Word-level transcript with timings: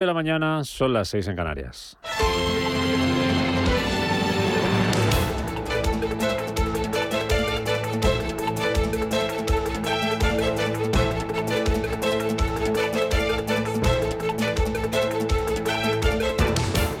de 0.00 0.06
la 0.06 0.14
mañana, 0.14 0.64
son 0.64 0.94
las 0.94 1.08
6 1.08 1.28
en 1.28 1.36
Canarias. 1.36 1.98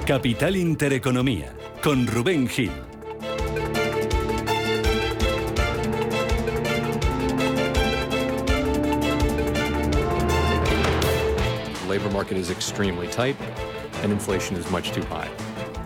Capital 0.06 0.56
Intereconomía, 0.56 1.54
con 1.82 2.06
Rubén 2.06 2.48
Gil. 2.48 2.89
Is 12.40 12.50
extremely 12.50 13.06
tight 13.06 13.36
and 14.02 14.10
inflation 14.10 14.56
is 14.56 14.68
much 14.70 14.90
too 14.92 15.02
high. 15.04 15.30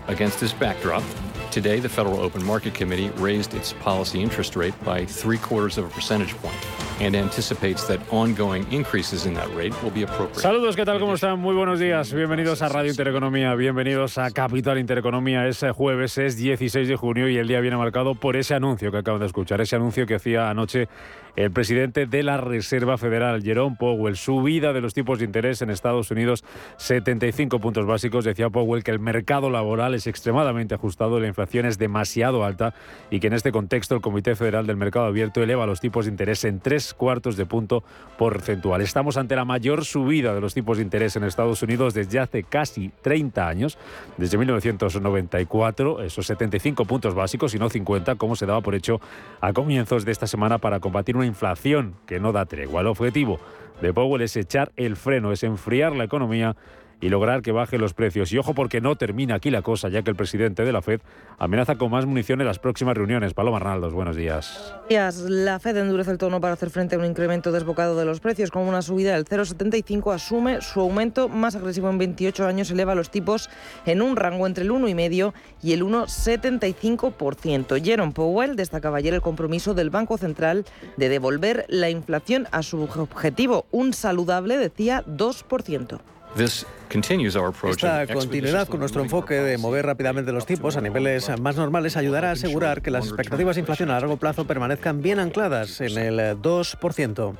Against 0.07 0.39
this 0.39 0.53
backdrop, 0.53 1.03
today 1.51 1.79
the 1.79 1.89
Federal 1.89 2.19
Open 2.19 2.43
Market 2.43 2.73
Committee 2.73 3.09
raised 3.17 3.53
its 3.53 3.73
policy 3.73 4.21
interest 4.21 4.55
rate 4.55 4.73
by 4.83 5.05
three 5.05 5.37
quarters 5.37 5.77
of 5.77 5.85
a 5.85 5.89
percentage 5.89 6.33
point 6.37 6.55
and 6.99 7.15
anticipates 7.15 7.85
that 7.87 7.99
ongoing 8.11 8.65
increases 8.71 9.25
in 9.25 9.33
that 9.33 9.47
rate 9.55 9.73
will 9.83 9.91
be 9.91 10.03
appropriate. 10.03 10.41
Saludos, 10.41 10.75
¿qué 10.75 10.85
tal? 10.85 10.99
¿Cómo 10.99 11.15
están? 11.15 11.39
Muy 11.39 11.55
buenos 11.55 11.79
días. 11.79 12.13
Bienvenidos 12.13 12.61
a 12.61 12.69
Radio 12.69 12.91
Intereconomía, 12.91 13.53
bienvenidos 13.55 14.17
a 14.17 14.31
Capital 14.31 14.79
Intereconomía. 14.79 15.47
Es 15.47 15.65
jueves, 15.73 16.17
es 16.17 16.37
16 16.37 16.87
de 16.87 16.95
junio 16.95 17.27
y 17.29 17.37
el 17.37 17.47
día 17.47 17.59
viene 17.59 17.77
marcado 17.77 18.15
por 18.15 18.35
ese 18.35 18.53
anuncio 18.53 18.91
que 18.91 18.97
acaban 18.97 19.19
de 19.19 19.27
escuchar, 19.27 19.61
ese 19.61 19.75
anuncio 19.75 20.05
que 20.05 20.15
hacía 20.15 20.49
anoche 20.49 20.87
el 21.35 21.51
presidente 21.51 22.05
de 22.05 22.23
la 22.23 22.37
Reserva 22.37 22.97
Federal, 22.97 23.43
Jerome 23.43 23.75
Powell, 23.77 24.15
subida 24.15 24.71
de 24.71 24.81
los 24.81 24.93
tipos 24.93 25.19
de 25.19 25.25
interés 25.25 25.61
en 25.61 25.69
Estados 25.69 26.09
Unidos, 26.11 26.45
75 26.77 27.59
puntos 27.59 27.85
básicos. 27.85 28.23
Decía 28.23 28.49
Powell 28.49 28.83
que 28.83 28.91
el 28.91 28.99
mercado 28.99 29.49
laboral 29.49 29.95
es 29.95 30.07
extremadamente 30.07 30.75
ajustado, 30.75 31.19
la 31.19 31.27
inflación 31.27 31.65
es 31.65 31.77
demasiado 31.77 32.45
alta 32.45 32.73
y 33.09 33.19
que 33.19 33.27
en 33.27 33.33
este 33.33 33.51
contexto 33.51 33.95
el 33.95 34.01
Comité 34.01 34.35
Federal 34.35 34.65
del 34.65 34.77
Mercado 34.77 35.07
Abierto 35.07 35.43
eleva 35.43 35.65
los 35.65 35.81
tipos 35.81 36.05
de 36.05 36.11
interés 36.11 36.45
en 36.45 36.59
tres 36.59 36.84
cuartos 36.93 37.37
de 37.37 37.45
punto 37.45 37.83
porcentual. 38.17 38.81
Estamos 38.81 39.17
ante 39.17 39.35
la 39.35 39.45
mayor 39.45 39.85
subida 39.85 40.33
de 40.33 40.41
los 40.41 40.53
tipos 40.53 40.77
de 40.77 40.83
interés 40.83 41.15
en 41.15 41.23
Estados 41.23 41.61
Unidos 41.63 41.93
desde 41.93 42.19
hace 42.19 42.43
casi 42.43 42.91
30 43.01 43.47
años, 43.47 43.77
desde 44.17 44.37
1994, 44.37 46.03
esos 46.03 46.25
75 46.27 46.85
puntos 46.85 47.13
básicos 47.15 47.53
y 47.55 47.59
no 47.59 47.69
50, 47.69 48.15
como 48.15 48.35
se 48.35 48.45
daba 48.45 48.61
por 48.61 48.75
hecho 48.75 49.01
a 49.41 49.53
comienzos 49.53 50.05
de 50.05 50.11
esta 50.11 50.27
semana 50.27 50.57
para 50.57 50.79
combatir 50.79 51.15
una 51.17 51.25
inflación 51.25 51.95
que 52.05 52.19
no 52.19 52.31
da 52.31 52.45
tregua. 52.45 52.81
El 52.81 52.87
objetivo 52.87 53.39
de 53.81 53.93
Powell 53.93 54.21
es 54.21 54.35
echar 54.37 54.71
el 54.75 54.95
freno, 54.95 55.31
es 55.31 55.43
enfriar 55.43 55.95
la 55.95 56.05
economía 56.05 56.55
y 57.01 57.09
lograr 57.09 57.41
que 57.41 57.51
baje 57.51 57.77
los 57.77 57.93
precios. 57.93 58.31
Y 58.31 58.37
ojo 58.37 58.53
porque 58.53 58.81
no 58.81 58.95
termina 58.95 59.35
aquí 59.35 59.51
la 59.51 59.61
cosa, 59.61 59.89
ya 59.89 60.01
que 60.01 60.09
el 60.09 60.15
presidente 60.15 60.63
de 60.63 60.71
la 60.71 60.81
Fed 60.81 61.01
amenaza 61.37 61.75
con 61.75 61.91
más 61.91 62.05
munición 62.05 62.41
en 62.41 62.47
las 62.47 62.59
próximas 62.59 62.95
reuniones. 62.95 63.33
Paloma 63.33 63.57
Arnaldos, 63.57 63.93
buenos 63.93 64.15
días. 64.15 64.73
La 64.89 65.59
Fed 65.59 65.77
endurece 65.77 66.11
el 66.11 66.17
tono 66.17 66.41
para 66.41 66.53
hacer 66.53 66.69
frente 66.69 66.95
a 66.95 66.99
un 66.99 67.05
incremento 67.05 67.51
desbocado 67.51 67.97
de 67.97 68.05
los 68.05 68.19
precios, 68.19 68.51
con 68.51 68.63
una 68.63 68.81
subida 68.81 69.13
del 69.13 69.25
0,75 69.25 70.13
asume 70.13 70.61
su 70.61 70.79
aumento 70.79 71.29
más 71.29 71.55
agresivo 71.55 71.89
en 71.89 71.97
28 71.97 72.45
años, 72.45 72.71
eleva 72.71 72.95
los 72.95 73.09
tipos 73.09 73.49
en 73.85 74.01
un 74.01 74.15
rango 74.15 74.47
entre 74.47 74.63
el 74.63 74.71
1,5 74.71 75.33
y 75.61 75.73
el 75.73 75.83
1,75%. 75.83 77.83
Jerome 77.83 78.13
Powell 78.13 78.55
destacaba 78.55 78.97
ayer 78.97 79.13
el 79.13 79.21
compromiso 79.21 79.73
del 79.73 79.89
Banco 79.89 80.17
Central 80.17 80.65
de 80.97 81.09
devolver 81.09 81.65
la 81.69 81.89
inflación 81.89 82.47
a 82.51 82.63
su 82.63 82.81
objetivo, 82.81 83.65
un 83.71 83.93
saludable, 83.93 84.57
decía, 84.57 85.03
2%. 85.05 85.99
Esta 86.37 88.07
continuidad 88.07 88.67
con 88.67 88.81
nuestro 88.81 89.01
enfoque 89.01 89.35
de 89.35 89.57
mover 89.57 89.85
rápidamente 89.85 90.33
los 90.33 90.45
tipos 90.45 90.75
a 90.75 90.81
niveles 90.81 91.31
más 91.39 91.55
normales 91.55 91.95
ayudará 91.95 92.29
a 92.29 92.33
asegurar 92.33 92.81
que 92.81 92.91
las 92.91 93.05
expectativas 93.05 93.55
de 93.55 93.61
inflación 93.61 93.89
a 93.89 93.93
largo 93.93 94.17
plazo 94.17 94.45
permanezcan 94.45 95.01
bien 95.01 95.19
ancladas 95.19 95.79
en 95.79 95.97
el 95.97 96.19
2%. 96.41 97.37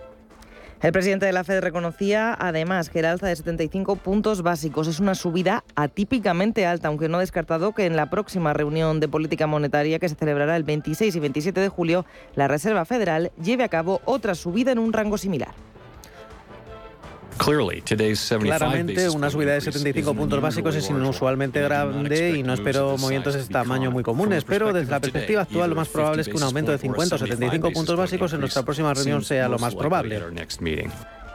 El 0.82 0.92
presidente 0.92 1.26
de 1.26 1.34
la 1.34 1.44
Fed 1.44 1.62
reconocía 1.62 2.38
además 2.40 2.90
que 2.90 3.00
el 3.00 3.06
alza 3.06 3.28
de 3.28 3.36
75 3.36 3.98
puntos 3.98 4.44
básicos 4.44 4.88
es 4.88 5.00
una 5.00 5.16
subida 5.16 5.64
atípicamente 5.76 6.66
alta, 6.66 6.88
aunque 6.88 7.10
no 7.10 7.18
ha 7.18 7.22
descartado 7.22 7.74
que 7.74 7.86
en 7.86 7.96
la 7.96 8.10
próxima 8.10 8.54
reunión 8.54 9.00
de 9.00 9.08
política 9.08 9.48
monetaria 9.48 10.00
que 10.00 10.08
se 10.10 10.16
celebrará 10.16 10.56
el 10.56 10.64
26 10.64 11.16
y 11.16 11.20
27 11.20 11.60
de 11.60 11.70
julio, 11.70 12.06
la 12.36 12.48
Reserva 12.48 12.86
Federal 12.86 13.32
lleve 13.42 13.64
a 13.64 13.70
cabo 13.70 14.02
otra 14.06 14.36
subida 14.36 14.72
en 14.72 14.80
un 14.80 14.94
rango 14.94 15.18
similar. 15.18 15.54
Claramente, 18.58 19.10
una 19.10 19.30
subida 19.30 19.54
de 19.54 19.62
75 19.62 20.14
puntos 20.14 20.42
básicos 20.42 20.76
es 20.76 20.90
inusualmente 20.90 21.62
grande 21.62 22.38
y 22.38 22.44
no 22.44 22.54
espero 22.54 22.98
movimientos 22.98 23.34
de 23.34 23.42
este 23.42 23.54
tamaño 23.54 23.92
muy 23.92 24.04
comunes, 24.04 24.44
pero 24.44 24.74
desde 24.74 24.92
la 24.92 25.00
perspectiva 25.00 25.42
actual 25.42 25.70
lo 25.70 25.76
más 25.76 25.88
probable 25.90 26.22
es 26.22 26.28
que 26.28 26.36
un 26.36 26.44
aumento 26.44 26.72
de 26.72 26.78
50 26.78 27.16
o 27.16 27.18
75 27.18 27.72
puntos 27.72 27.98
básicos 27.98 28.34
en 28.34 28.40
nuestra 28.40 28.64
próxima 28.64 28.94
reunión 28.94 29.24
sea 29.24 29.48
lo 29.50 29.60
más 29.60 29.76
probable. 29.76 30.22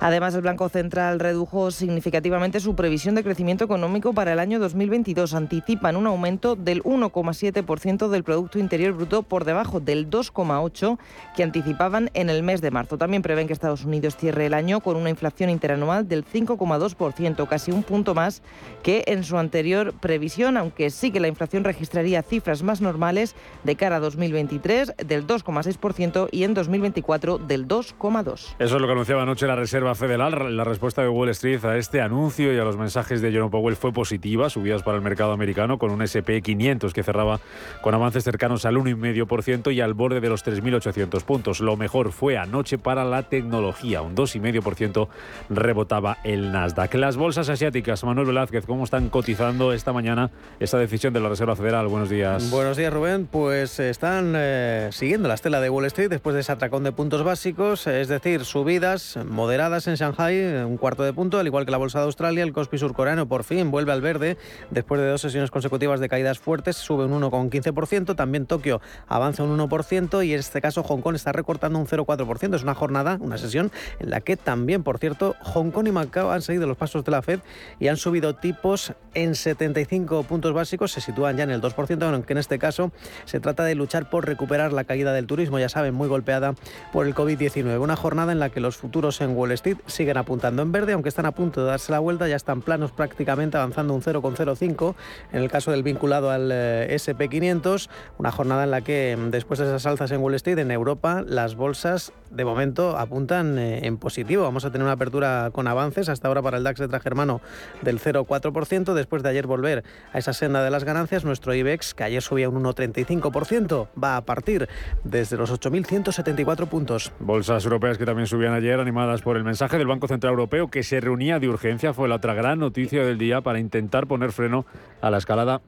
Además, 0.03 0.35
el 0.35 0.41
Banco 0.41 0.71
Central 0.71 1.21
redujo 1.21 1.71
significativamente 1.71 2.59
su 2.59 2.75
previsión 2.75 3.15
de 3.15 3.23
crecimiento 3.23 3.65
económico 3.65 4.15
para 4.15 4.33
el 4.33 4.39
año 4.39 4.59
2022. 4.59 5.35
Anticipan 5.35 5.95
un 5.95 6.07
aumento 6.07 6.57
del 6.57 6.83
1,7% 6.85 8.09
del 8.09 8.25
Producto 8.25 8.59
Interior 8.59 8.95
Bruto 8.95 9.23
por 9.23 9.45
debajo 9.45 9.79
del 9.79 10.09
2,8% 10.09 10.99
que 11.37 11.43
anticipaban 11.43 12.11
en 12.15 12.31
el 12.31 12.43
mes 12.43 12.63
de 12.63 12.71
marzo. 12.71 12.97
También 12.97 13.21
prevén 13.21 13.47
que 13.47 13.53
Estados 13.53 13.85
Unidos 13.85 14.17
cierre 14.17 14.47
el 14.47 14.55
año 14.55 14.81
con 14.81 14.97
una 14.97 15.11
inflación 15.11 15.51
interanual 15.51 16.09
del 16.09 16.25
5,2%, 16.25 17.47
casi 17.47 17.71
un 17.71 17.83
punto 17.83 18.15
más 18.15 18.41
que 18.83 19.05
en 19.07 19.23
su 19.23 19.37
anterior 19.37 19.93
previsión, 20.01 20.57
aunque 20.57 20.89
sí 20.89 21.11
que 21.11 21.21
la 21.21 21.29
inflación 21.29 21.63
registraría 21.63 22.23
cifras 22.23 22.63
más 22.63 22.81
normales 22.81 23.35
de 23.65 23.77
cara 23.77 23.97
a 23.97 24.01
2023 24.01 24.95
del 24.97 25.27
2,6% 25.27 26.29
y 26.33 26.45
en 26.45 26.55
2024 26.55 27.37
del 27.37 27.69
2,2%. 27.69 28.55
Eso 28.59 28.77
es 28.77 28.81
lo 28.81 28.87
que 28.87 28.93
anunciaba 28.93 29.23
anoche 29.23 29.47
la 29.47 29.57
Reserva 29.57 29.90
Federal, 29.95 30.57
la 30.57 30.65
respuesta 30.65 31.03
de 31.03 31.09
Wall 31.09 31.29
Street 31.31 31.65
a 31.65 31.77
este 31.77 32.01
anuncio 32.01 32.53
y 32.53 32.59
a 32.59 32.65
los 32.65 32.77
mensajes 32.77 33.21
de 33.21 33.31
Jerome 33.31 33.51
Powell 33.51 33.77
fue 33.77 33.93
positiva, 33.93 34.51
subidas 34.51 34.83
para 34.83 34.97
el 34.97 35.03
mercado 35.03 35.33
americano 35.33 35.79
con 35.79 35.91
un 35.91 36.03
S&P 36.03 36.43
500 36.43 36.93
que 36.93 37.03
cerraba 37.03 37.41
con 37.81 37.95
avances 37.95 38.25
cercanos 38.25 38.65
al 38.65 38.77
1,5% 38.77 39.73
y 39.75 39.81
al 39.81 39.95
borde 39.95 40.21
de 40.21 40.29
los 40.29 40.45
3.800 40.45 41.23
puntos. 41.25 41.61
Lo 41.61 41.77
mejor 41.77 42.13
fue 42.13 42.39
anoche 42.39 42.79
para 42.79 43.05
la 43.05 43.25
tecnología, 43.25 44.03
un 44.03 44.15
2,5% 44.15 45.09
rebotaba 45.49 46.19
el 46.25 46.53
Nasdaq. 46.53 46.95
Las 46.95 47.17
bolsas 47.17 47.49
asiáticas, 47.49 48.05
Manuel 48.05 48.27
Velázquez, 48.27 48.67
¿cómo 48.67 48.85
están 48.85 49.09
cotizando 49.09 49.73
esta 49.73 49.93
mañana 49.93 50.31
esta 50.59 50.79
decisión 50.79 51.13
de 51.13 51.21
la 51.21 51.29
Reserva 51.29 51.57
Federal? 51.57 51.89
Buenos 51.89 52.09
días. 52.09 52.51
Buenos 52.51 52.77
días, 52.77 52.93
Rubén. 52.93 53.27
Pues 53.27 53.81
están 53.81 54.35
eh, 54.37 54.89
siguiendo 54.93 55.29
la 55.29 55.35
estela 55.35 55.61
de 55.61 55.71
Wall 55.71 55.87
Street 55.87 56.11
después 56.11 56.35
de 56.35 56.41
ese 56.41 56.53
atracón 56.53 56.85
de 56.85 56.93
puntos 56.93 57.23
básicos, 57.23 57.87
es 57.87 58.09
decir, 58.09 58.45
subidas 58.45 59.19
moderadas 59.25 59.80
en 59.87 59.95
Shanghai, 59.95 60.65
un 60.65 60.77
cuarto 60.77 61.03
de 61.03 61.13
punto, 61.13 61.39
al 61.39 61.47
igual 61.47 61.65
que 61.65 61.71
la 61.71 61.77
bolsa 61.77 61.99
de 62.01 62.05
Australia, 62.05 62.43
el 62.43 62.53
Kospi 62.53 62.79
surcoreano 62.79 63.27
por 63.27 63.45
fin 63.45 63.71
vuelve 63.71 63.93
al 63.93 64.01
verde 64.01 64.37
después 64.71 65.01
de 65.01 65.09
dos 65.09 65.21
sesiones 65.21 65.51
consecutivas 65.51 66.01
de 66.01 66.09
caídas 66.09 66.39
fuertes, 66.39 66.77
sube 66.77 67.05
un 67.05 67.21
1,15%, 67.21 68.17
también 68.17 68.47
Tokio 68.47 68.81
avanza 69.07 69.43
un 69.43 69.57
1% 69.59 70.27
y 70.27 70.33
en 70.35 70.41
este 70.41 70.61
caso 70.61 70.83
Hong 70.83 71.01
Kong 71.01 71.15
está 71.15 71.33
recortando 71.33 71.79
un 71.79 71.87
0,4%. 71.87 72.55
Es 72.55 72.63
una 72.63 72.75
jornada, 72.75 73.19
una 73.21 73.39
sesión 73.39 73.71
en 73.99 74.11
la 74.11 74.21
que 74.21 74.37
también, 74.37 74.83
por 74.83 74.99
cierto, 74.99 75.37
Hong 75.41 75.71
Kong 75.71 75.89
y 75.89 75.93
Macao 75.93 76.31
han 76.31 76.43
seguido 76.43 76.67
los 76.67 76.77
pasos 76.77 77.05
de 77.05 77.11
la 77.11 77.23
Fed 77.23 77.41
y 77.79 77.89
han 77.89 77.97
subido 77.97 78.35
tipos 78.35 78.93
en 79.15 79.35
75 79.35 80.25
puntos 80.25 80.53
básicos, 80.53 80.93
se 80.93 81.01
sitúan 81.01 81.37
ya 81.37 81.45
en 81.45 81.51
el 81.51 81.61
2%, 81.61 82.03
aunque 82.03 82.33
en 82.33 82.39
este 82.39 82.59
caso 82.59 82.93
se 83.25 83.41
trata 83.41 83.65
de 83.65 83.75
luchar 83.75 84.11
por 84.11 84.27
recuperar 84.27 84.73
la 84.73 84.85
caída 84.85 85.13
del 85.13 85.27
turismo, 85.27 85.59
ya 85.59 85.69
saben, 85.69 85.95
muy 85.95 86.09
golpeada 86.09 86.55
por 86.93 87.07
el 87.07 87.15
COVID-19. 87.15 87.81
Una 87.81 87.97
jornada 87.97 88.33
en 88.33 88.39
la 88.39 88.51
que 88.51 88.61
los 88.61 88.77
futuros 88.77 89.21
en 89.21 89.37
Wall 89.37 89.53
Street 89.53 89.70
siguen 89.87 90.17
apuntando 90.17 90.63
en 90.63 90.73
verde, 90.73 90.93
aunque 90.93 91.09
están 91.09 91.27
a 91.27 91.33
punto 91.33 91.63
de 91.63 91.71
darse 91.71 91.93
la 91.93 91.99
vuelta, 91.99 92.29
ya 92.29 92.37
están 92.37 92.63
planos 92.63 92.93
prácticamente 92.93 93.57
avanzando 93.57 93.95
un 93.95 94.03
0,05 94.03 94.95
en 95.33 95.43
el 95.43 95.51
caso 95.51 95.71
del 95.71 95.83
vinculado 95.83 96.31
al 96.31 96.51
eh, 96.53 96.89
SP500, 96.91 97.89
una 98.19 98.31
jornada 98.31 98.65
en 98.65 98.71
la 98.71 98.81
que 98.81 99.17
mm, 99.19 99.31
después 99.31 99.59
de 99.59 99.67
esas 99.67 99.87
alzas 99.87 100.11
en 100.11 100.21
Wall 100.21 100.35
Street, 100.35 100.59
en 100.59 100.71
Europa, 100.71 101.23
las 101.27 101.55
bolsas 101.55 102.13
de 102.31 102.45
momento 102.45 102.97
apuntan 102.97 103.59
eh, 103.59 103.87
en 103.87 103.99
positivo. 103.99 104.45
Vamos 104.45 104.65
a 104.65 104.71
tener 104.71 104.85
una 104.85 104.93
apertura 104.93 105.51
con 105.53 105.67
avances 105.67 106.09
hasta 106.09 106.29
ahora 106.29 106.43
para 106.43 106.59
el 106.59 106.65
DAX 106.65 106.81
de 106.81 106.89
Tragermano 106.89 107.41
del 107.83 108.01
0,4%, 108.01 108.95
después 108.95 109.23
de 109.23 109.29
ayer 109.29 109.47
volver 109.47 109.85
a 110.13 110.19
esa 110.19 110.33
senda 110.33 110.63
de 110.63 110.71
las 110.71 110.85
ganancias, 110.85 111.25
nuestro 111.25 111.55
IBEX, 111.55 111.95
que 111.95 112.05
ayer 112.05 112.23
subía 112.23 112.49
un 112.49 112.63
1,35%, 112.63 113.89
va 114.03 114.17
a 114.17 114.25
partir 114.25 114.69
desde 115.05 115.37
los 115.37 115.53
8.174 115.53 116.69
puntos. 116.69 117.13
Bolsas 117.19 117.65
europeas 117.65 117.99
que 117.99 118.07
también 118.07 118.27
subían 118.27 118.55
ayer, 118.55 118.81
animadas 118.81 119.23
por 119.23 119.37
el 119.37 119.45
mensaje 119.45 119.79
del 119.79 119.87
Banco 119.87 120.09
Central 120.09 120.33
Europeo 120.33 120.69
que 120.69 120.83
se 120.83 121.01
reunía 121.01 121.39
de 121.39 121.49
urgencia 121.49 121.93
fue 121.93 122.09
la 122.09 122.17
otra 122.17 122.35
gran 122.35 122.59
noticia 122.59 123.05
del 123.05 123.19
día 123.19 123.41
para 123.41 123.59
intentar 123.59 124.07
poner 124.07 124.33
freno 124.33 124.67
a 125.01 125.11
la 125.11 125.19
escalada 125.19 125.61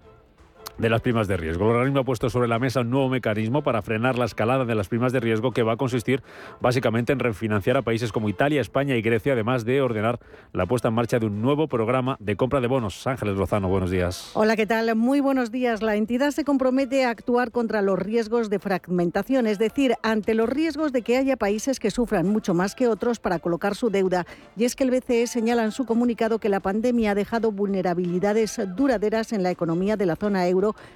de 0.78 0.88
las 0.88 1.00
primas 1.00 1.28
de 1.28 1.36
riesgo. 1.36 1.64
El 1.66 1.76
organismo 1.76 2.00
ha 2.00 2.04
puesto 2.04 2.30
sobre 2.30 2.48
la 2.48 2.58
mesa 2.58 2.80
un 2.80 2.90
nuevo 2.90 3.08
mecanismo 3.08 3.62
para 3.62 3.82
frenar 3.82 4.18
la 4.18 4.24
escalada 4.24 4.64
de 4.64 4.74
las 4.74 4.88
primas 4.88 5.12
de 5.12 5.20
riesgo 5.20 5.52
que 5.52 5.62
va 5.62 5.74
a 5.74 5.76
consistir 5.76 6.22
básicamente 6.60 7.12
en 7.12 7.18
refinanciar 7.18 7.76
a 7.76 7.82
países 7.82 8.10
como 8.10 8.28
Italia, 8.28 8.60
España 8.60 8.96
y 8.96 9.02
Grecia, 9.02 9.34
además 9.34 9.64
de 9.64 9.80
ordenar 9.80 10.18
la 10.52 10.66
puesta 10.66 10.88
en 10.88 10.94
marcha 10.94 11.18
de 11.18 11.26
un 11.26 11.42
nuevo 11.42 11.68
programa 11.68 12.16
de 12.20 12.36
compra 12.36 12.60
de 12.60 12.66
bonos. 12.66 13.06
Ángeles 13.06 13.36
Lozano, 13.36 13.68
buenos 13.68 13.90
días. 13.90 14.30
Hola, 14.34 14.56
¿qué 14.56 14.66
tal? 14.66 14.94
Muy 14.96 15.20
buenos 15.20 15.50
días. 15.50 15.82
La 15.82 15.96
entidad 15.96 16.30
se 16.30 16.44
compromete 16.44 17.04
a 17.04 17.10
actuar 17.10 17.50
contra 17.50 17.82
los 17.82 17.98
riesgos 17.98 18.50
de 18.50 18.58
fragmentación, 18.58 19.46
es 19.46 19.58
decir, 19.58 19.94
ante 20.02 20.34
los 20.34 20.48
riesgos 20.48 20.92
de 20.92 21.02
que 21.02 21.16
haya 21.16 21.36
países 21.36 21.78
que 21.78 21.90
sufran 21.90 22.26
mucho 22.28 22.54
más 22.54 22.74
que 22.74 22.88
otros 22.88 23.20
para 23.20 23.38
colocar 23.38 23.74
su 23.74 23.90
deuda. 23.90 24.26
Y 24.56 24.64
es 24.64 24.74
que 24.74 24.84
el 24.84 24.90
BCE 24.90 25.26
señala 25.26 25.64
en 25.64 25.72
su 25.72 25.84
comunicado 25.84 26.38
que 26.38 26.48
la 26.48 26.60
pandemia 26.60 27.12
ha 27.12 27.14
dejado 27.14 27.52
vulnerabilidades 27.52 28.60
duraderas 28.74 29.32
en 29.32 29.42
la 29.42 29.50
economía 29.50 29.96
de 29.96 30.06
la 30.06 30.16
zona 30.16 30.48
euro 30.48 30.51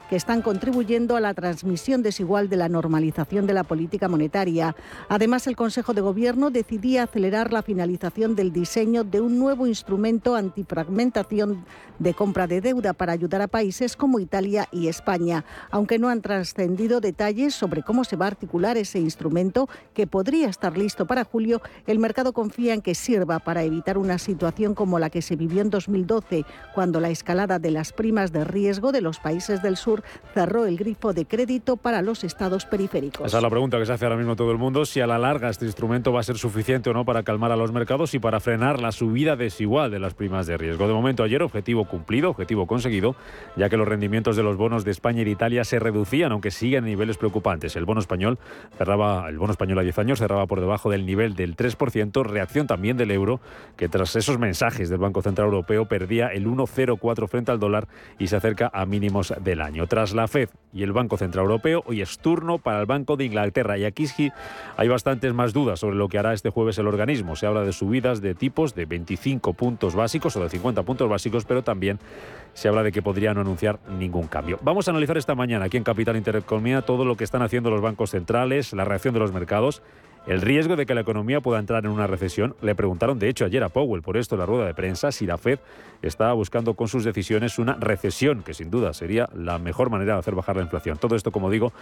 que 0.09 0.17
están 0.17 0.43
contribuyendo 0.43 1.17
a 1.17 1.21
la 1.21 1.35
transmisión 1.35 2.03
desigual 2.03 2.49
de 2.49 2.57
la 2.57 2.69
normalización 2.69 3.47
de 3.47 3.55
la 3.55 3.65
política 3.65 4.09
monetaria. 4.09 4.77
Además, 5.09 5.47
el 5.47 5.57
Consejo 5.57 5.95
de 5.95 6.01
Gobierno 6.01 6.51
decidía 6.51 7.05
acelerar 7.05 7.53
la 7.53 7.63
finalización 7.63 8.37
del 8.37 8.53
diseño 8.53 9.05
de 9.05 9.21
un 9.21 9.39
nuevo 9.39 9.67
instrumento 9.67 10.37
antifragmentación 10.37 11.65
de 11.99 12.15
compra 12.15 12.47
de 12.47 12.61
deuda 12.61 12.93
para 12.93 13.13
ayudar 13.13 13.43
a 13.43 13.49
países 13.49 13.97
como 13.97 14.21
Italia 14.21 14.69
y 14.71 14.89
España, 14.89 15.45
aunque 15.71 15.99
no 15.99 16.09
han 16.09 16.21
trascendido 16.21 17.01
detalles 17.01 17.55
sobre 17.55 17.83
cómo 17.83 18.05
se 18.05 18.17
va 18.17 18.27
a 18.27 18.29
articular 18.29 18.77
ese 18.77 18.99
instrumento 18.99 19.69
que 19.95 20.07
podría 20.07 20.49
estar 20.49 20.77
listo 20.77 21.07
para 21.07 21.25
julio, 21.25 21.63
el 21.87 21.99
mercado 21.99 22.33
confía 22.33 22.75
en 22.75 22.83
que 22.83 22.95
sirva 22.95 23.39
para 23.39 23.63
evitar 23.63 23.97
una 23.99 24.19
situación 24.19 24.75
como 24.75 24.99
la 24.99 25.11
que 25.11 25.23
se 25.23 25.37
vivió 25.37 25.63
en 25.63 25.71
2012, 25.71 26.45
cuando 26.75 27.01
la 27.01 27.11
escalada 27.11 27.59
de 27.59 27.71
las 27.71 27.93
primas 27.93 28.33
de 28.33 28.45
riesgo 28.45 28.93
de 28.93 29.01
los 29.01 29.19
países 29.19 29.46
del 29.47 29.77
Sur 29.77 30.03
cerró 30.35 30.67
el 30.67 30.77
grifo 30.77 31.13
de 31.13 31.25
crédito 31.25 31.77
para 31.77 32.03
los 32.03 32.25
estados 32.25 32.67
periféricos. 32.67 33.27
Esa 33.27 33.39
es 33.39 33.43
la 33.43 33.51
pregunta 33.51 33.79
que 33.79 33.87
se 33.87 33.93
hace 33.93 34.05
ahora 34.05 34.17
mismo 34.17 34.37
todo 34.37 34.51
el 34.51 34.59
mundo, 34.59 34.85
si 34.85 35.01
a 35.01 35.07
la 35.07 35.19
larga 35.19 35.49
este 35.49 35.65
instrumento 35.65 36.13
va 36.13 36.21
a 36.21 36.23
ser 36.25 36.39
suficiente 36.39 36.91
o 36.91 36.93
no 36.93 37.05
para 37.05 37.23
calmar 37.23 37.53
a 37.53 37.57
los 37.57 37.73
mercados 37.73 38.15
y 38.15 38.19
para 38.19 38.41
frenar 38.41 38.81
la 38.81 38.93
subida 38.93 39.37
desigual 39.37 39.91
de 39.91 39.99
las 39.99 40.15
primas 40.15 40.47
de 40.47 40.57
riesgo. 40.57 40.89
De 40.89 40.95
momento 40.95 41.23
ayer 41.23 41.43
objetivo 41.43 41.85
cumplido, 41.85 42.31
objetivo 42.31 42.67
conseguido, 42.67 43.17
ya 43.57 43.69
que 43.69 43.77
los 43.77 43.87
rendimientos 43.87 44.37
de 44.37 44.43
los 44.43 44.57
bonos 44.57 44.85
de 44.85 44.91
España 44.91 45.23
y 45.23 45.25
de 45.25 45.31
Italia 45.31 45.65
se 45.65 45.79
reducían, 45.79 46.33
aunque 46.33 46.51
siguen 46.51 46.85
a 46.85 46.87
niveles 46.87 47.17
preocupantes. 47.17 47.77
El 47.77 47.85
bono 47.85 48.01
español 48.01 48.39
cerraba, 48.77 49.29
el 49.29 49.39
bono 49.39 49.53
español 49.53 49.79
a 49.79 49.83
10 49.83 49.99
años 49.99 50.19
cerraba 50.19 50.47
por 50.47 50.61
debajo 50.61 50.91
del 50.91 51.07
nivel 51.07 51.35
del 51.35 51.57
3%, 51.57 52.25
reacción 52.25 52.67
también 52.67 52.97
del 52.97 53.11
euro, 53.11 53.41
que 53.77 53.89
tras 53.89 54.17
esos 54.17 54.39
mensajes 54.39 54.89
del 54.89 54.99
Banco 54.99 55.23
Central 55.23 55.47
Europeo 55.47 55.87
perdía 55.87 56.29
el 56.29 56.47
1,04 56.47 57.29
frente 57.29 57.53
al 57.53 57.59
dólar 57.59 57.89
y 58.19 58.27
se 58.27 58.37
acerca 58.37 58.71
a 58.73 58.87
mínimos 58.87 59.33
del 59.41 59.61
año. 59.61 59.87
Tras 59.87 60.15
la 60.15 60.29
Fed 60.29 60.49
y 60.73 60.83
el 60.83 60.93
Banco 60.93 61.17
Central 61.17 61.45
Europeo, 61.45 61.83
hoy 61.87 62.01
es 62.01 62.19
turno 62.19 62.59
para 62.59 62.81
el 62.81 62.87
Banco 62.87 63.17
de 63.17 63.25
Inglaterra 63.25 63.79
y 63.79 63.85
aquí 63.85 64.07
hay 64.77 64.89
bastantes 64.89 65.33
más 65.35 65.53
dudas 65.53 65.81
sobre 65.81 65.97
lo 65.97 66.09
que 66.09 66.19
hará 66.19 66.33
este 66.33 66.51
jueves 66.51 66.79
el 66.79 66.87
organismo. 66.87 67.37
Se 67.37 67.47
habla 67.47 67.63
de 67.63 67.73
subidas 67.73 68.21
de 68.21 68.35
tipos 68.35 68.75
de 68.75 68.87
25 68.87 69.55
puntos 69.55 69.95
básicos 69.95 70.37
o 70.37 70.43
de 70.43 70.49
50 70.49 70.83
puntos 70.83 71.09
básicos, 71.09 71.45
pero 71.45 71.63
también 71.63 71.99
se 72.55 72.69
habla 72.69 72.83
de 72.83 72.93
que 72.93 73.03
podría 73.03 73.35
no 73.35 73.41
anunciar 73.41 73.79
ningún 73.99 74.27
cambio. 74.27 74.59
Vamos 74.63 74.89
a 74.89 74.91
analizar 74.91 75.17
esta 75.17 75.35
mañana 75.35 75.67
aquí 75.67 75.77
en 75.77 75.85
Capital 75.85 76.17
Intereconomía 76.17 76.83
todo 76.83 77.05
lo 77.05 77.17
que 77.17 77.25
están 77.25 77.43
haciendo 77.43 77.71
los 77.71 77.81
bancos 77.81 78.11
centrales, 78.11 78.73
la 78.73 78.85
reacción 78.85 79.15
de 79.15 79.21
los 79.21 79.33
mercados 79.33 79.83
el 80.27 80.41
riesgo 80.41 80.77
de 80.77 80.87
que 80.87 80.95
la 80.95 81.03
economía 81.03 81.41
pueda 81.41 81.59
entrar 81.59 81.85
en 81.85 81.91
una 81.91 82.07
recesión. 82.07 82.57
Le 82.61 82.75
preguntaron, 82.75 83.19
de 83.19 83.29
hecho, 83.29 83.45
ayer 83.45 83.63
a 83.63 83.69
Powell 83.69 84.03
por 84.03 84.17
esto 84.17 84.35
en 84.35 84.41
la 84.41 84.47
rueda 84.47 84.67
de 84.67 84.75
prensa 84.75 85.13
si 85.13 85.27
la 85.27 85.39
Fed 85.39 85.61
estaba 86.03 86.33
buscando 86.33 86.75
con 86.75 86.89
sus 86.89 87.05
decisiones 87.05 87.59
una 87.59 87.75
recesión, 87.75 88.43
que 88.43 88.55
sin 88.55 88.71
duda 88.71 88.93
sería 88.93 89.29
la 89.35 89.59
mejor 89.59 89.91
manera 89.91 90.15
de 90.15 90.19
hacer 90.19 90.35
bajar 90.35 90.57
la 90.57 90.63
inflación. 90.63 90.99
Todo 90.99 91.17
esto, 91.17 91.31
como 91.31 91.51
digo, 91.51 91.73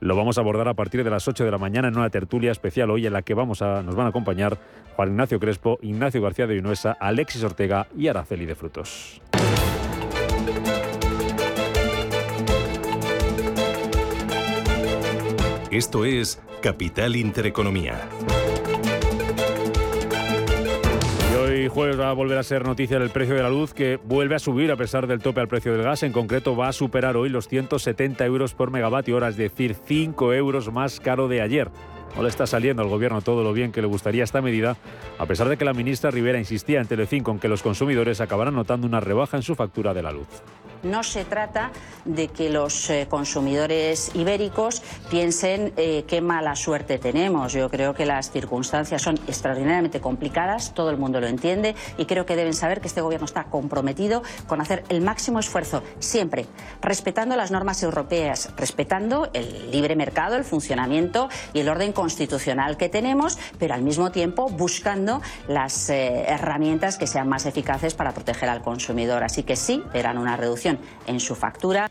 lo 0.00 0.16
vamos 0.16 0.38
a 0.38 0.42
abordar 0.42 0.68
a 0.68 0.74
partir 0.74 1.02
de 1.04 1.10
las 1.10 1.26
8 1.26 1.44
de 1.44 1.50
la 1.50 1.58
mañana 1.58 1.88
en 1.88 1.96
una 1.96 2.10
tertulia 2.10 2.52
especial 2.52 2.90
hoy 2.90 3.06
en 3.06 3.12
la 3.12 3.22
que 3.22 3.34
vamos 3.34 3.62
a, 3.62 3.82
nos 3.82 3.94
van 3.94 4.06
a 4.06 4.10
acompañar 4.10 4.58
Juan 4.96 5.10
Ignacio 5.10 5.40
Crespo, 5.40 5.78
Ignacio 5.82 6.22
García 6.22 6.46
de 6.46 6.54
Vinuesa, 6.54 6.96
Alexis 6.98 7.42
Ortega 7.42 7.88
y 7.96 8.08
Araceli 8.08 8.46
de 8.46 8.54
Frutos. 8.54 9.20
Esto 15.70 16.06
es 16.06 16.40
Capital 16.60 17.16
Intereconomía. 17.16 18.08
Y 21.32 21.36
hoy 21.36 21.68
jueves 21.68 21.98
va 21.98 22.10
a 22.10 22.12
volver 22.12 22.38
a 22.38 22.42
ser 22.42 22.64
noticia 22.64 22.96
el 22.96 23.10
precio 23.10 23.34
de 23.34 23.42
la 23.42 23.50
luz 23.50 23.72
que 23.72 23.96
vuelve 23.96 24.34
a 24.34 24.38
subir 24.38 24.72
a 24.72 24.76
pesar 24.76 25.06
del 25.06 25.20
tope 25.20 25.40
al 25.40 25.48
precio 25.48 25.72
del 25.72 25.82
gas. 25.82 26.02
En 26.02 26.12
concreto 26.12 26.56
va 26.56 26.68
a 26.68 26.72
superar 26.72 27.16
hoy 27.16 27.28
los 27.28 27.48
170 27.48 28.24
euros 28.24 28.54
por 28.54 28.70
megavatio 28.70 29.16
hora, 29.16 29.28
es 29.28 29.36
decir, 29.36 29.74
5 29.74 30.34
euros 30.34 30.72
más 30.72 31.00
caro 31.00 31.28
de 31.28 31.40
ayer. 31.42 31.70
No 32.16 32.22
le 32.22 32.28
está 32.28 32.46
saliendo 32.46 32.82
al 32.82 32.88
gobierno 32.88 33.20
todo 33.20 33.44
lo 33.44 33.52
bien 33.52 33.70
que 33.70 33.80
le 33.80 33.86
gustaría 33.86 34.24
esta 34.24 34.42
medida, 34.42 34.76
a 35.18 35.26
pesar 35.26 35.48
de 35.48 35.56
que 35.56 35.64
la 35.64 35.74
ministra 35.74 36.10
Rivera 36.10 36.38
insistía 36.38 36.80
en 36.80 36.86
Telecinco 36.86 37.30
en 37.30 37.38
que 37.38 37.48
los 37.48 37.62
consumidores 37.62 38.20
acabarán 38.20 38.54
notando 38.54 38.86
una 38.86 39.00
rebaja 39.00 39.36
en 39.36 39.42
su 39.42 39.54
factura 39.54 39.94
de 39.94 40.02
la 40.02 40.10
luz. 40.10 40.26
No 40.82 41.02
se 41.02 41.24
trata 41.24 41.70
de 42.04 42.28
que 42.28 42.50
los 42.50 42.88
eh, 42.90 43.06
consumidores 43.08 44.10
ibéricos 44.14 44.82
piensen 45.10 45.72
eh, 45.76 46.04
qué 46.06 46.20
mala 46.20 46.56
suerte 46.56 46.98
tenemos. 46.98 47.52
Yo 47.52 47.68
creo 47.68 47.94
que 47.94 48.06
las 48.06 48.30
circunstancias 48.30 49.02
son 49.02 49.18
extraordinariamente 49.26 50.00
complicadas, 50.00 50.72
todo 50.74 50.90
el 50.90 50.96
mundo 50.96 51.20
lo 51.20 51.26
entiende 51.26 51.74
y 51.96 52.06
creo 52.06 52.26
que 52.26 52.36
deben 52.36 52.54
saber 52.54 52.80
que 52.80 52.88
este 52.88 53.00
Gobierno 53.00 53.24
está 53.24 53.44
comprometido 53.44 54.22
con 54.46 54.60
hacer 54.60 54.84
el 54.88 55.00
máximo 55.00 55.38
esfuerzo, 55.38 55.82
siempre 55.98 56.46
respetando 56.80 57.36
las 57.36 57.50
normas 57.50 57.82
europeas, 57.82 58.50
respetando 58.56 59.30
el 59.34 59.70
libre 59.70 59.96
mercado, 59.96 60.36
el 60.36 60.44
funcionamiento 60.44 61.28
y 61.52 61.60
el 61.60 61.68
orden 61.68 61.92
constitucional 61.92 62.76
que 62.76 62.88
tenemos, 62.88 63.38
pero 63.58 63.74
al 63.74 63.82
mismo 63.82 64.10
tiempo 64.12 64.48
buscando 64.48 65.20
las 65.48 65.90
eh, 65.90 66.24
herramientas 66.28 66.96
que 66.96 67.06
sean 67.06 67.28
más 67.28 67.46
eficaces 67.46 67.94
para 67.94 68.12
proteger 68.12 68.48
al 68.48 68.62
consumidor. 68.62 69.24
Así 69.24 69.42
que 69.42 69.56
sí, 69.56 69.82
verán 69.92 70.18
una 70.18 70.36
reducción 70.36 70.67
en 71.06 71.20
su 71.20 71.34
factura. 71.34 71.90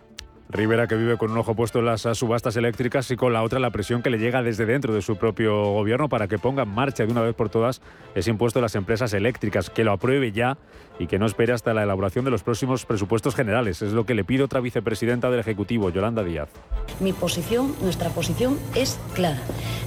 Rivera, 0.49 0.87
que 0.87 0.95
vive 0.95 1.17
con 1.17 1.31
un 1.31 1.37
ojo 1.37 1.55
puesto 1.55 1.79
en 1.79 1.85
las 1.85 2.01
subastas 2.01 2.55
eléctricas 2.55 3.11
y 3.11 3.17
con 3.17 3.33
la 3.33 3.43
otra 3.43 3.59
la 3.59 3.69
presión 3.69 4.01
que 4.01 4.09
le 4.09 4.17
llega 4.17 4.41
desde 4.41 4.65
dentro 4.65 4.93
de 4.93 5.01
su 5.01 5.17
propio 5.17 5.73
gobierno 5.73 6.07
para 6.07 6.29
que 6.29 6.37
ponga 6.37 6.63
en 6.63 6.69
marcha 6.69 7.05
de 7.05 7.11
una 7.11 7.21
vez 7.21 7.35
por 7.35 7.49
todas 7.49 7.81
ese 8.15 8.29
impuesto 8.29 8.59
a 8.59 8.61
las 8.61 8.75
empresas 8.75 9.13
eléctricas, 9.13 9.69
que 9.69 9.83
lo 9.83 9.91
apruebe 9.91 10.31
ya 10.31 10.57
y 10.99 11.07
que 11.07 11.19
no 11.19 11.25
espere 11.25 11.53
hasta 11.53 11.73
la 11.73 11.83
elaboración 11.83 12.25
de 12.25 12.31
los 12.31 12.43
próximos 12.43 12.85
presupuestos 12.85 13.35
generales. 13.35 13.81
Es 13.81 13.93
lo 13.93 14.05
que 14.05 14.15
le 14.15 14.23
pide 14.23 14.43
otra 14.43 14.59
vicepresidenta 14.59 15.29
del 15.29 15.39
Ejecutivo, 15.39 15.89
Yolanda 15.89 16.23
Díaz. 16.23 16.49
Mi 16.99 17.13
posición, 17.13 17.75
nuestra 17.81 18.09
posición 18.09 18.57
es 18.75 18.99
clara. 19.13 19.39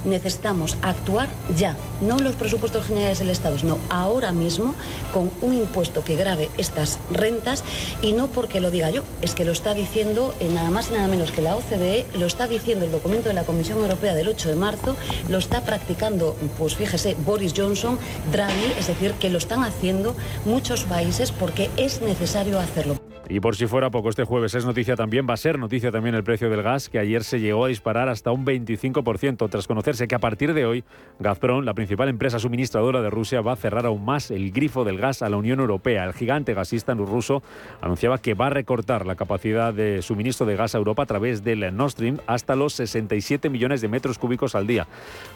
Necesitamos 0.05 0.77
actuar 0.81 1.27
ya, 1.57 1.75
no 2.01 2.17
los 2.19 2.35
presupuestos 2.35 2.85
generales 2.85 3.19
del 3.19 3.29
Estado, 3.29 3.57
sino 3.57 3.77
ahora 3.89 4.31
mismo 4.31 4.73
con 5.13 5.29
un 5.41 5.53
impuesto 5.53 6.03
que 6.03 6.15
grave 6.15 6.49
estas 6.57 6.99
rentas 7.11 7.63
y 8.01 8.13
no 8.13 8.27
porque 8.27 8.61
lo 8.61 8.71
diga 8.71 8.89
yo, 8.89 9.03
es 9.21 9.35
que 9.35 9.45
lo 9.45 9.51
está 9.51 9.73
diciendo 9.73 10.33
nada 10.53 10.69
más 10.71 10.89
y 10.89 10.93
nada 10.93 11.07
menos 11.07 11.31
que 11.31 11.41
la 11.41 11.55
OCDE, 11.55 12.05
lo 12.17 12.25
está 12.25 12.47
diciendo 12.47 12.85
el 12.85 12.91
documento 12.91 13.29
de 13.29 13.35
la 13.35 13.43
Comisión 13.43 13.79
Europea 13.79 14.15
del 14.15 14.27
8 14.27 14.49
de 14.49 14.55
marzo, 14.55 14.95
lo 15.29 15.37
está 15.37 15.61
practicando, 15.61 16.35
pues 16.57 16.75
fíjese, 16.75 17.15
Boris 17.25 17.53
Johnson, 17.55 17.99
Draghi, 18.31 18.73
es 18.79 18.87
decir, 18.87 19.13
que 19.13 19.29
lo 19.29 19.37
están 19.37 19.63
haciendo 19.63 20.15
muchos 20.45 20.83
países 20.85 21.00
porque 21.31 21.69
es 21.77 22.01
necesario 22.01 22.59
hacerlo. 22.59 23.10
Y 23.31 23.39
por 23.39 23.55
si 23.55 23.65
fuera 23.65 23.89
poco, 23.89 24.09
este 24.09 24.25
jueves 24.25 24.53
es 24.55 24.65
noticia 24.65 24.97
también, 24.97 25.25
va 25.25 25.35
a 25.35 25.37
ser 25.37 25.57
noticia 25.57 25.89
también 25.89 26.15
el 26.15 26.23
precio 26.23 26.49
del 26.49 26.61
gas, 26.63 26.89
que 26.89 26.99
ayer 26.99 27.23
se 27.23 27.39
llegó 27.39 27.63
a 27.63 27.69
disparar 27.69 28.09
hasta 28.09 28.29
un 28.33 28.45
25%, 28.45 29.49
tras 29.49 29.67
conocerse 29.67 30.05
que 30.09 30.15
a 30.15 30.19
partir 30.19 30.53
de 30.53 30.65
hoy 30.65 30.83
Gazprom, 31.19 31.63
la 31.63 31.73
principal 31.73 32.09
empresa 32.09 32.39
suministradora 32.39 33.01
de 33.01 33.09
Rusia, 33.09 33.39
va 33.39 33.53
a 33.53 33.55
cerrar 33.55 33.85
aún 33.85 34.03
más 34.03 34.31
el 34.31 34.51
grifo 34.51 34.83
del 34.83 34.97
gas 34.97 35.21
a 35.21 35.29
la 35.29 35.37
Unión 35.37 35.61
Europea. 35.61 36.03
El 36.03 36.11
gigante 36.11 36.53
gasista 36.53 36.93
ruso 36.93 37.41
anunciaba 37.79 38.17
que 38.17 38.33
va 38.33 38.47
a 38.47 38.49
recortar 38.49 39.05
la 39.05 39.15
capacidad 39.15 39.73
de 39.73 40.01
suministro 40.01 40.45
de 40.45 40.57
gas 40.57 40.75
a 40.75 40.79
Europa 40.79 41.03
a 41.03 41.05
través 41.05 41.41
del 41.41 41.73
Nord 41.73 41.91
Stream 41.91 42.17
hasta 42.27 42.57
los 42.57 42.73
67 42.73 43.49
millones 43.49 43.79
de 43.79 43.87
metros 43.87 44.17
cúbicos 44.17 44.55
al 44.55 44.67
día. 44.67 44.87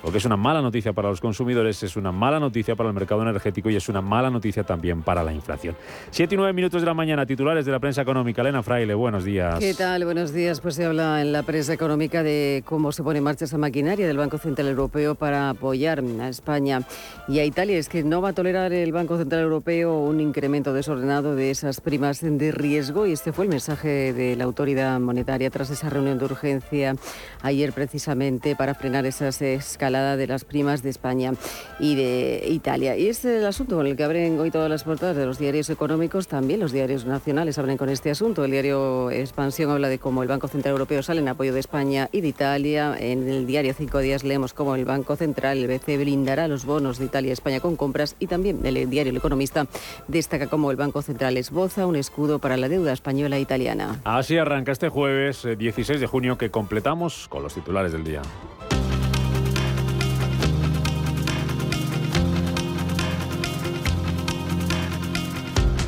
Lo 0.03 0.11
que 0.11 0.17
es 0.17 0.25
una 0.25 0.35
mala 0.35 0.61
noticia 0.61 0.91
para 0.91 1.07
los 1.07 1.21
consumidores, 1.21 1.81
es 1.81 1.95
una 1.95 2.11
mala 2.11 2.41
noticia 2.41 2.75
para 2.75 2.89
el 2.89 2.95
mercado 2.95 3.21
energético 3.21 3.69
y 3.69 3.77
es 3.77 3.87
una 3.87 4.01
mala 4.01 4.29
noticia 4.29 4.65
también 4.65 5.01
para 5.01 5.23
la 5.23 5.31
inflación. 5.31 5.77
Siete 6.11 6.35
y 6.35 6.37
nueve 6.37 6.51
minutos 6.51 6.81
de 6.81 6.87
la 6.87 6.93
mañana, 6.93 7.25
titulares 7.25 7.65
de 7.65 7.71
la 7.71 7.84
prensa 7.85 8.01
económica. 8.01 8.41
Elena 8.41 8.63
Fraile, 8.63 8.95
buenos 8.95 9.23
días. 9.23 9.59
¿Qué 9.59 9.75
tal? 9.75 10.05
Buenos 10.05 10.33
días. 10.33 10.59
Pues 10.59 10.73
se 10.73 10.85
habla 10.85 11.21
en 11.21 11.31
la 11.31 11.43
prensa 11.43 11.71
económica 11.71 12.23
de 12.23 12.63
cómo 12.65 12.91
se 12.91 13.03
pone 13.03 13.19
en 13.19 13.23
marcha 13.23 13.45
esa 13.45 13.59
maquinaria 13.59 14.07
del 14.07 14.17
Banco 14.17 14.39
Central 14.39 14.69
Europeo 14.69 15.13
para 15.13 15.51
apoyar 15.51 16.03
a 16.19 16.27
España 16.27 16.81
y 17.27 17.37
a 17.37 17.45
Italia. 17.45 17.77
Es 17.77 17.87
que 17.87 18.03
no 18.03 18.23
va 18.23 18.29
a 18.29 18.33
tolerar 18.33 18.73
el 18.73 18.91
Banco 18.91 19.19
Central 19.19 19.43
Europeo 19.43 19.99
un 19.99 20.19
incremento 20.19 20.73
desordenado 20.73 21.35
de 21.35 21.51
esas 21.51 21.79
primas 21.79 22.21
de 22.21 22.51
riesgo 22.51 23.05
y 23.05 23.11
este 23.11 23.31
fue 23.31 23.45
el 23.45 23.51
mensaje 23.51 24.13
de 24.13 24.35
la 24.35 24.45
autoridad 24.45 24.99
monetaria 24.99 25.51
tras 25.51 25.69
esa 25.69 25.87
reunión 25.87 26.17
de 26.17 26.25
urgencia 26.25 26.95
ayer 27.43 27.71
precisamente 27.71 28.55
para 28.55 28.73
frenar 28.73 29.05
esa 29.05 29.27
escalada 29.27 30.17
de 30.17 30.25
las 30.25 30.43
primas 30.43 30.81
de 30.81 30.89
España 30.89 31.33
y 31.79 31.93
de 31.93 32.45
Italia. 32.49 32.97
Y 32.97 33.09
este 33.09 33.35
es 33.35 33.41
el 33.41 33.45
asunto 33.45 33.75
con 33.75 33.85
el 33.85 33.95
que 33.95 34.03
abren 34.03 34.39
hoy 34.39 34.49
todas 34.49 34.71
las 34.71 34.83
portadas 34.83 35.15
de 35.15 35.27
los 35.27 35.37
diarios 35.37 35.69
económicos, 35.69 36.27
también 36.27 36.59
los 36.59 36.71
diarios 36.71 37.05
nacionales 37.05 37.59
abren 37.59 37.74
con 37.77 37.89
este 37.89 38.11
asunto. 38.11 38.45
El 38.45 38.51
diario 38.51 39.11
Expansión 39.11 39.71
habla 39.71 39.89
de 39.89 39.99
cómo 39.99 40.21
el 40.23 40.29
Banco 40.29 40.47
Central 40.47 40.73
Europeo 40.73 41.03
sale 41.03 41.21
en 41.21 41.27
apoyo 41.27 41.53
de 41.53 41.59
España 41.59 42.09
y 42.11 42.21
de 42.21 42.27
Italia. 42.27 42.95
En 42.99 43.27
el 43.27 43.45
diario 43.45 43.73
Cinco 43.73 43.99
Días 43.99 44.23
leemos 44.23 44.53
cómo 44.53 44.75
el 44.75 44.85
Banco 44.85 45.15
Central, 45.15 45.57
el 45.57 45.67
BCE, 45.67 45.97
blindará 45.97 46.47
los 46.47 46.65
bonos 46.65 46.99
de 46.99 47.05
Italia 47.05 47.29
y 47.29 47.31
España 47.31 47.59
con 47.59 47.75
compras 47.75 48.15
y 48.19 48.27
también 48.27 48.65
el 48.65 48.89
diario 48.89 49.11
El 49.11 49.17
Economista 49.17 49.67
destaca 50.07 50.47
cómo 50.47 50.71
el 50.71 50.77
Banco 50.77 51.01
Central 51.01 51.37
esboza 51.37 51.85
un 51.85 51.95
escudo 51.95 52.39
para 52.39 52.57
la 52.57 52.69
deuda 52.69 52.93
española 52.93 53.37
e 53.37 53.41
italiana. 53.41 53.99
Así 54.03 54.37
arranca 54.37 54.71
este 54.71 54.89
jueves 54.89 55.47
16 55.57 55.89
eh, 55.89 55.99
de 55.99 56.07
junio 56.07 56.37
que 56.37 56.51
completamos 56.51 57.27
con 57.27 57.43
los 57.43 57.53
titulares 57.53 57.91
del 57.91 58.03
día. 58.03 58.21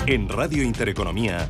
En 0.08 0.30
Radio 0.30 0.64
Intereconomía. 0.64 1.50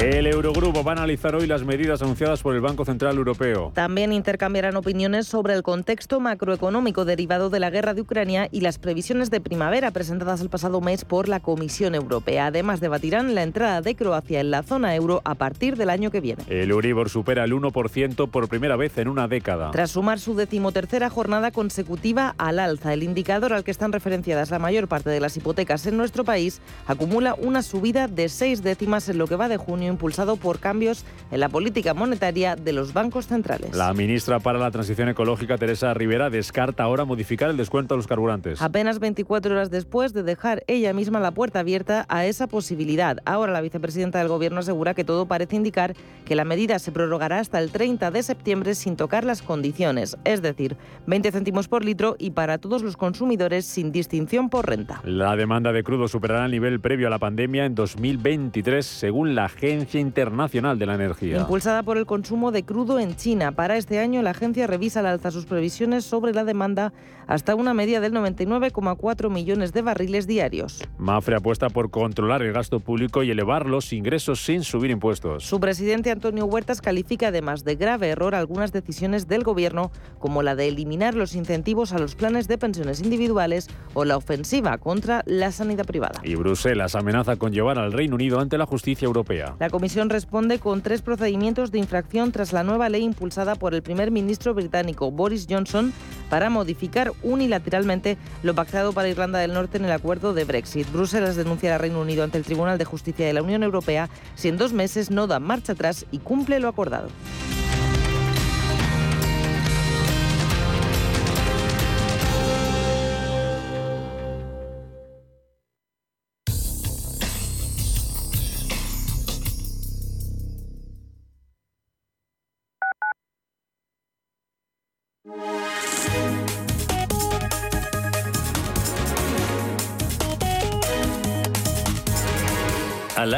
El 0.00 0.26
Eurogrupo 0.26 0.82
va 0.82 0.92
a 0.92 0.94
analizar 0.94 1.34
hoy 1.34 1.46
las 1.46 1.64
medidas 1.64 2.00
anunciadas 2.00 2.40
por 2.40 2.54
el 2.54 2.62
Banco 2.62 2.86
Central 2.86 3.18
Europeo. 3.18 3.72
También 3.74 4.10
intercambiarán 4.10 4.74
opiniones 4.76 5.26
sobre 5.26 5.52
el 5.52 5.62
contexto 5.62 6.18
macroeconómico 6.18 7.04
derivado 7.04 7.50
de 7.50 7.60
la 7.60 7.68
guerra 7.68 7.92
de 7.92 8.00
Ucrania 8.00 8.48
y 8.50 8.62
las 8.62 8.78
previsiones 8.78 9.30
de 9.30 9.42
primavera 9.42 9.90
presentadas 9.90 10.40
el 10.40 10.48
pasado 10.48 10.80
mes 10.80 11.04
por 11.04 11.28
la 11.28 11.40
Comisión 11.40 11.94
Europea. 11.94 12.46
Además, 12.46 12.80
debatirán 12.80 13.34
la 13.34 13.42
entrada 13.42 13.82
de 13.82 13.94
Croacia 13.94 14.40
en 14.40 14.50
la 14.50 14.62
zona 14.62 14.96
euro 14.96 15.20
a 15.26 15.34
partir 15.34 15.76
del 15.76 15.90
año 15.90 16.10
que 16.10 16.22
viene. 16.22 16.42
El 16.48 16.70
Euribor 16.70 17.10
supera 17.10 17.44
el 17.44 17.52
1% 17.52 18.30
por 18.30 18.48
primera 18.48 18.76
vez 18.76 18.96
en 18.96 19.08
una 19.08 19.28
década. 19.28 19.72
Tras 19.72 19.90
sumar 19.90 20.18
su 20.18 20.34
decimotercera 20.34 21.10
jornada 21.10 21.50
consecutiva 21.50 22.34
al 22.38 22.60
alza, 22.60 22.94
el 22.94 23.02
indicador 23.02 23.52
al 23.52 23.62
que 23.62 23.70
están 23.70 23.92
referenciadas 23.92 24.50
la 24.50 24.58
mayor 24.58 24.88
parte 24.88 25.10
de 25.10 25.20
las 25.20 25.36
hipotecas 25.36 25.86
en 25.86 25.98
nuestro 25.98 26.24
país 26.24 26.62
acumula 26.86 27.34
una 27.34 27.62
subida 27.62 28.08
de 28.08 28.30
seis 28.30 28.62
décimas 28.62 29.06
en 29.10 29.18
lo 29.18 29.26
que 29.26 29.36
va 29.36 29.48
de 29.48 29.58
junio 29.58 29.81
impulsado 29.86 30.36
por 30.36 30.58
cambios 30.58 31.04
en 31.30 31.40
la 31.40 31.48
política 31.48 31.94
monetaria 31.94 32.56
de 32.56 32.72
los 32.72 32.92
bancos 32.92 33.26
centrales. 33.26 33.74
La 33.74 33.92
ministra 33.94 34.40
para 34.40 34.58
la 34.58 34.70
Transición 34.70 35.08
Ecológica, 35.08 35.58
Teresa 35.58 35.92
Rivera, 35.94 36.30
descarta 36.30 36.82
ahora 36.82 37.04
modificar 37.04 37.50
el 37.50 37.56
descuento 37.56 37.94
a 37.94 37.96
los 37.96 38.06
carburantes. 38.06 38.60
Apenas 38.62 38.98
24 38.98 39.54
horas 39.54 39.70
después 39.70 40.12
de 40.12 40.22
dejar 40.22 40.64
ella 40.66 40.92
misma 40.92 41.20
la 41.20 41.32
puerta 41.32 41.60
abierta 41.60 42.06
a 42.08 42.26
esa 42.26 42.46
posibilidad. 42.46 43.18
Ahora 43.24 43.52
la 43.52 43.60
vicepresidenta 43.60 44.18
del 44.18 44.28
Gobierno 44.28 44.60
asegura 44.60 44.94
que 44.94 45.04
todo 45.04 45.26
parece 45.26 45.56
indicar 45.56 45.94
que 46.24 46.36
la 46.36 46.44
medida 46.44 46.78
se 46.78 46.92
prorrogará 46.92 47.38
hasta 47.38 47.58
el 47.58 47.70
30 47.70 48.10
de 48.10 48.22
septiembre 48.22 48.74
sin 48.74 48.96
tocar 48.96 49.24
las 49.24 49.42
condiciones, 49.42 50.16
es 50.24 50.42
decir, 50.42 50.76
20 51.06 51.32
céntimos 51.32 51.68
por 51.68 51.84
litro 51.84 52.16
y 52.18 52.30
para 52.30 52.58
todos 52.58 52.82
los 52.82 52.96
consumidores 52.96 53.64
sin 53.64 53.92
distinción 53.92 54.48
por 54.48 54.68
renta. 54.68 55.00
La 55.04 55.36
demanda 55.36 55.72
de 55.72 55.82
crudo 55.82 56.08
superará 56.08 56.44
el 56.46 56.52
nivel 56.52 56.80
previo 56.80 57.06
a 57.06 57.10
la 57.10 57.18
pandemia 57.18 57.64
en 57.64 57.74
2023, 57.74 58.84
según 58.84 59.34
la 59.34 59.46
agencia 59.46 59.71
Internacional 59.72 60.78
de 60.78 60.86
la 60.86 60.94
Energía. 60.94 61.38
Impulsada 61.38 61.82
por 61.82 61.98
el 61.98 62.06
consumo 62.06 62.52
de 62.52 62.64
crudo 62.64 62.98
en 62.98 63.16
China. 63.16 63.52
Para 63.52 63.76
este 63.76 63.98
año, 63.98 64.22
la 64.22 64.30
agencia 64.30 64.66
revisa 64.66 65.00
al 65.00 65.06
alza 65.06 65.30
sus 65.30 65.46
previsiones 65.46 66.04
sobre 66.04 66.32
la 66.32 66.44
demanda 66.44 66.92
hasta 67.26 67.54
una 67.54 67.74
media 67.74 68.00
del 68.00 68.12
99,4 68.12 69.30
millones 69.30 69.72
de 69.72 69.82
barriles 69.82 70.26
diarios. 70.26 70.82
Mafre 70.98 71.36
apuesta 71.36 71.70
por 71.70 71.90
controlar 71.90 72.42
el 72.42 72.52
gasto 72.52 72.80
público 72.80 73.22
y 73.22 73.30
elevar 73.30 73.66
los 73.66 73.92
ingresos 73.92 74.44
sin 74.44 74.64
subir 74.64 74.90
impuestos. 74.90 75.44
Su 75.44 75.60
presidente 75.60 76.10
Antonio 76.10 76.46
Huertas 76.46 76.80
califica 76.80 77.28
además 77.28 77.64
de 77.64 77.76
grave 77.76 78.08
error 78.08 78.34
algunas 78.34 78.72
decisiones 78.72 79.28
del 79.28 79.44
gobierno, 79.44 79.90
como 80.18 80.42
la 80.42 80.54
de 80.54 80.68
eliminar 80.68 81.14
los 81.14 81.34
incentivos 81.34 81.92
a 81.92 81.98
los 81.98 82.14
planes 82.14 82.48
de 82.48 82.58
pensiones 82.58 83.00
individuales 83.00 83.68
o 83.94 84.04
la 84.04 84.16
ofensiva 84.16 84.78
contra 84.78 85.22
la 85.26 85.52
sanidad 85.52 85.86
privada. 85.86 86.20
Y 86.22 86.34
Bruselas 86.34 86.94
amenaza 86.94 87.36
con 87.36 87.52
llevar 87.52 87.78
al 87.78 87.92
Reino 87.92 88.14
Unido 88.14 88.40
ante 88.40 88.58
la 88.58 88.66
justicia 88.66 89.06
europea. 89.06 89.54
La 89.62 89.70
Comisión 89.70 90.10
responde 90.10 90.58
con 90.58 90.82
tres 90.82 91.02
procedimientos 91.02 91.70
de 91.70 91.78
infracción 91.78 92.32
tras 92.32 92.52
la 92.52 92.64
nueva 92.64 92.88
ley 92.88 93.04
impulsada 93.04 93.54
por 93.54 93.74
el 93.74 93.82
primer 93.84 94.10
ministro 94.10 94.54
británico 94.54 95.12
Boris 95.12 95.46
Johnson 95.48 95.92
para 96.28 96.50
modificar 96.50 97.12
unilateralmente 97.22 98.18
lo 98.42 98.56
pactado 98.56 98.92
para 98.92 99.08
Irlanda 99.08 99.38
del 99.38 99.52
Norte 99.52 99.78
en 99.78 99.84
el 99.84 99.92
acuerdo 99.92 100.34
de 100.34 100.42
Brexit. 100.42 100.90
Bruselas 100.90 101.36
denuncia 101.36 101.72
al 101.72 101.80
Reino 101.80 102.00
Unido 102.00 102.24
ante 102.24 102.38
el 102.38 102.44
Tribunal 102.44 102.76
de 102.76 102.84
Justicia 102.84 103.24
de 103.24 103.34
la 103.34 103.42
Unión 103.44 103.62
Europea 103.62 104.08
si 104.34 104.48
en 104.48 104.56
dos 104.58 104.72
meses 104.72 105.12
no 105.12 105.28
da 105.28 105.38
marcha 105.38 105.74
atrás 105.74 106.06
y 106.10 106.18
cumple 106.18 106.58
lo 106.58 106.66
acordado. 106.66 107.06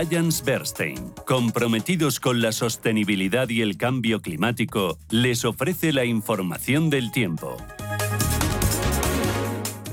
Alliance 0.05 0.45
Bernstein, 0.45 1.15
comprometidos 1.27 2.21
con 2.21 2.43
la 2.43 2.53
sostenibilidad 2.53 3.49
y 3.49 3.63
el 3.63 3.79
cambio 3.79 4.21
climático, 4.21 4.99
les 5.09 5.47
ofrece 5.47 5.95
la 5.95 6.05
información 6.05 6.91
del 6.91 7.11
tiempo. 7.11 7.57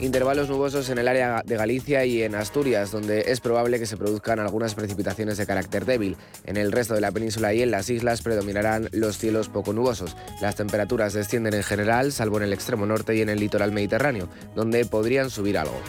Intervalos 0.01 0.49
nubosos 0.49 0.89
en 0.89 0.97
el 0.97 1.07
área 1.07 1.43
de 1.45 1.55
Galicia 1.55 2.03
y 2.05 2.23
en 2.23 2.35
Asturias, 2.35 2.91
donde 2.91 3.21
es 3.27 3.39
probable 3.39 3.79
que 3.79 3.85
se 3.85 3.95
produzcan 3.95 4.39
algunas 4.39 4.75
precipitaciones 4.75 5.37
de 5.37 5.45
carácter 5.45 5.85
débil. 5.85 6.17
En 6.45 6.57
el 6.57 6.73
resto 6.73 6.93
de 6.93 7.01
la 7.01 7.13
península 7.13 7.53
y 7.53 7.61
en 7.61 7.71
las 7.71 7.89
islas 7.89 8.21
predominarán 8.21 8.89
los 8.91 9.17
cielos 9.17 9.47
poco 9.47 9.71
nubosos. 9.71 10.17
Las 10.41 10.57
temperaturas 10.57 11.13
descienden 11.13 11.53
en 11.53 11.63
general, 11.63 12.11
salvo 12.11 12.35
en 12.35 12.43
el 12.43 12.53
extremo 12.53 12.85
norte 12.85 13.15
y 13.15 13.21
en 13.21 13.29
el 13.29 13.39
litoral 13.39 13.71
mediterráneo, 13.71 14.27
donde 14.55 14.83
podrían 14.85 15.29
subir 15.29 15.57
algo. 15.57 15.79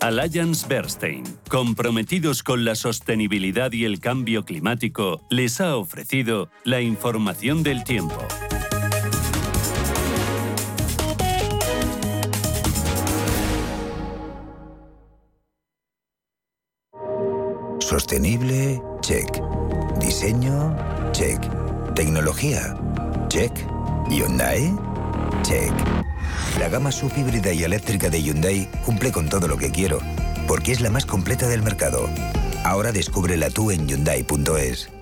Alliance 0.00 0.66
Bernstein, 0.68 1.24
comprometidos 1.48 2.42
con 2.42 2.64
la 2.64 2.74
sostenibilidad 2.76 3.72
y 3.72 3.84
el 3.84 3.98
cambio 3.98 4.44
climático, 4.44 5.26
les 5.28 5.60
ha 5.60 5.76
ofrecido 5.76 6.50
la 6.64 6.80
información 6.80 7.62
del 7.62 7.82
tiempo. 7.82 8.16
Sostenible, 17.80 18.80
check. 19.00 19.40
Diseño, 19.98 20.76
check. 21.12 21.40
Tecnología, 21.94 22.76
check. 23.28 23.52
Hyundai, 24.08 24.72
check. 25.42 26.07
La 26.58 26.68
gama 26.68 26.90
subhíbrida 26.90 27.52
y 27.52 27.64
eléctrica 27.64 28.10
de 28.10 28.22
Hyundai 28.22 28.68
cumple 28.84 29.12
con 29.12 29.28
todo 29.28 29.46
lo 29.46 29.56
que 29.56 29.70
quiero, 29.70 30.00
porque 30.46 30.72
es 30.72 30.80
la 30.80 30.90
más 30.90 31.06
completa 31.06 31.46
del 31.48 31.62
mercado. 31.62 32.08
Ahora 32.64 32.92
descúbrela 32.92 33.50
tú 33.50 33.70
en 33.70 33.86
Hyundai.es. 33.86 34.97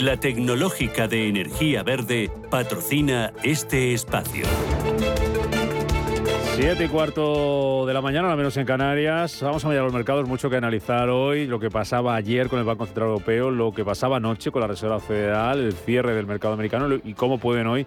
la 0.00 0.16
tecnológica 0.16 1.08
de 1.08 1.28
energía 1.28 1.82
verde, 1.82 2.30
patrocina 2.50 3.32
este 3.42 3.94
espacio. 3.94 4.44
Siete 6.54 6.84
y 6.84 6.88
cuarto 6.88 7.84
de 7.86 7.94
la 7.94 8.00
mañana, 8.00 8.30
al 8.30 8.36
menos 8.36 8.56
en 8.56 8.66
Canarias. 8.66 9.40
Vamos 9.42 9.64
a 9.64 9.68
mirar 9.68 9.84
los 9.84 9.92
mercados, 9.92 10.28
mucho 10.28 10.50
que 10.50 10.56
analizar 10.56 11.08
hoy. 11.08 11.46
Lo 11.46 11.60
que 11.60 11.70
pasaba 11.70 12.16
ayer 12.16 12.48
con 12.48 12.58
el 12.58 12.64
Banco 12.64 12.86
Central 12.86 13.08
Europeo, 13.08 13.50
lo 13.50 13.72
que 13.72 13.84
pasaba 13.84 14.16
anoche 14.16 14.50
con 14.50 14.60
la 14.60 14.68
Reserva 14.68 15.00
Federal, 15.00 15.60
el 15.60 15.72
cierre 15.72 16.14
del 16.14 16.26
mercado 16.26 16.54
americano 16.54 16.96
y 17.04 17.14
cómo 17.14 17.38
pueden 17.38 17.66
hoy 17.66 17.86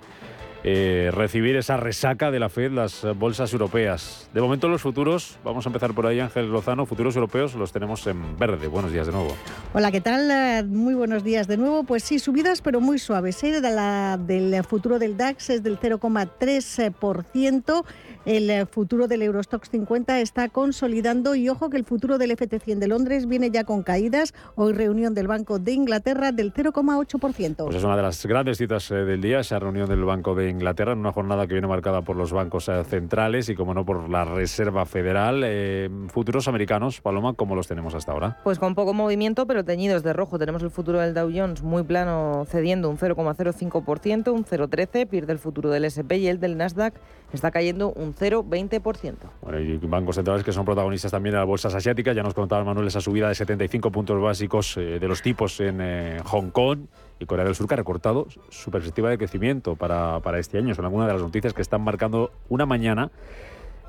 eh, 0.64 1.10
recibir 1.14 1.56
esa 1.56 1.78
resaca 1.78 2.32
de 2.32 2.40
la 2.40 2.50
Fed 2.50 2.72
las 2.72 3.06
bolsas 3.18 3.54
europeas. 3.54 4.30
De 4.34 4.42
momento 4.42 4.68
los 4.68 4.82
futuros, 4.82 5.38
vamos 5.44 5.66
a 5.66 5.70
empezar 5.70 5.94
por 5.94 6.06
ahí 6.06 6.20
Ángel 6.20 6.52
Lozano, 6.52 6.86
futuros 6.86 7.16
europeos 7.16 7.56
los 7.56 7.72
tenemos 7.72 8.06
en 8.08 8.38
verde. 8.38 8.68
Buenos 8.68 8.92
días 8.92 9.08
de 9.08 9.14
nuevo. 9.14 9.34
Hola, 9.74 9.92
¿qué 9.92 10.02
tal? 10.02 10.68
Muy 10.68 10.94
buenos 10.94 11.24
días 11.24 11.48
de 11.48 11.58
nuevo. 11.58 11.84
Pues 11.84 12.04
sí, 12.04 12.20
subidas 12.20 12.62
pero 12.62 12.82
muy 12.82 13.00
suaves. 13.00 13.42
¿eh? 13.44 13.62
De 13.62 13.72
la, 13.72 14.18
del 14.18 14.64
futuro 14.64 15.00
del 15.00 15.18
DAX 15.18 15.50
es 15.50 15.64
del 15.64 15.80
0,3%. 15.80 17.86
El 18.24 18.52
eh, 18.52 18.68
futuro 18.68 19.08
del 19.08 19.24
Eurostox 19.24 19.72
50 19.72 20.20
está 20.20 20.48
consolidando 20.48 21.34
y 21.34 21.50
ojo 21.50 21.72
que 21.72 21.78
el 21.78 21.84
futuro 21.84 22.20
del 22.20 22.30
FT100 22.38 22.78
de 22.78 22.88
Londres 22.88 23.28
viene 23.28 23.50
ya 23.50 23.64
con 23.64 23.82
caídas. 23.82 24.36
Hoy 24.54 24.74
reunión 24.74 25.16
del 25.16 25.28
Banco 25.28 25.58
de 25.58 25.72
Inglaterra 25.72 26.32
del 26.32 26.54
0,8%. 26.54 27.56
Pues 27.66 27.76
es 27.76 27.84
una 27.84 27.96
de 27.96 28.04
las 28.04 28.24
grandes 28.28 28.60
citas 28.60 28.90
del 28.90 29.22
día, 29.22 29.40
esa 29.40 29.58
reunión 29.58 29.90
del 29.90 30.04
Banco 30.04 30.36
de 30.36 30.50
Inglaterra, 30.50 30.92
en 30.92 31.00
una 31.00 31.12
jornada 31.12 31.48
que 31.48 31.54
viene 31.54 31.68
marcada 31.68 32.04
por 32.04 32.16
los 32.16 32.32
bancos 32.32 32.70
eh, 32.70 32.84
centrales 32.84 33.50
y, 33.50 33.56
como 33.56 33.74
no, 33.74 33.86
por 33.86 34.08
la 34.08 34.24
Reserva 34.24 34.86
Federal. 34.86 35.42
Eh, 35.44 35.90
futuros 36.10 36.48
americanos, 36.48 37.02
Paloma, 37.02 37.34
¿cómo 37.34 37.56
los 37.56 37.68
tenemos 37.68 37.96
hasta 37.96 38.12
ahora? 38.12 38.38
Pues 38.44 38.60
con 38.60 38.76
poco 38.76 38.94
movimiento, 38.94 39.48
pero 39.48 39.66
teñidos 39.66 40.04
de 40.04 40.14
rojo. 40.14 40.38
Tenemos 40.38 40.62
el 40.62 40.70
futuro 40.70 41.00
del 41.00 41.16
Dow 41.16 41.32
Jones 41.34 41.64
muy 41.64 41.82
plano, 41.82 42.46
cediendo 42.48 42.88
un 42.88 43.00
0,05%, 43.00 44.32
un 44.32 44.46
0,13%, 44.46 45.08
pierde 45.08 45.34
el 45.34 45.40
futuro 45.40 45.72
del 45.72 45.86
SP 45.90 46.22
y 46.22 46.28
el 46.28 46.40
del 46.40 46.56
Nasdaq 46.56 46.94
está 47.34 47.52
cayendo 47.52 47.92
un 47.94 48.14
0,20%. 48.14 49.16
Bueno, 49.42 49.60
y 49.60 49.78
bancos 49.78 50.16
centrales 50.16 50.44
que 50.44 50.52
son 50.52 50.66
protagonistas 50.66 51.12
también 51.12 51.34
de 51.34 51.40
las 51.40 51.48
bolsas 51.48 51.74
asiáticas. 51.74 52.16
Ya 52.16 52.24
nos 52.24 52.34
contaba 52.34 52.64
Manuel 52.64 52.88
esa 52.88 53.02
subida 53.02 53.28
de 53.30 53.36
75 53.36 53.92
puntos 53.92 54.22
básicos 54.22 54.78
eh, 54.78 55.00
de 55.00 55.08
los 55.08 55.22
tipos 55.22 55.60
en 55.60 56.20
Hong 56.24 56.50
Kong 56.50 56.86
y 57.20 57.26
Corea 57.26 57.46
del 57.46 57.56
Sur 57.56 57.68
que 57.68 57.76
ha 57.76 57.78
recortado 57.78 58.28
su 58.50 58.72
perspectiva 58.72 59.10
de 59.10 59.18
crecimiento 59.18 59.76
para, 59.76 60.20
para 60.20 60.40
este 60.40 60.58
año. 60.58 60.74
Son 60.76 60.86
algunas 60.86 61.08
de 61.08 61.14
las 61.14 61.22
noticias 61.22 61.54
que 61.54 61.62
están 61.62 61.82
marcando 61.82 62.32
una 62.50 62.66
mañana 62.66 63.12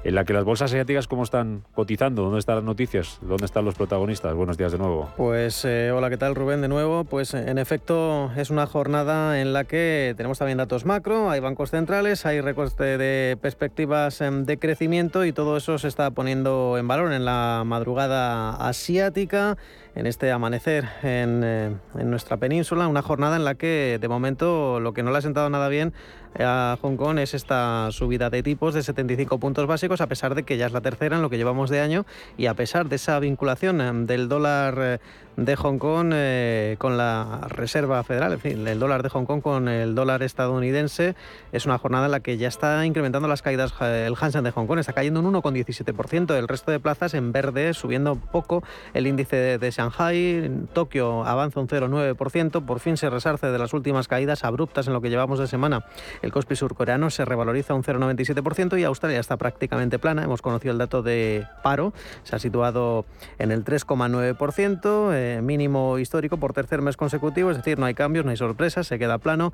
en 0.05 0.15
la 0.15 0.25
que 0.25 0.33
las 0.33 0.45
bolsas 0.45 0.71
asiáticas, 0.71 1.07
¿cómo 1.07 1.23
están 1.23 1.63
cotizando? 1.75 2.23
¿Dónde 2.23 2.39
están 2.39 2.57
las 2.57 2.65
noticias? 2.65 3.19
¿Dónde 3.23 3.47
están 3.47 3.65
los 3.65 3.75
protagonistas? 3.75 4.35
Buenos 4.35 4.57
días 4.57 4.73
de 4.73 4.79
nuevo. 4.79 5.11
Pues 5.17 5.65
eh, 5.65 5.93
hola, 5.93 6.11
¿qué 6.11 6.17
tal 6.17 6.35
Rubén 6.35 6.61
de 6.61 6.69
nuevo? 6.69 7.05
Pues 7.05 7.35
en 7.35 7.59
efecto 7.59 8.31
es 8.37 8.51
una 8.51 8.67
jornada 8.67 9.41
en 9.41 9.53
la 9.53 9.65
que 9.65 10.15
tenemos 10.17 10.39
también 10.39 10.59
datos 10.59 10.85
macro, 10.85 11.31
hay 11.31 11.41
bancos 11.41 11.71
centrales, 11.71 12.27
hay 12.27 12.41
recorte 12.41 12.99
de 12.99 13.37
perspectivas 13.41 14.21
em, 14.21 14.45
de 14.45 14.59
crecimiento 14.59 15.25
y 15.25 15.33
todo 15.33 15.57
eso 15.57 15.79
se 15.79 15.89
está 15.89 16.11
poniendo 16.11 16.77
en 16.79 16.89
valor 16.89 17.13
en 17.13 17.25
la 17.25 17.63
madrugada 17.65 18.57
asiática 18.57 19.57
en 19.95 20.07
este 20.07 20.31
amanecer 20.31 20.89
en, 21.03 21.43
eh, 21.45 21.77
en, 21.99 22.11
nuestra 22.11 22.39
península, 22.39 22.89
una 22.89 23.03
jornada 23.03 23.37
en 23.37 23.45
la 23.45 23.55
que 23.55 23.99
de 24.01 24.09
momento 24.09 24.81
lo 24.81 24.95
que 24.95 25.03
no 25.03 25.11
le 25.11 25.19
ha 25.19 25.23
sentado 25.23 25.51
nada 25.51 25.69
bien 25.69 25.93
a 26.39 26.79
Hong 26.81 26.97
Kong 26.97 27.19
es 27.19 27.35
esta 27.35 27.89
subida 27.91 28.31
de 28.31 28.43
tipos 28.43 28.75
de 28.75 28.83
75 28.83 29.39
puntos 29.39 29.67
básicos, 29.67 30.01
a 30.01 30.07
pesar 30.07 30.35
de 30.35 30.45
que 30.45 30.57
ya 30.57 30.67
es 30.67 30.73
la 30.73 30.81
tercera 30.81 31.17
en 31.17 31.23
lo 31.23 31.31
que 31.31 31.37
llevamos 31.37 31.69
de 31.69 31.81
año 31.81 32.07
y 32.37 32.47
a 32.47 32.55
pesar 32.55 32.89
de 32.89 32.97
esa 32.97 33.19
vinculación 33.19 33.81
eh, 33.81 33.93
del 34.07 34.29
dólar 34.29 34.79
eh, 34.79 34.99
de 35.37 35.57
Hong 35.57 35.79
Kong 35.79 36.13
eh, 36.15 36.77
con 36.79 36.97
la 36.97 37.41
Reserva 37.49 38.03
Federal, 38.03 38.33
en 38.33 38.41
fin, 38.41 38.69
el 38.69 38.79
dólar 38.79 39.03
de 39.03 39.09
Hong 39.09 39.25
Kong 39.25 39.41
con 39.41 39.69
el 39.69 39.95
dólar 39.95 40.23
estadounidense. 40.23 41.15
Es 41.53 41.67
una 41.67 41.79
jornada 41.79 42.07
en 42.07 42.13
la 42.13 42.21
que 42.21 42.37
ya 42.37 42.49
está 42.49 42.85
incrementando 42.85 43.29
las 43.29 43.43
caídas 43.43 43.73
el 43.81 44.15
Hansen 44.21 44.45
de 44.45 44.51
Hong 44.51 44.67
Kong, 44.67 44.79
está 44.79 44.93
cayendo 44.93 45.21
un 45.21 45.33
1,17%. 45.33 46.37
El 46.37 46.49
resto 46.49 46.71
de 46.71 46.81
plazas 46.81 47.15
en 47.15 47.33
verde, 47.33 47.75
subiendo 47.75 48.17
poco 48.17 48.63
el 48.95 49.07
índice 49.07 49.37
de, 49.37 49.59
de 49.59 49.71
Shanghai. 49.71 50.51
Tokio 50.73 51.25
avanza 51.25 51.61
un 51.61 51.69
0,9%, 51.69 52.65
por 52.65 52.81
fin 52.81 52.97
se 52.97 53.09
resarce 53.09 53.47
de 53.47 53.59
las 53.59 53.73
últimas 53.73 54.09
caídas 54.09 54.45
abruptas 54.45 54.87
en 54.87 54.93
lo 54.93 55.01
que 55.01 55.11
llevamos 55.11 55.39
de 55.39 55.47
semana. 55.47 55.85
El 56.21 56.33
Kospi 56.33 56.57
surcoreano 56.57 57.11
se 57.11 57.25
revaloriza 57.25 57.75
un 57.75 57.83
0,97% 57.83 58.79
y 58.79 58.85
Australia 58.85 59.21
está 59.21 59.37
prácticamente 59.37 59.99
plana. 59.99 60.25
Hemos 60.25 60.43
conocido 60.43 60.73
el 60.73 60.79
dato 60.79 61.03
de 61.03 61.47
paro, 61.63 61.93
se 62.23 62.37
ha 62.37 62.39
situado 62.39 63.07
en 63.39 63.51
el 63.51 63.65
3,9%. 63.65 65.13
Eh, 65.15 65.22
mínimo 65.43 65.99
histórico 65.99 66.37
por 66.37 66.53
tercer 66.53 66.83
mes 66.83 66.97
consecutivo, 66.97 67.51
es 67.51 67.57
decir, 67.57 67.79
no 67.79 67.87
hay 67.87 67.95
cambios, 67.95 68.25
no 68.25 68.31
hay 68.31 68.37
sorpresas, 68.37 68.87
se 68.87 68.99
queda 68.99 69.19
plano 69.19 69.53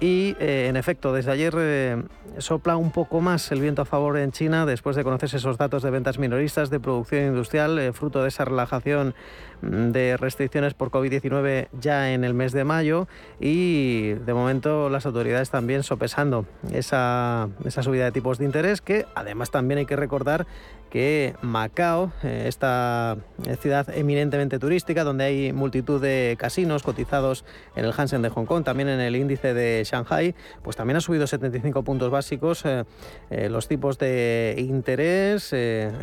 y 0.00 0.36
eh, 0.40 0.66
en 0.68 0.76
efecto 0.76 1.12
desde 1.12 1.32
ayer 1.32 1.54
eh, 1.56 2.02
sopla 2.38 2.76
un 2.76 2.90
poco 2.90 3.20
más 3.20 3.50
el 3.52 3.60
viento 3.60 3.82
a 3.82 3.84
favor 3.84 4.18
en 4.18 4.32
China 4.32 4.66
después 4.66 4.96
de 4.96 5.04
conocerse 5.04 5.36
esos 5.36 5.58
datos 5.58 5.82
de 5.82 5.90
ventas 5.90 6.18
minoristas 6.18 6.70
de 6.70 6.80
producción 6.80 7.26
industrial, 7.26 7.92
fruto 7.92 8.22
de 8.22 8.28
esa 8.28 8.44
relajación 8.44 9.14
mm, 9.62 9.90
de 9.90 10.16
restricciones 10.16 10.74
por 10.74 10.90
COVID-19 10.90 11.68
ya 11.80 12.12
en 12.12 12.24
el 12.24 12.34
mes 12.34 12.52
de 12.52 12.64
mayo 12.64 13.08
y 13.38 14.12
de 14.12 14.34
momento 14.34 14.88
las 14.88 15.06
autoridades 15.06 15.50
también 15.50 15.82
sopesando 15.82 16.46
esa, 16.72 17.48
esa 17.64 17.82
subida 17.82 18.04
de 18.04 18.12
tipos 18.12 18.38
de 18.38 18.44
interés 18.44 18.80
que 18.80 19.06
además 19.14 19.50
también 19.50 19.78
hay 19.78 19.86
que 19.86 19.96
recordar 19.96 20.46
que 20.90 21.34
Macao, 21.40 22.12
eh, 22.22 22.44
esta 22.46 23.16
ciudad 23.60 23.88
eminentemente 23.96 24.58
turística, 24.58 25.04
donde 25.04 25.24
hay 25.24 25.52
multitud 25.52 26.02
de 26.02 26.36
casinos 26.38 26.82
cotizados 26.82 27.44
en 27.76 27.84
el 27.84 27.92
Hansen 27.96 28.22
de 28.22 28.28
Hong 28.28 28.44
Kong, 28.44 28.64
también 28.64 28.88
en 28.88 29.00
el 29.00 29.16
índice 29.16 29.54
de 29.54 29.82
Shanghai, 29.84 30.34
pues 30.62 30.76
también 30.76 30.96
ha 30.96 31.00
subido 31.00 31.26
75 31.26 31.82
puntos 31.84 32.10
básicos 32.10 32.64
eh, 32.64 32.84
eh, 33.30 33.48
los 33.48 33.68
tipos 33.68 33.98
de 33.98 34.56
interés, 34.58 35.54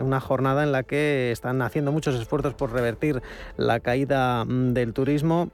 una 0.01 0.19
jornada 0.19 0.63
en 0.63 0.71
la 0.71 0.83
que 0.83 1.31
están 1.31 1.61
haciendo 1.61 1.91
muchos 1.91 2.15
esfuerzos 2.15 2.53
por 2.53 2.71
revertir 2.71 3.21
la 3.57 3.79
caída 3.79 4.45
mm, 4.45 4.73
del 4.73 4.93
turismo 4.93 5.51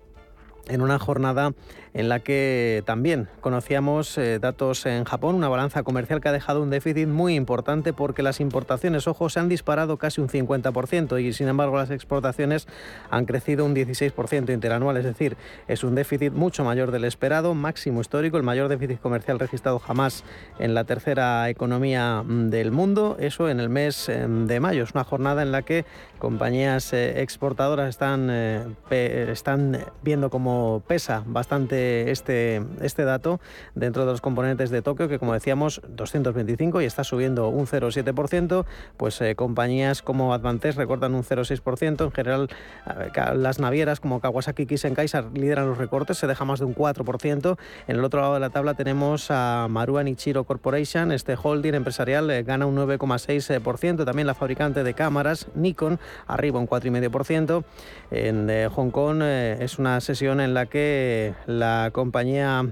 en 0.68 0.82
una 0.82 1.00
jornada 1.00 1.54
en 1.94 2.10
la 2.10 2.20
que 2.20 2.82
también 2.86 3.28
conocíamos 3.42 4.18
eh, 4.18 4.40
datos 4.40 4.86
en 4.86 5.04
Japón, 5.04 5.36
una 5.36 5.50
balanza 5.50 5.84
comercial 5.84 6.22
que 6.22 6.30
ha 6.30 6.32
dejado 6.32 6.62
un 6.62 6.72
déficit 6.72 7.08
muy 7.08 7.36
importante 7.36 7.94
porque 7.94 8.24
las 8.24 8.40
importaciones, 8.40 9.08
ojo, 9.08 9.30
se 9.30 9.40
han 9.40 9.50
disparado 9.50 9.98
casi 9.98 10.20
un 10.20 10.28
50% 10.28 11.22
y 11.22 11.34
sin 11.34 11.48
embargo 11.48 11.78
las 11.78 11.92
exportaciones 11.92 12.68
han 13.12 13.26
crecido 13.26 13.66
un 13.66 13.76
16% 13.76 14.52
interanual, 14.52 14.98
es 14.98 15.04
decir, 15.04 15.38
es 15.68 15.84
un 15.84 15.94
déficit 15.94 16.34
mucho 16.34 16.64
mayor 16.64 16.92
del 16.92 17.04
esperado, 17.04 17.54
máximo 17.54 18.02
histórico, 18.02 18.38
el 18.38 18.44
mayor 18.44 18.70
déficit 18.70 19.00
comercial 19.00 19.38
registrado 19.38 19.78
jamás 19.78 20.24
en 20.58 20.74
la 20.74 20.86
tercera 20.86 21.48
economía 21.50 22.24
mm, 22.24 22.50
del 22.50 22.72
mundo, 22.72 23.18
eso 23.20 23.50
en 23.50 23.60
el 23.60 23.70
mes 23.70 24.10
em, 24.10 24.48
de 24.48 24.60
mayo. 24.60 24.84
Es 24.84 24.94
una 24.94 25.04
jornada 25.04 25.44
en 25.44 25.52
la 25.52 25.62
que 25.62 25.86
compañías 26.18 26.94
eh, 26.94 27.22
exportadoras 27.22 27.90
están, 27.90 28.30
eh, 28.32 28.66
están 29.30 29.78
viendo 30.02 30.30
como 30.30 30.53
pesa 30.88 31.24
bastante 31.26 32.12
este, 32.12 32.62
este 32.82 33.04
dato 33.04 33.40
dentro 33.76 34.06
de 34.06 34.12
los 34.12 34.22
componentes 34.22 34.70
de 34.70 34.82
Tokio, 34.82 35.08
que 35.08 35.20
como 35.20 35.34
decíamos, 35.34 35.82
225 35.88 36.82
y 36.82 36.86
está 36.86 37.04
subiendo 37.04 37.50
un 37.50 37.68
0,7%, 37.68 38.66
pues 38.98 39.22
eh, 39.22 39.36
compañías 39.36 40.02
como 40.02 40.34
Advantes 40.34 40.76
recortan 40.76 41.14
un 41.16 41.24
0,6%, 41.24 42.06
en 42.06 42.12
general 42.12 42.50
las 43.36 43.60
navieras 43.60 44.00
como 44.00 44.20
Kawasaki 44.20 44.66
Kisen-Kaiser 44.66 45.32
lideran 45.34 45.68
los 45.68 45.78
recortes, 45.78 46.18
se 46.18 46.28
deja 46.28 46.46
más 46.46 46.60
de 46.60 46.66
un 46.66 46.76
4%. 46.76 47.58
En 47.88 47.96
el 47.98 48.04
otro 48.04 48.22
lado 48.22 48.34
de 48.34 48.40
la 48.40 48.50
tabla 48.50 48.74
tenemos 48.74 49.28
a 49.30 49.68
Marua 49.70 50.04
Nichiro 50.04 50.44
Corporation, 50.44 51.12
este 51.12 51.38
holding 51.42 51.74
empresarial 51.74 52.30
eh, 52.32 52.44
gana 52.44 52.66
un 52.66 52.76
9,6%, 52.76 54.06
también 54.06 54.28
la 54.28 54.34
fabricante 54.34 54.84
de 54.84 54.94
cámaras 54.94 55.48
Nikon 55.56 56.00
arriba 56.28 56.60
un 56.60 56.68
4,5%. 56.68 57.64
En 58.12 58.50
eh, 58.50 58.70
Hong 58.74 58.92
Kong 58.92 59.22
es 59.24 59.80
una 59.80 60.00
sesión 60.02 60.40
en 60.44 60.54
la 60.54 60.66
que 60.66 61.34
la 61.48 61.90
compañía 61.94 62.66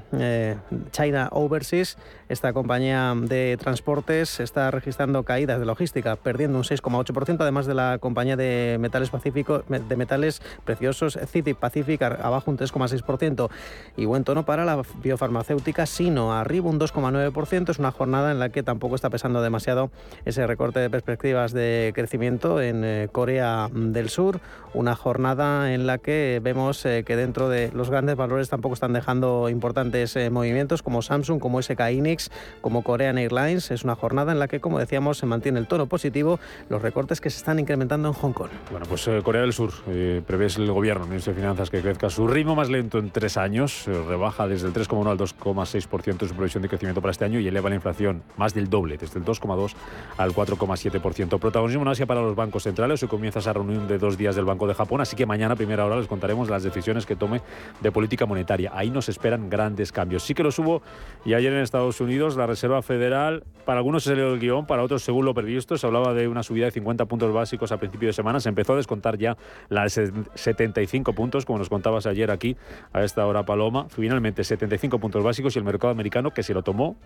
China 0.91 1.29
Overseas 1.31 1.97
esta 2.31 2.53
compañía 2.53 3.13
de 3.13 3.57
transportes 3.59 4.39
está 4.39 4.71
registrando 4.71 5.23
caídas 5.23 5.59
de 5.59 5.65
logística, 5.65 6.15
perdiendo 6.15 6.57
un 6.57 6.63
6,8%, 6.63 7.35
además 7.41 7.65
de 7.65 7.73
la 7.73 7.97
compañía 7.99 8.37
de 8.37 8.77
metales, 8.79 9.09
pacífico, 9.09 9.65
de 9.67 9.95
metales 9.97 10.41
preciosos 10.63 11.19
City 11.27 11.53
Pacific 11.53 12.01
abajo 12.01 12.49
un 12.49 12.57
3,6%. 12.57 13.49
Y 13.97 14.05
buen 14.05 14.23
tono 14.23 14.45
para 14.45 14.63
la 14.63 14.81
biofarmacéutica 15.03 15.85
Sino, 15.85 16.31
arriba 16.31 16.69
un 16.69 16.79
2,9%. 16.79 17.69
Es 17.69 17.79
una 17.79 17.91
jornada 17.91 18.31
en 18.31 18.39
la 18.39 18.47
que 18.47 18.63
tampoco 18.63 18.95
está 18.95 19.09
pesando 19.09 19.41
demasiado 19.41 19.91
ese 20.23 20.47
recorte 20.47 20.79
de 20.79 20.89
perspectivas 20.89 21.51
de 21.51 21.91
crecimiento 21.93 22.61
en 22.61 22.85
eh, 22.85 23.09
Corea 23.11 23.67
del 23.73 24.07
Sur. 24.07 24.39
Una 24.73 24.95
jornada 24.95 25.73
en 25.73 25.85
la 25.85 25.97
que 25.97 26.39
vemos 26.41 26.85
eh, 26.85 27.03
que 27.05 27.17
dentro 27.17 27.49
de 27.49 27.60
los 27.73 27.89
grandes 27.89 28.15
valores 28.15 28.49
tampoco 28.49 28.73
están 28.73 28.93
dejando 28.93 29.49
importantes 29.49 30.15
eh, 30.15 30.29
movimientos 30.29 30.81
como 30.81 31.01
Samsung, 31.01 31.39
como 31.39 31.61
SK 31.61 31.81
Inix 31.91 32.31
como 32.61 32.83
Korean 32.83 33.17
Airlines. 33.17 33.71
Es 33.71 33.83
una 33.83 33.95
jornada 33.95 34.31
en 34.31 34.39
la 34.39 34.47
que, 34.47 34.59
como 34.59 34.79
decíamos, 34.79 35.17
se 35.17 35.25
mantiene 35.25 35.59
el 35.59 35.67
tono 35.67 35.85
positivo, 35.85 36.39
los 36.69 36.81
recortes 36.81 37.21
que 37.21 37.29
se 37.29 37.37
están 37.37 37.59
incrementando 37.59 38.07
en 38.07 38.13
Hong 38.13 38.33
Kong. 38.33 38.49
Bueno, 38.69 38.85
pues 38.87 39.07
eh, 39.07 39.21
Corea 39.23 39.41
del 39.41 39.53
Sur 39.53 39.71
eh, 39.87 40.21
prevé 40.25 40.47
el 40.47 40.71
gobierno, 40.71 41.03
el 41.03 41.09
ministro 41.09 41.33
de 41.33 41.39
Finanzas, 41.39 41.69
que 41.69 41.81
crezca 41.81 42.09
su 42.09 42.27
ritmo 42.27 42.55
más 42.55 42.69
lento 42.69 42.97
en 42.97 43.11
tres 43.11 43.37
años, 43.37 43.87
eh, 43.87 44.03
rebaja 44.07 44.47
desde 44.47 44.67
el 44.67 44.73
3,1 44.73 45.11
al 45.11 45.17
2,6% 45.17 46.27
su 46.27 46.35
previsión 46.35 46.63
de 46.63 46.69
crecimiento 46.69 47.01
para 47.01 47.11
este 47.11 47.25
año 47.25 47.39
y 47.39 47.47
eleva 47.47 47.69
la 47.69 47.75
inflación 47.75 48.23
más 48.37 48.53
del 48.53 48.69
doble, 48.69 48.97
desde 48.97 49.19
el 49.19 49.25
2,2 49.25 49.73
al 50.17 50.31
4,7%. 50.31 51.39
Protagonismo 51.39 51.83
en 51.83 51.87
Asia 51.89 52.05
para 52.05 52.21
los 52.21 52.35
bancos 52.35 52.63
centrales. 52.63 53.01
Hoy 53.03 53.09
comienza 53.09 53.39
esa 53.39 53.53
reunión 53.53 53.87
de 53.87 53.97
dos 53.97 54.17
días 54.17 54.35
del 54.35 54.45
Banco 54.45 54.67
de 54.67 54.73
Japón, 54.73 55.01
así 55.01 55.15
que 55.15 55.25
mañana, 55.25 55.53
a 55.53 55.57
primera 55.57 55.85
hora, 55.85 55.97
les 55.97 56.07
contaremos 56.07 56.49
las 56.49 56.63
decisiones 56.63 57.05
que 57.05 57.15
tome 57.15 57.41
de 57.81 57.91
política 57.91 58.25
monetaria. 58.25 58.71
Ahí 58.73 58.89
nos 58.89 59.09
esperan 59.09 59.49
grandes 59.49 59.91
cambios. 59.91 60.23
Sí 60.23 60.33
que 60.33 60.43
los 60.43 60.57
hubo 60.59 60.81
y 61.25 61.33
ayer 61.33 61.53
en 61.53 61.59
Estados 61.59 62.01
Unidos 62.01 62.35
la 62.35 62.47
Reserva 62.47 62.81
Federal, 62.81 63.43
para 63.65 63.79
algunos 63.79 64.03
se 64.03 64.15
del 64.15 64.39
guion, 64.39 64.65
para 64.65 64.83
otros, 64.83 65.03
según 65.03 65.25
lo 65.25 65.33
previsto, 65.33 65.77
se 65.77 65.87
hablaba 65.87 66.13
de 66.13 66.27
una 66.27 66.43
subida 66.43 66.65
de 66.65 66.71
50 66.71 67.05
puntos 67.05 67.33
básicos 67.33 67.71
a 67.71 67.77
principio 67.77 68.07
de 68.07 68.13
semana. 68.13 68.39
Se 68.39 68.49
empezó 68.49 68.73
a 68.73 68.77
descontar 68.77 69.17
ya 69.17 69.37
las 69.69 69.93
75 69.93 71.13
puntos, 71.13 71.45
como 71.45 71.59
nos 71.59 71.69
contabas 71.69 72.05
ayer 72.05 72.31
aquí, 72.31 72.57
a 72.93 73.03
esta 73.03 73.25
hora, 73.25 73.43
Paloma. 73.43 73.87
Finalmente, 73.89 74.43
75 74.43 74.99
puntos 74.99 75.23
básicos 75.23 75.55
y 75.55 75.59
el 75.59 75.65
mercado 75.65 75.91
americano 75.91 76.31
que 76.31 76.43
se 76.43 76.53
lo 76.53 76.63
tomó 76.63 76.97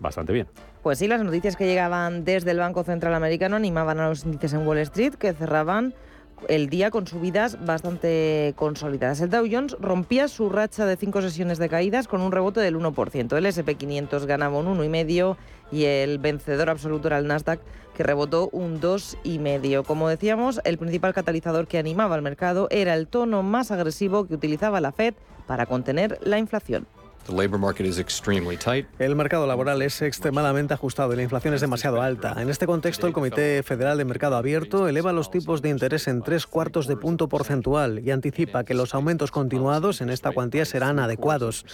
bastante 0.00 0.32
bien. 0.32 0.46
Pues 0.82 0.98
sí, 0.98 1.08
las 1.08 1.22
noticias 1.22 1.56
que 1.56 1.66
llegaban 1.66 2.24
desde 2.24 2.52
el 2.52 2.58
Banco 2.58 2.84
Central 2.84 3.14
Americano 3.14 3.56
animaban 3.56 3.98
a 4.00 4.08
los 4.08 4.24
índices 4.24 4.52
en 4.52 4.66
Wall 4.66 4.78
Street, 4.78 5.14
que 5.14 5.32
cerraban 5.32 5.94
el 6.48 6.68
día 6.68 6.90
con 6.90 7.06
subidas 7.06 7.64
bastante 7.64 8.54
consolidadas. 8.56 9.20
El 9.20 9.30
Dow 9.30 9.46
Jones 9.50 9.76
rompía 9.80 10.28
su 10.28 10.48
racha 10.48 10.86
de 10.86 10.96
cinco 10.96 11.22
sesiones 11.22 11.58
de 11.58 11.68
caídas 11.68 12.08
con 12.08 12.20
un 12.20 12.32
rebote 12.32 12.60
del 12.60 12.76
1%. 12.76 13.36
El 13.36 13.46
SP500 13.46 14.26
ganaba 14.26 14.58
un 14.58 14.78
1,5% 14.78 15.36
y 15.72 15.84
el 15.84 16.18
vencedor 16.18 16.70
absoluto 16.70 17.08
era 17.08 17.18
el 17.18 17.26
Nasdaq 17.26 17.60
que 17.96 18.02
rebotó 18.02 18.48
un 18.52 18.80
2,5%. 18.80 19.84
Como 19.84 20.08
decíamos, 20.08 20.60
el 20.64 20.78
principal 20.78 21.14
catalizador 21.14 21.66
que 21.66 21.78
animaba 21.78 22.14
al 22.14 22.22
mercado 22.22 22.68
era 22.70 22.94
el 22.94 23.08
tono 23.08 23.42
más 23.42 23.70
agresivo 23.70 24.26
que 24.26 24.34
utilizaba 24.34 24.80
la 24.80 24.92
Fed 24.92 25.14
para 25.46 25.66
contener 25.66 26.18
la 26.22 26.38
inflación. 26.38 26.86
El 28.98 29.14
mercado 29.16 29.46
laboral 29.46 29.82
es 29.82 30.00
extremadamente 30.00 30.72
ajustado 30.74 31.12
y 31.12 31.16
la 31.16 31.22
inflación 31.22 31.52
es 31.52 31.60
demasiado 31.60 32.00
alta. 32.00 32.34
En 32.40 32.48
este 32.48 32.66
contexto, 32.66 33.06
el 33.06 33.12
Comité 33.12 33.62
Federal 33.62 33.98
de 33.98 34.04
Mercado 34.04 34.36
Abierto 34.36 34.88
eleva 34.88 35.12
los 35.12 35.30
tipos 35.30 35.60
de 35.60 35.68
interés 35.68 36.08
en 36.08 36.22
tres 36.22 36.46
cuartos 36.46 36.86
de 36.86 36.96
punto 36.96 37.28
porcentual 37.28 38.00
y 38.04 38.10
anticipa 38.10 38.64
que 38.64 38.74
los 38.74 38.94
aumentos 38.94 39.30
continuados 39.30 40.00
en 40.00 40.10
esta 40.10 40.32
cuantía 40.32 40.64
serán 40.64 40.98
adecuados. 40.98 41.66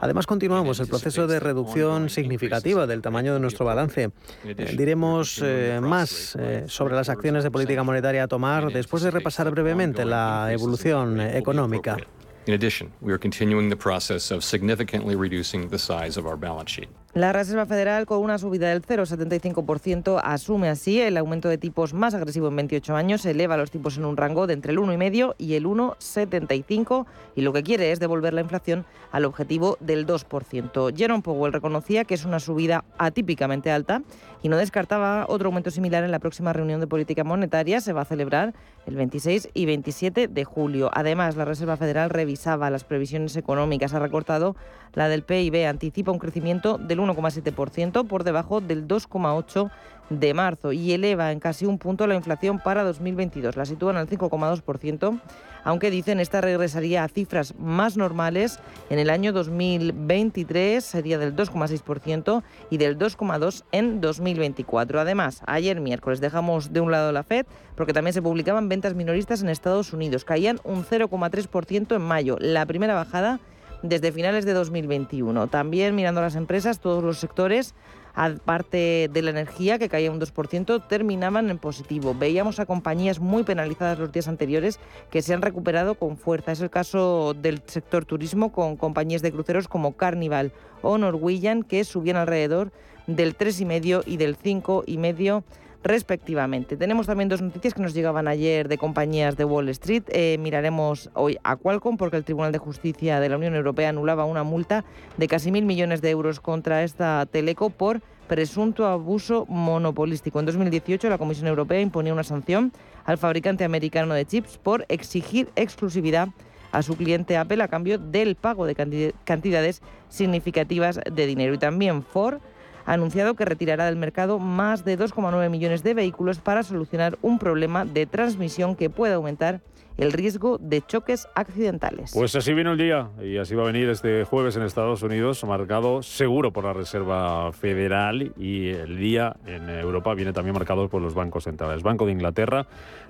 Además, 0.00 0.26
continuamos 0.26 0.80
el 0.80 0.88
proceso 0.88 1.26
de 1.26 1.40
reducción 1.40 2.08
significativa 2.08 2.86
del 2.86 3.02
tamaño 3.02 3.34
de 3.34 3.40
nuestro 3.40 3.66
balance. 3.66 4.10
Eh, 4.44 4.74
diremos 4.76 5.40
eh, 5.42 5.78
más 5.82 6.36
eh, 6.38 6.64
sobre 6.68 6.94
las 6.94 7.08
acciones 7.08 7.44
de 7.44 7.50
política 7.50 7.82
monetaria 7.82 8.24
a 8.24 8.28
tomar 8.28 8.72
después 8.72 9.02
de 9.02 9.10
repasar 9.10 9.50
brevemente 9.50 10.04
la 10.04 10.48
evolución 10.52 11.20
económica. 11.20 11.96
In 12.44 12.54
addition, 12.54 12.90
we 13.00 13.12
are 13.12 13.18
continuing 13.18 13.68
the 13.68 13.76
process 13.76 14.32
of 14.32 14.42
significantly 14.42 15.14
reducing 15.14 15.68
the 15.68 15.78
size 15.78 16.18
of 16.18 16.26
our 16.26 16.36
balance 16.36 16.72
sheet. 16.72 16.88
La 17.14 17.32
Reserva 17.32 17.66
Federal, 17.66 18.06
con 18.06 18.20
una 18.20 18.38
subida 18.38 18.70
del 18.70 18.80
0,75%, 18.80 20.18
asume 20.24 20.70
así 20.70 20.98
el 20.98 21.18
aumento 21.18 21.50
de 21.50 21.58
tipos 21.58 21.92
más 21.92 22.14
agresivo 22.14 22.48
en 22.48 22.56
28 22.56 22.96
años, 22.96 23.26
eleva 23.26 23.58
los 23.58 23.70
tipos 23.70 23.98
en 23.98 24.06
un 24.06 24.16
rango 24.16 24.46
de 24.46 24.54
entre 24.54 24.72
el 24.72 24.78
1,5 24.78 25.34
y 25.36 25.54
el 25.54 25.66
1,75 25.66 27.04
y 27.36 27.42
lo 27.42 27.52
que 27.52 27.62
quiere 27.62 27.92
es 27.92 28.00
devolver 28.00 28.32
la 28.32 28.40
inflación 28.40 28.86
al 29.12 29.26
objetivo 29.26 29.76
del 29.80 30.06
2%. 30.06 30.96
Jerome 30.96 31.22
Powell 31.22 31.52
reconocía 31.52 32.04
que 32.04 32.14
es 32.14 32.24
una 32.24 32.40
subida 32.40 32.86
atípicamente 32.96 33.70
alta 33.70 34.02
y 34.42 34.48
no 34.48 34.56
descartaba 34.56 35.24
otro 35.28 35.48
aumento 35.48 35.70
similar 35.70 36.04
en 36.04 36.10
la 36.10 36.18
próxima 36.18 36.52
reunión 36.52 36.80
de 36.80 36.86
política 36.86 37.24
monetaria. 37.24 37.80
Se 37.80 37.92
va 37.92 38.02
a 38.02 38.04
celebrar 38.04 38.54
el 38.86 38.96
26 38.96 39.50
y 39.54 39.66
27 39.66 40.28
de 40.28 40.44
julio. 40.44 40.90
Además, 40.92 41.36
la 41.36 41.44
Reserva 41.44 41.76
Federal 41.76 42.10
revisaba 42.10 42.68
las 42.70 42.84
previsiones 42.84 43.36
económicas. 43.36 43.94
Ha 43.94 44.00
recortado 44.00 44.56
la 44.94 45.08
del 45.08 45.22
PIB, 45.22 45.66
anticipa 45.66 46.10
un 46.10 46.18
crecimiento 46.18 46.76
del 46.76 46.98
1,7% 46.98 48.06
por 48.06 48.24
debajo 48.24 48.60
del 48.60 48.88
2,8% 48.88 49.70
de 50.10 50.34
marzo 50.34 50.72
y 50.72 50.92
eleva 50.92 51.32
en 51.32 51.40
casi 51.40 51.66
un 51.66 51.78
punto 51.78 52.06
la 52.06 52.14
inflación 52.14 52.58
para 52.58 52.84
2022. 52.84 53.56
La 53.56 53.64
sitúan 53.64 53.96
al 53.96 54.08
5,2%, 54.08 55.20
aunque 55.64 55.90
dicen 55.90 56.20
esta 56.20 56.40
regresaría 56.40 57.04
a 57.04 57.08
cifras 57.08 57.54
más 57.58 57.96
normales 57.96 58.58
en 58.90 58.98
el 58.98 59.10
año 59.10 59.32
2023, 59.32 60.84
sería 60.84 61.18
del 61.18 61.34
2,6% 61.34 62.42
y 62.70 62.76
del 62.76 62.98
2,2% 62.98 63.64
en 63.72 64.00
2024. 64.00 65.00
Además, 65.00 65.42
ayer 65.46 65.80
miércoles 65.80 66.20
dejamos 66.20 66.72
de 66.72 66.80
un 66.80 66.90
lado 66.90 67.12
la 67.12 67.22
Fed 67.22 67.46
porque 67.76 67.92
también 67.92 68.14
se 68.14 68.22
publicaban 68.22 68.68
ventas 68.68 68.94
minoristas 68.94 69.42
en 69.42 69.48
Estados 69.48 69.92
Unidos. 69.92 70.24
Caían 70.24 70.60
un 70.64 70.84
0,3% 70.84 71.96
en 71.96 72.02
mayo, 72.02 72.36
la 72.40 72.66
primera 72.66 72.94
bajada 72.94 73.40
desde 73.82 74.12
finales 74.12 74.44
de 74.44 74.52
2021. 74.52 75.48
También 75.48 75.94
mirando 75.94 76.20
las 76.20 76.36
empresas, 76.36 76.80
todos 76.80 77.02
los 77.02 77.18
sectores, 77.18 77.74
aparte 78.14 79.08
de 79.12 79.22
la 79.22 79.30
energía, 79.30 79.78
que 79.78 79.88
caía 79.88 80.10
un 80.10 80.20
2%, 80.20 80.86
terminaban 80.88 81.50
en 81.50 81.58
positivo. 81.58 82.14
Veíamos 82.18 82.60
a 82.60 82.66
compañías 82.66 83.20
muy 83.20 83.42
penalizadas 83.42 83.98
los 83.98 84.12
días 84.12 84.28
anteriores 84.28 84.78
que 85.10 85.22
se 85.22 85.34
han 85.34 85.42
recuperado 85.42 85.94
con 85.94 86.16
fuerza. 86.16 86.52
Es 86.52 86.60
el 86.60 86.70
caso 86.70 87.34
del 87.34 87.62
sector 87.66 88.04
turismo 88.04 88.52
con 88.52 88.76
compañías 88.76 89.22
de 89.22 89.32
cruceros 89.32 89.68
como 89.68 89.96
Carnival 89.96 90.52
o 90.82 90.98
Norwegian, 90.98 91.62
que 91.62 91.84
subían 91.84 92.16
alrededor 92.16 92.72
del 93.06 93.36
3,5 93.36 94.02
y 94.06 94.16
del 94.16 94.38
5,5% 94.38 95.42
respectivamente. 95.82 96.76
Tenemos 96.76 97.06
también 97.06 97.28
dos 97.28 97.42
noticias 97.42 97.74
que 97.74 97.82
nos 97.82 97.94
llegaban 97.94 98.28
ayer 98.28 98.68
de 98.68 98.78
compañías 98.78 99.36
de 99.36 99.44
Wall 99.44 99.68
Street. 99.70 100.04
Eh, 100.08 100.36
miraremos 100.38 101.10
hoy 101.14 101.38
a 101.42 101.56
Qualcomm 101.56 101.96
porque 101.96 102.16
el 102.16 102.24
Tribunal 102.24 102.52
de 102.52 102.58
Justicia 102.58 103.20
de 103.20 103.28
la 103.28 103.36
Unión 103.36 103.54
Europea 103.54 103.88
anulaba 103.88 104.24
una 104.24 104.44
multa 104.44 104.84
de 105.16 105.28
casi 105.28 105.50
mil 105.50 105.64
millones 105.64 106.00
de 106.02 106.10
euros 106.10 106.40
contra 106.40 106.82
esta 106.82 107.26
teleco 107.26 107.70
por 107.70 108.00
presunto 108.28 108.86
abuso 108.86 109.46
monopolístico. 109.48 110.38
En 110.40 110.46
2018 110.46 111.08
la 111.08 111.18
Comisión 111.18 111.48
Europea 111.48 111.80
imponía 111.80 112.12
una 112.12 112.24
sanción 112.24 112.72
al 113.04 113.18
fabricante 113.18 113.64
americano 113.64 114.14
de 114.14 114.24
chips 114.24 114.58
por 114.58 114.86
exigir 114.88 115.50
exclusividad 115.56 116.28
a 116.70 116.82
su 116.82 116.96
cliente 116.96 117.36
Apple 117.36 117.62
a 117.62 117.68
cambio 117.68 117.98
del 117.98 118.34
pago 118.34 118.66
de 118.66 119.12
cantidades 119.24 119.82
significativas 120.08 120.98
de 121.04 121.26
dinero. 121.26 121.52
Y 121.54 121.58
también 121.58 122.02
Ford 122.02 122.40
ha 122.86 122.92
anunciado 122.92 123.34
que 123.34 123.44
retirará 123.44 123.86
del 123.86 123.96
mercado 123.96 124.38
más 124.38 124.84
de 124.84 124.98
2,9 124.98 125.50
millones 125.50 125.82
de 125.82 125.94
vehículos 125.94 126.38
para 126.38 126.62
solucionar 126.62 127.18
un 127.22 127.38
problema 127.38 127.84
de 127.84 128.06
transmisión 128.06 128.76
que 128.76 128.90
puede 128.90 129.14
aumentar 129.14 129.60
el 129.96 130.12
riesgo 130.12 130.58
de 130.58 130.80
choques 130.80 131.28
accidentales. 131.34 132.12
Pues 132.14 132.34
así 132.34 132.54
vino 132.54 132.72
el 132.72 132.78
día 132.78 133.10
y 133.22 133.36
así 133.36 133.54
va 133.54 133.64
a 133.64 133.66
venir 133.66 133.88
este 133.88 134.24
jueves 134.24 134.56
en 134.56 134.62
Estados 134.62 135.02
Unidos, 135.02 135.44
marcado 135.44 136.02
seguro 136.02 136.52
por 136.52 136.64
la 136.64 136.72
Reserva 136.72 137.52
Federal 137.52 138.32
y 138.38 138.68
el 138.70 138.98
día 138.98 139.36
en 139.46 139.68
Europa 139.68 140.14
viene 140.14 140.32
también 140.32 140.54
marcado 140.54 140.88
por 140.88 141.02
los 141.02 141.14
bancos 141.14 141.44
centrales. 141.44 141.82
Banco 141.82 142.06
de 142.06 142.12
Inglaterra, 142.12 142.66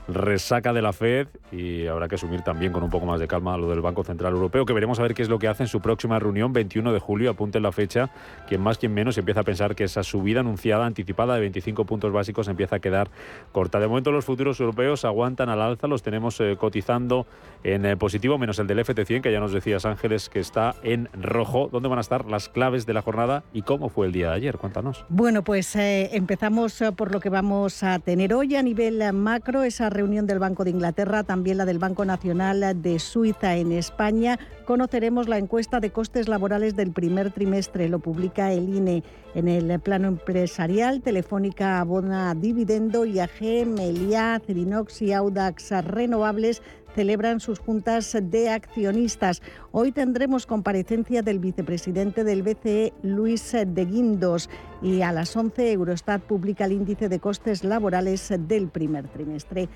resaca 0.08 0.72
de 0.72 0.82
la 0.82 0.92
Fed 0.92 1.28
y 1.50 1.86
habrá 1.86 2.08
que 2.08 2.16
asumir 2.16 2.42
también 2.42 2.72
con 2.72 2.82
un 2.82 2.90
poco 2.90 3.06
más 3.06 3.20
de 3.20 3.28
calma 3.28 3.56
lo 3.56 3.68
del 3.68 3.80
Banco 3.80 4.02
Central 4.04 4.32
Europeo, 4.32 4.64
que 4.64 4.72
veremos 4.72 4.98
a 4.98 5.02
ver 5.02 5.14
qué 5.14 5.22
es 5.22 5.28
lo 5.28 5.38
que 5.38 5.48
hace 5.48 5.64
en 5.64 5.68
su 5.68 5.80
próxima 5.80 6.18
reunión, 6.18 6.52
21 6.52 6.92
de 6.92 6.98
julio, 6.98 7.30
apunten 7.30 7.62
la 7.62 7.72
fecha, 7.72 8.10
quien 8.48 8.60
más, 8.60 8.78
quien 8.78 8.94
menos 8.94 9.16
empieza 9.18 9.40
a 9.40 9.44
pensar 9.44 9.74
que 9.74 9.84
esa 9.84 10.02
subida 10.02 10.40
anunciada, 10.40 10.86
anticipada 10.86 11.34
de 11.34 11.40
25 11.40 11.84
puntos 11.84 12.12
básicos 12.12 12.48
empieza 12.48 12.76
a 12.76 12.78
quedar 12.80 13.10
corta. 13.52 13.78
De 13.80 13.86
momento 13.86 14.10
los 14.12 14.24
futuros 14.24 14.58
europeos 14.60 15.04
aguantan 15.04 15.48
al 15.48 15.60
alza, 15.60 15.86
los 15.86 16.02
tenemos 16.02 16.40
eh, 16.40 16.56
cotizando 16.58 17.26
en 17.62 17.86
eh, 17.86 17.96
positivo, 17.96 18.38
menos 18.38 18.58
el 18.58 18.66
del 18.66 18.78
FT100, 18.80 19.20
que 19.20 19.32
ya 19.32 19.40
nos 19.40 19.52
decías 19.52 19.84
Ángeles, 19.84 20.28
que 20.28 20.40
está 20.40 20.74
en 20.82 21.08
rojo. 21.12 21.68
¿Dónde 21.70 21.88
van 21.88 21.98
a 21.98 22.02
estar 22.02 22.26
las 22.26 22.48
claves 22.48 22.86
de 22.86 22.94
la 22.94 23.02
jornada 23.02 23.44
y 23.52 23.62
cómo 23.62 23.88
fue 23.88 24.06
el 24.06 24.12
día 24.12 24.30
de 24.30 24.36
ayer? 24.36 24.58
Cuéntanos. 24.58 25.04
Bueno, 25.08 25.42
pues 25.44 25.76
eh, 25.76 26.10
empezamos 26.12 26.82
por 26.96 27.12
lo 27.12 27.20
que 27.20 27.28
vamos 27.28 27.82
a 27.82 27.98
tener 27.98 28.34
hoy 28.34 28.56
a 28.56 28.62
nivel 28.62 29.12
macro, 29.12 29.62
esa 29.62 29.90
reunión 29.92 30.26
del 30.26 30.38
Banco 30.38 30.64
de 30.64 30.70
Inglaterra, 30.70 31.22
también 31.22 31.58
la 31.58 31.64
del 31.64 31.78
Banco 31.78 32.04
Nacional 32.04 32.82
de 32.82 32.98
Suiza 32.98 33.56
en 33.56 33.72
España. 33.72 34.38
Conoceremos 34.64 35.28
la 35.28 35.38
encuesta 35.38 35.80
de 35.80 35.90
costes 35.90 36.28
laborales 36.28 36.76
del 36.76 36.92
primer 36.92 37.32
trimestre, 37.32 37.88
lo 37.88 37.98
publica 37.98 38.52
el 38.52 38.74
INE 38.74 39.02
en 39.34 39.48
el 39.48 39.80
plano 39.80 40.08
empresarial. 40.08 41.00
Telefónica 41.00 41.80
abona 41.80 42.34
dividendo, 42.34 43.04
IAG, 43.04 43.66
Meliá, 43.66 44.40
Cerinox 44.46 45.02
y 45.02 45.12
Audax 45.12 45.70
Renovables 45.84 46.62
celebran 46.94 47.40
sus 47.40 47.58
juntas 47.58 48.16
de 48.20 48.50
accionistas. 48.50 49.42
Hoy 49.70 49.92
tendremos 49.92 50.46
comparecencia 50.46 51.22
del 51.22 51.38
vicepresidente 51.38 52.24
del 52.24 52.42
BCE, 52.42 52.92
Luis 53.02 53.52
de 53.52 53.84
Guindos, 53.84 54.50
y 54.82 55.02
a 55.02 55.12
las 55.12 55.36
11 55.36 55.72
Eurostat 55.72 56.22
publica 56.22 56.64
el 56.64 56.72
índice 56.72 57.08
de 57.08 57.20
costes 57.20 57.64
laborales 57.64 58.32
del 58.48 58.68
primer 58.68 59.08
trimestre. 59.08 59.68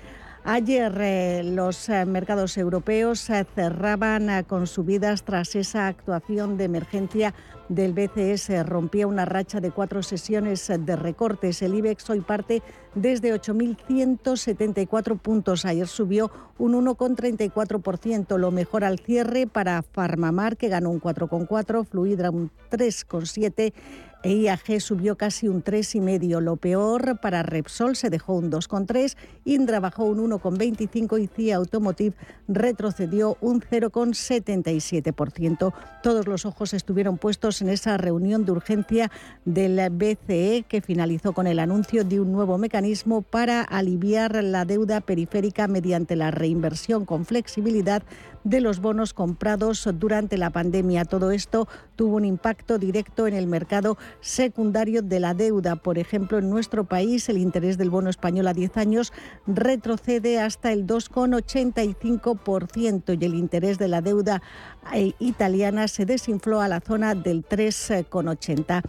Ayer 0.49 0.97
eh, 1.01 1.41
los 1.43 1.89
eh, 1.89 2.05
mercados 2.05 2.57
europeos 2.57 3.29
eh, 3.29 3.45
cerraban 3.53 4.45
con 4.45 4.65
subidas 4.65 5.23
tras 5.23 5.55
esa 5.55 5.87
actuación 5.87 6.55
de 6.55 6.63
emergencia 6.63 7.33
del 7.67 7.91
BCS. 7.91 8.65
Rompía 8.65 9.07
una 9.07 9.25
racha 9.25 9.59
de 9.59 9.71
cuatro 9.71 10.01
sesiones 10.03 10.71
de 10.73 10.95
recortes. 10.95 11.61
El 11.61 11.75
IBEX 11.75 12.09
hoy 12.09 12.21
parte 12.21 12.63
desde 12.95 13.35
8.174 13.35 15.19
puntos. 15.19 15.65
Ayer 15.65 15.87
subió 15.87 16.31
un 16.57 16.73
1,34%, 16.85 18.37
lo 18.37 18.51
mejor 18.51 18.85
al 18.85 18.99
cierre 18.99 19.47
para 19.47 19.81
Farmamar, 19.81 20.55
que 20.55 20.69
ganó 20.69 20.91
un 20.91 21.01
4,4, 21.01 21.85
Fluidra 21.85 22.31
un 22.31 22.51
3,7 22.71 23.73
e 24.23 24.33
IAG 24.33 24.81
subió 24.81 25.15
casi 25.17 25.47
un 25.47 25.63
3,5. 25.63 26.41
Lo 26.41 26.57
peor 26.57 27.19
para 27.21 27.43
Repsol 27.43 27.95
se 27.95 28.09
dejó 28.09 28.33
un 28.33 28.51
2,3, 28.51 29.15
Indra 29.45 29.79
bajó 29.79 30.05
un 30.05 30.29
1,25 30.29 31.21
y 31.21 31.27
CIA 31.27 31.57
Automotive 31.57 32.15
retrocedió 32.47 33.37
un 33.41 33.61
0,77%. 33.61 35.73
Todos 36.03 36.27
los 36.27 36.45
ojos 36.45 36.73
estuvieron 36.73 37.17
puestos 37.17 37.61
en 37.61 37.69
esa 37.69 37.97
reunión 37.97 38.45
de 38.45 38.51
urgencia 38.51 39.11
del 39.45 39.77
BCE 39.89 40.65
que 40.67 40.81
finalizó 40.81 41.33
con 41.33 41.47
el 41.47 41.59
anuncio 41.59 42.03
de 42.03 42.19
un 42.19 42.31
nuevo 42.31 42.57
mecanismo 42.57 43.21
para 43.21 43.61
aliviar 43.61 44.43
la 44.43 44.65
deuda 44.65 45.01
periférica 45.01 45.67
mediante 45.67 46.15
la 46.15 46.31
reinversión 46.31 47.05
con 47.05 47.25
flexibilidad 47.25 48.01
de 48.49 48.61
los 48.61 48.79
bonos 48.79 49.13
comprados 49.13 49.89
durante 49.95 50.37
la 50.37 50.51
pandemia. 50.51 51.03
Todo 51.03 51.31
esto 51.31 51.67
tuvo 51.97 52.15
un 52.15 52.23
impacto 52.23 52.77
directo 52.77 53.27
en 53.27 53.33
el 53.33 53.45
mercado 53.45 53.97
secundario 54.21 55.01
de 55.01 55.19
la 55.19 55.33
deuda. 55.33 55.75
Por 55.75 55.97
ejemplo, 55.97 56.37
en 56.37 56.49
nuestro 56.49 56.85
país 56.85 57.27
el 57.27 57.37
interés 57.37 57.77
del 57.77 57.89
bono 57.89 58.09
español 58.09 58.47
a 58.47 58.53
10 58.53 58.77
años 58.77 59.11
retrocede 59.47 60.39
hasta 60.39 60.71
el 60.71 60.87
2,85% 60.87 63.21
y 63.21 63.25
el 63.25 63.35
interés 63.35 63.77
de 63.77 63.89
la 63.89 64.01
deuda 64.01 64.41
eh, 64.93 65.11
italiana 65.19 65.89
se 65.89 66.05
desinfló 66.05 66.61
a 66.61 66.69
la 66.69 66.79
zona 66.79 67.15
del 67.15 67.45
3,80%. 67.45 68.81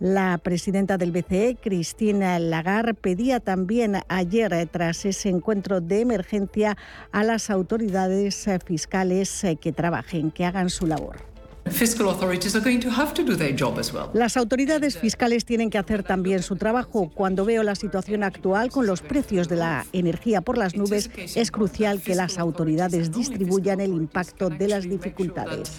La 0.00 0.38
presidenta 0.38 0.96
del 0.96 1.12
BCE, 1.12 1.58
Cristina 1.62 2.38
Lagarde, 2.38 2.94
pedía 2.94 3.38
también 3.38 3.98
ayer, 4.08 4.50
eh, 4.54 4.64
tras 4.64 5.04
ese 5.04 5.28
encuentro 5.28 5.82
de 5.82 6.00
emergencia, 6.00 6.78
a 7.12 7.22
las 7.22 7.50
autoridades 7.50 8.46
eh, 8.48 8.58
fiscales 8.64 9.44
eh, 9.44 9.56
que 9.56 9.72
trabajen, 9.72 10.30
que 10.30 10.46
hagan 10.46 10.70
su 10.70 10.86
labor. 10.86 11.16
Las 14.14 14.38
autoridades 14.38 14.96
fiscales 14.96 15.44
tienen 15.44 15.68
que 15.68 15.76
hacer 15.76 16.02
también 16.02 16.42
su 16.42 16.56
trabajo. 16.56 17.10
Cuando 17.14 17.44
veo 17.44 17.62
la 17.62 17.74
situación 17.74 18.22
actual 18.24 18.70
con 18.70 18.86
los 18.86 19.02
precios 19.02 19.50
de 19.50 19.56
la 19.56 19.84
energía 19.92 20.40
por 20.40 20.56
las 20.56 20.74
nubes, 20.74 21.10
es 21.36 21.50
crucial 21.50 22.00
que 22.00 22.14
las 22.14 22.38
autoridades 22.38 23.12
distribuyan 23.12 23.80
el 23.80 23.90
impacto 23.90 24.48
de 24.48 24.66
las 24.66 24.84
dificultades. 24.84 25.70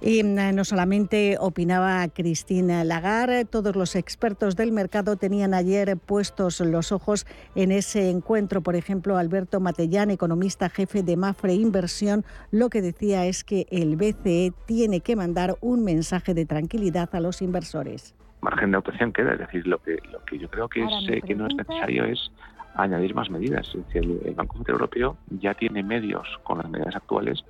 Y 0.00 0.22
mm, 0.22 0.54
no 0.54 0.64
solamente 0.64 1.36
opinaba 1.40 2.06
Cristina 2.08 2.84
Lagarde, 2.84 3.46
todos 3.46 3.74
los 3.74 3.96
expertos 3.96 4.54
del 4.54 4.70
mercado 4.70 5.16
tenían 5.16 5.54
ayer 5.54 5.96
puestos 5.96 6.60
los 6.60 6.92
ojos 6.92 7.26
en 7.54 7.72
ese 7.72 8.10
encuentro. 8.10 8.60
Por 8.60 8.76
ejemplo, 8.76 9.16
Alberto 9.16 9.60
Matellán, 9.60 10.10
economista 10.10 10.68
jefe 10.68 11.02
de 11.02 11.16
Mafre 11.16 11.54
Inversión, 11.54 12.22
lo 12.50 12.68
que 12.68 12.82
decía 12.82 13.24
es 13.24 13.44
que 13.44 13.66
el 13.70 13.96
BCE 13.96 14.52
tiene 14.66 15.00
que 15.00 15.16
mandar 15.16 15.56
un 15.62 15.84
mensaje 15.84 16.34
de 16.34 16.44
tranquilidad 16.44 17.08
a 17.14 17.20
los 17.20 17.40
inversores. 17.40 18.14
Margen 18.42 18.72
de 18.72 18.76
actuación 18.76 19.10
queda, 19.10 19.32
es 19.32 19.38
decir, 19.38 19.66
lo 19.66 19.78
que, 19.78 19.98
lo 20.12 20.22
que 20.26 20.38
yo 20.38 20.50
creo 20.50 20.68
que, 20.68 20.84
es, 20.84 21.24
que 21.24 21.34
no 21.34 21.46
es 21.46 21.54
necesario 21.54 22.04
es 22.04 22.30
añadir 22.74 23.14
más 23.14 23.30
medidas. 23.30 23.66
Es 23.68 23.86
decir, 23.86 24.20
el 24.22 24.34
Banco 24.34 24.56
Central 24.56 24.74
Europeo 24.74 25.16
ya 25.30 25.54
tiene 25.54 25.82
medios 25.82 26.28
con 26.42 26.58
las 26.58 26.68
medidas 26.68 26.94
actuales 26.94 27.42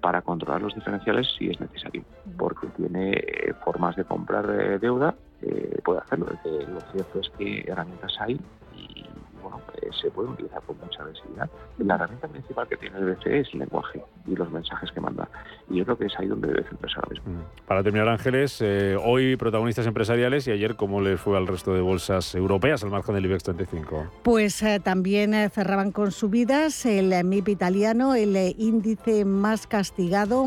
para 0.00 0.22
controlar 0.22 0.62
los 0.62 0.74
diferenciales 0.74 1.28
si 1.38 1.50
es 1.50 1.60
necesario, 1.60 2.02
porque 2.36 2.66
tiene 2.68 3.12
eh, 3.12 3.54
formas 3.64 3.96
de 3.96 4.04
comprar 4.04 4.48
eh, 4.50 4.78
deuda, 4.78 5.14
eh, 5.42 5.78
puede 5.84 6.00
hacerlo. 6.00 6.26
Lo 6.44 6.80
cierto 6.92 7.20
es 7.20 7.30
que 7.36 7.60
herramientas 7.66 8.14
hay 8.20 8.40
y 8.74 9.06
bueno, 9.50 9.62
se 10.00 10.10
puede 10.10 10.28
utilizar 10.28 10.62
con 10.62 10.78
mucha 10.78 11.02
agresividad. 11.02 11.50
La 11.78 11.94
herramienta 11.94 12.28
principal 12.28 12.68
que 12.68 12.76
tiene 12.76 12.98
el 12.98 13.14
BCE 13.14 13.40
es 13.40 13.48
el 13.52 13.60
lenguaje 13.60 14.02
y 14.26 14.36
los 14.36 14.50
mensajes 14.50 14.90
que 14.92 15.00
manda. 15.00 15.28
Y 15.68 15.78
yo 15.78 15.84
creo 15.84 15.98
que 15.98 16.06
es 16.06 16.12
ahí 16.18 16.26
donde 16.26 16.48
debe 16.48 16.62
centrarse 16.64 16.96
ahora 16.96 17.08
mismo. 17.10 17.32
Mm. 17.32 17.66
Para 17.66 17.82
terminar, 17.82 18.08
Ángeles, 18.08 18.62
hoy 19.02 19.36
protagonistas 19.36 19.86
empresariales 19.86 20.46
y 20.46 20.52
ayer, 20.52 20.76
¿cómo 20.76 21.00
les 21.00 21.20
fue 21.20 21.36
al 21.36 21.46
resto 21.46 21.74
de 21.74 21.80
bolsas 21.80 22.34
europeas 22.34 22.82
al 22.84 22.90
margen 22.90 23.14
del 23.14 23.26
IBEX 23.26 23.44
35? 23.44 24.06
Pues 24.22 24.64
también 24.82 25.32
cerraban 25.50 25.92
con 25.92 26.12
subidas. 26.12 26.86
El 26.86 27.12
MIP 27.24 27.48
italiano, 27.48 28.14
el 28.14 28.36
índice 28.58 29.24
más 29.24 29.66
castigado, 29.66 30.44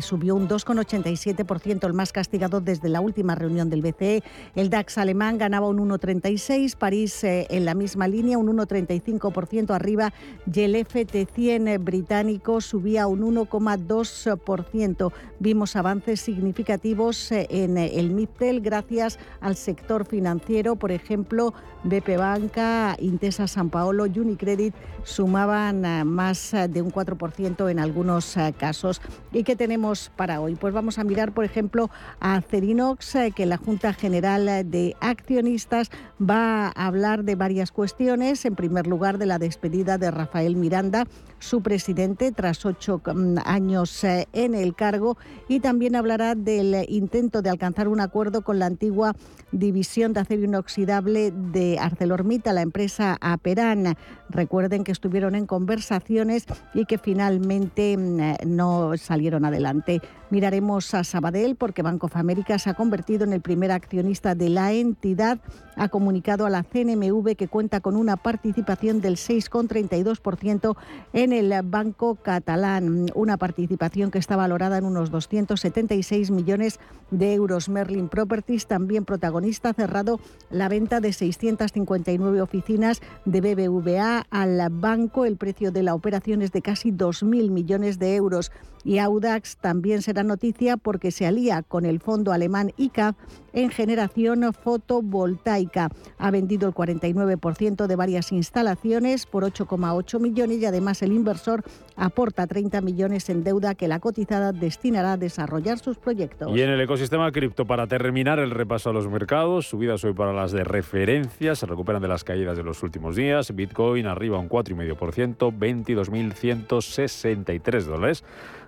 subió 0.00 0.34
un 0.34 0.48
2,87%, 0.48 1.86
el 1.86 1.92
más 1.92 2.12
castigado 2.12 2.60
desde 2.60 2.88
la 2.88 3.00
última 3.00 3.34
reunión 3.34 3.70
del 3.70 3.82
BCE. 3.82 4.22
El 4.54 4.70
DAX 4.70 4.98
alemán 4.98 5.38
ganaba 5.38 5.68
un 5.68 5.78
1,36%, 5.78 6.76
París 6.76 7.22
en 7.24 7.64
la 7.64 7.74
misma 7.74 8.08
línea, 8.08 8.23
un 8.32 8.56
1,35% 8.56 9.74
arriba 9.74 10.12
y 10.52 10.60
el 10.60 10.74
FT100 10.74 11.82
británico 11.84 12.60
subía 12.60 13.06
un 13.06 13.20
1,2%. 13.20 15.12
Vimos 15.38 15.76
avances 15.76 16.20
significativos 16.20 17.30
eh, 17.30 17.46
en 17.50 17.76
el 17.76 18.10
MIPTEL 18.10 18.60
gracias 18.60 19.18
al 19.40 19.56
sector 19.56 20.06
financiero, 20.06 20.76
por 20.76 20.90
ejemplo, 20.90 21.52
BP 21.84 22.16
Banca, 22.16 22.96
Intesa 22.98 23.46
San 23.46 23.68
Paolo, 23.68 24.04
Unicredit 24.04 24.74
sumaban 25.02 25.84
eh, 25.84 26.04
más 26.04 26.52
de 26.52 26.80
un 26.80 26.90
4% 26.90 27.70
en 27.70 27.78
algunos 27.78 28.36
eh, 28.36 28.54
casos. 28.56 29.02
¿Y 29.32 29.44
qué 29.44 29.54
tenemos 29.54 30.10
para 30.16 30.40
hoy? 30.40 30.54
Pues 30.54 30.72
vamos 30.72 30.98
a 30.98 31.04
mirar, 31.04 31.32
por 31.32 31.44
ejemplo, 31.44 31.90
a 32.20 32.40
Cerinox, 32.40 33.16
que 33.34 33.44
la 33.44 33.58
Junta 33.58 33.92
General 33.92 34.70
de 34.70 34.96
Accionistas 35.00 35.90
va 36.18 36.68
a 36.68 36.86
hablar 36.86 37.24
de 37.24 37.34
varias 37.34 37.70
cuestiones. 37.70 38.13
En 38.14 38.54
primer 38.54 38.86
lugar, 38.86 39.18
de 39.18 39.26
la 39.26 39.40
despedida 39.40 39.98
de 39.98 40.08
Rafael 40.08 40.54
Miranda, 40.54 41.04
su 41.40 41.62
presidente, 41.62 42.30
tras 42.30 42.64
ocho 42.64 43.02
mm, 43.04 43.38
años 43.44 44.04
eh, 44.04 44.28
en 44.32 44.54
el 44.54 44.76
cargo 44.76 45.18
y 45.48 45.58
también 45.58 45.96
hablará 45.96 46.36
del 46.36 46.86
intento 46.88 47.42
de 47.42 47.50
alcanzar 47.50 47.88
un 47.88 48.00
acuerdo 48.00 48.42
con 48.42 48.60
la 48.60 48.66
antigua 48.66 49.16
división 49.50 50.12
de 50.12 50.20
acero 50.20 50.44
inoxidable 50.44 51.32
de 51.32 51.80
ArcelorMittal, 51.80 52.54
la 52.54 52.62
empresa 52.62 53.18
Aperan. 53.20 53.96
Recuerden 54.28 54.84
que 54.84 54.92
estuvieron 54.92 55.34
en 55.34 55.46
conversaciones 55.46 56.44
y 56.72 56.84
que 56.84 56.98
finalmente 56.98 57.96
mm, 57.96 58.46
no 58.46 58.96
salieron 58.96 59.44
adelante. 59.44 60.00
Miraremos 60.34 60.92
a 60.94 61.04
Sabadell 61.04 61.54
porque 61.54 61.82
Banco 61.82 62.06
of 62.06 62.16
America 62.16 62.58
se 62.58 62.68
ha 62.68 62.74
convertido 62.74 63.22
en 63.22 63.32
el 63.32 63.40
primer 63.40 63.70
accionista 63.70 64.34
de 64.34 64.48
la 64.48 64.72
entidad. 64.72 65.38
Ha 65.76 65.88
comunicado 65.88 66.44
a 66.44 66.50
la 66.50 66.64
CNMV 66.64 67.36
que 67.36 67.46
cuenta 67.46 67.78
con 67.78 67.94
una 67.94 68.16
participación 68.16 69.00
del 69.00 69.14
6,32% 69.14 70.76
en 71.12 71.32
el 71.32 71.54
Banco 71.62 72.16
Catalán, 72.16 73.06
una 73.14 73.36
participación 73.36 74.10
que 74.10 74.18
está 74.18 74.34
valorada 74.34 74.76
en 74.76 74.86
unos 74.86 75.12
276 75.12 76.32
millones 76.32 76.80
de 77.12 77.34
euros. 77.34 77.68
Merlin 77.68 78.08
Properties, 78.08 78.66
también 78.66 79.04
protagonista, 79.04 79.68
ha 79.68 79.74
cerrado 79.74 80.18
la 80.50 80.68
venta 80.68 80.98
de 80.98 81.12
659 81.12 82.40
oficinas 82.40 83.02
de 83.24 83.40
BBVA 83.40 84.26
al 84.30 84.68
banco. 84.68 85.26
El 85.26 85.36
precio 85.36 85.70
de 85.70 85.84
la 85.84 85.94
operación 85.94 86.42
es 86.42 86.50
de 86.50 86.60
casi 86.60 86.90
2.000 86.90 87.50
millones 87.50 88.00
de 88.00 88.16
euros. 88.16 88.50
Y 88.82 88.98
Audax 88.98 89.56
también 89.56 90.02
será 90.02 90.23
noticia 90.24 90.76
porque 90.76 91.10
se 91.10 91.26
alía 91.26 91.62
con 91.62 91.84
el 91.84 92.00
fondo 92.00 92.32
alemán 92.32 92.72
ICA 92.76 93.16
en 93.52 93.70
generación 93.70 94.52
fotovoltaica. 94.52 95.90
Ha 96.18 96.30
vendido 96.30 96.68
el 96.68 96.74
49% 96.74 97.86
de 97.86 97.96
varias 97.96 98.32
instalaciones 98.32 99.26
por 99.26 99.44
8,8 99.44 100.20
millones 100.20 100.58
y 100.58 100.66
además 100.66 101.02
el 101.02 101.12
inversor 101.12 101.62
aporta 101.96 102.46
30 102.46 102.80
millones 102.80 103.28
en 103.30 103.44
deuda 103.44 103.74
que 103.74 103.88
la 103.88 104.00
cotizada 104.00 104.52
destinará 104.52 105.12
a 105.12 105.16
desarrollar 105.16 105.78
sus 105.78 105.98
proyectos. 105.98 106.56
Y 106.56 106.62
en 106.62 106.70
el 106.70 106.80
ecosistema 106.80 107.30
cripto, 107.30 107.64
para 107.64 107.86
terminar 107.86 108.38
el 108.38 108.50
repaso 108.50 108.90
a 108.90 108.92
los 108.92 109.08
mercados, 109.08 109.68
subidas 109.68 110.04
hoy 110.04 110.12
para 110.12 110.32
las 110.32 110.52
de 110.52 110.64
referencia, 110.64 111.54
se 111.54 111.66
recuperan 111.66 112.02
de 112.02 112.08
las 112.08 112.24
caídas 112.24 112.56
de 112.56 112.64
los 112.64 112.82
últimos 112.82 113.16
días. 113.16 113.54
Bitcoin 113.54 114.06
arriba 114.06 114.38
un 114.38 114.48
4,5%, 114.48 115.56
22.163 115.56 117.84
dólares 117.84 118.24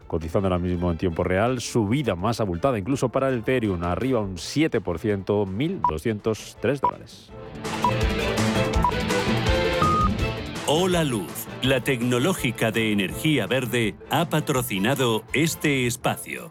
cotizando 0.07 0.49
ahora 0.49 0.59
mismo 0.59 0.90
en 0.90 0.99
tiempo 0.99 1.25
real, 1.25 1.61
subida 1.61 2.14
más 2.14 2.40
abultada 2.40 2.79
incluso 2.79 3.09
para 3.09 3.29
el 3.29 3.38
Ethereum, 3.38 3.83
arriba 3.85 4.21
un 4.21 4.37
7%, 4.37 4.81
1.203 4.81 6.81
dólares. 6.81 7.31
Hola 10.69 11.05
Luz, 11.05 11.47
la 11.62 11.81
tecnológica 11.81 12.73
de 12.73 12.90
energía 12.90 13.47
verde, 13.47 13.95
ha 14.11 14.29
patrocinado 14.29 15.23
este 15.33 15.87
espacio. 15.87 16.51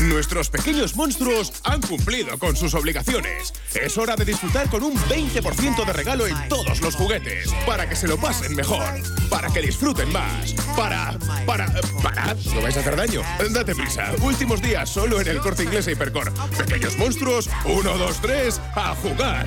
Nuestros 0.00 0.48
pequeños 0.48 0.94
monstruos 0.94 1.52
han 1.64 1.80
cumplido 1.82 2.38
con 2.38 2.56
sus 2.56 2.72
obligaciones. 2.74 3.52
Es 3.74 3.98
hora 3.98 4.14
de 4.14 4.24
disfrutar 4.24 4.70
con 4.70 4.82
un 4.82 4.94
20% 4.94 5.84
de 5.84 5.92
regalo 5.92 6.26
en 6.26 6.48
todos 6.48 6.80
los 6.80 6.94
juguetes. 6.94 7.52
Para 7.66 7.88
que 7.88 7.96
se 7.96 8.06
lo 8.06 8.16
pasen 8.16 8.54
mejor. 8.54 8.84
Para 9.28 9.48
que 9.52 9.60
disfruten 9.60 10.10
más. 10.12 10.54
Para. 10.76 11.18
Para. 11.46 11.66
Para. 12.02 12.34
No 12.54 12.62
vais 12.62 12.76
a 12.76 12.80
hacer 12.80 12.96
daño. 12.96 13.22
Date 13.50 13.74
prisa. 13.74 14.12
Últimos 14.22 14.62
días 14.62 14.88
solo 14.88 15.20
en 15.20 15.28
el 15.28 15.38
corte 15.40 15.64
inglés 15.64 15.88
e 15.88 15.92
Hipercor. 15.92 16.32
Pequeños 16.56 16.96
monstruos. 16.96 17.50
1, 17.64 17.98
2, 17.98 18.20
3. 18.22 18.60
A 18.76 18.94
jugar. 18.94 19.46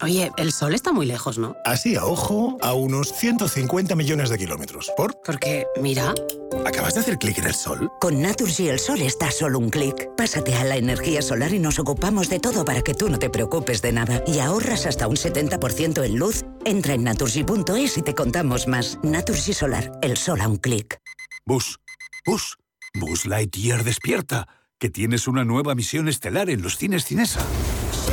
Oye, 0.00 0.30
el 0.36 0.52
sol 0.52 0.74
está 0.74 0.92
muy 0.92 1.06
lejos, 1.06 1.38
¿no? 1.38 1.56
Así 1.64 1.96
a 1.96 2.04
ojo, 2.04 2.56
a 2.60 2.72
unos 2.72 3.12
150 3.12 3.96
millones 3.96 4.30
de 4.30 4.38
kilómetros. 4.38 4.92
¿Por? 4.96 5.20
Porque, 5.24 5.66
mira. 5.82 6.14
¿Acabas 6.64 6.94
de 6.94 7.00
hacer 7.00 7.18
clic 7.18 7.38
en 7.38 7.46
el 7.46 7.54
sol? 7.54 7.90
Con 8.00 8.22
Naturgy 8.22 8.68
el 8.68 8.78
sol 8.78 9.00
está 9.00 9.32
solo 9.32 9.58
un 9.58 9.70
clic. 9.70 10.08
Pásate 10.16 10.54
a 10.54 10.62
la 10.62 10.76
energía 10.76 11.20
solar 11.20 11.52
y 11.52 11.58
nos 11.58 11.80
ocupamos 11.80 12.28
de 12.28 12.38
todo 12.38 12.64
para 12.64 12.82
que 12.82 12.94
tú 12.94 13.08
no 13.08 13.18
te 13.18 13.28
preocupes 13.28 13.82
de 13.82 13.92
nada. 13.92 14.22
Y 14.24 14.38
ahorras 14.38 14.86
hasta 14.86 15.08
un 15.08 15.16
70% 15.16 16.04
en 16.04 16.16
luz. 16.16 16.44
Entra 16.64 16.94
en 16.94 17.02
naturgy.es 17.02 17.98
y 17.98 18.02
te 18.02 18.14
contamos 18.14 18.68
más. 18.68 18.98
Naturgy 19.02 19.52
Solar, 19.52 19.90
el 20.00 20.16
sol 20.16 20.40
a 20.40 20.48
un 20.48 20.58
clic. 20.58 21.00
Bus, 21.44 21.80
bus, 22.24 22.56
Bus 22.94 23.26
Lightyear 23.26 23.82
despierta, 23.82 24.46
que 24.78 24.90
tienes 24.90 25.26
una 25.26 25.44
nueva 25.44 25.74
misión 25.74 26.08
estelar 26.08 26.50
en 26.50 26.62
los 26.62 26.76
cines 26.76 27.04
Cinesa. 27.04 27.40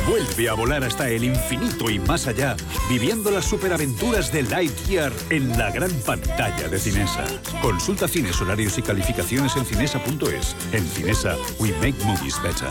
Vuelve 0.08 0.48
a 0.48 0.54
volar 0.54 0.84
hasta 0.84 1.08
el 1.08 1.24
infinito 1.24 1.90
y 1.90 1.98
más 1.98 2.26
allá, 2.26 2.56
viviendo 2.88 3.30
las 3.30 3.44
superaventuras 3.44 4.32
de 4.32 4.42
Lightyear 4.44 5.12
en 5.30 5.56
la 5.58 5.70
gran 5.70 5.90
pantalla 6.04 6.68
de 6.68 6.78
Cinesa. 6.78 7.24
Consulta 7.60 8.06
cines, 8.06 8.40
horarios 8.40 8.78
y 8.78 8.82
calificaciones 8.82 9.56
en 9.56 9.64
cinesa.es. 9.64 10.56
En 10.72 10.86
Cinesa, 10.86 11.36
we 11.58 11.72
make 11.80 11.96
movies 12.04 12.40
better. 12.42 12.70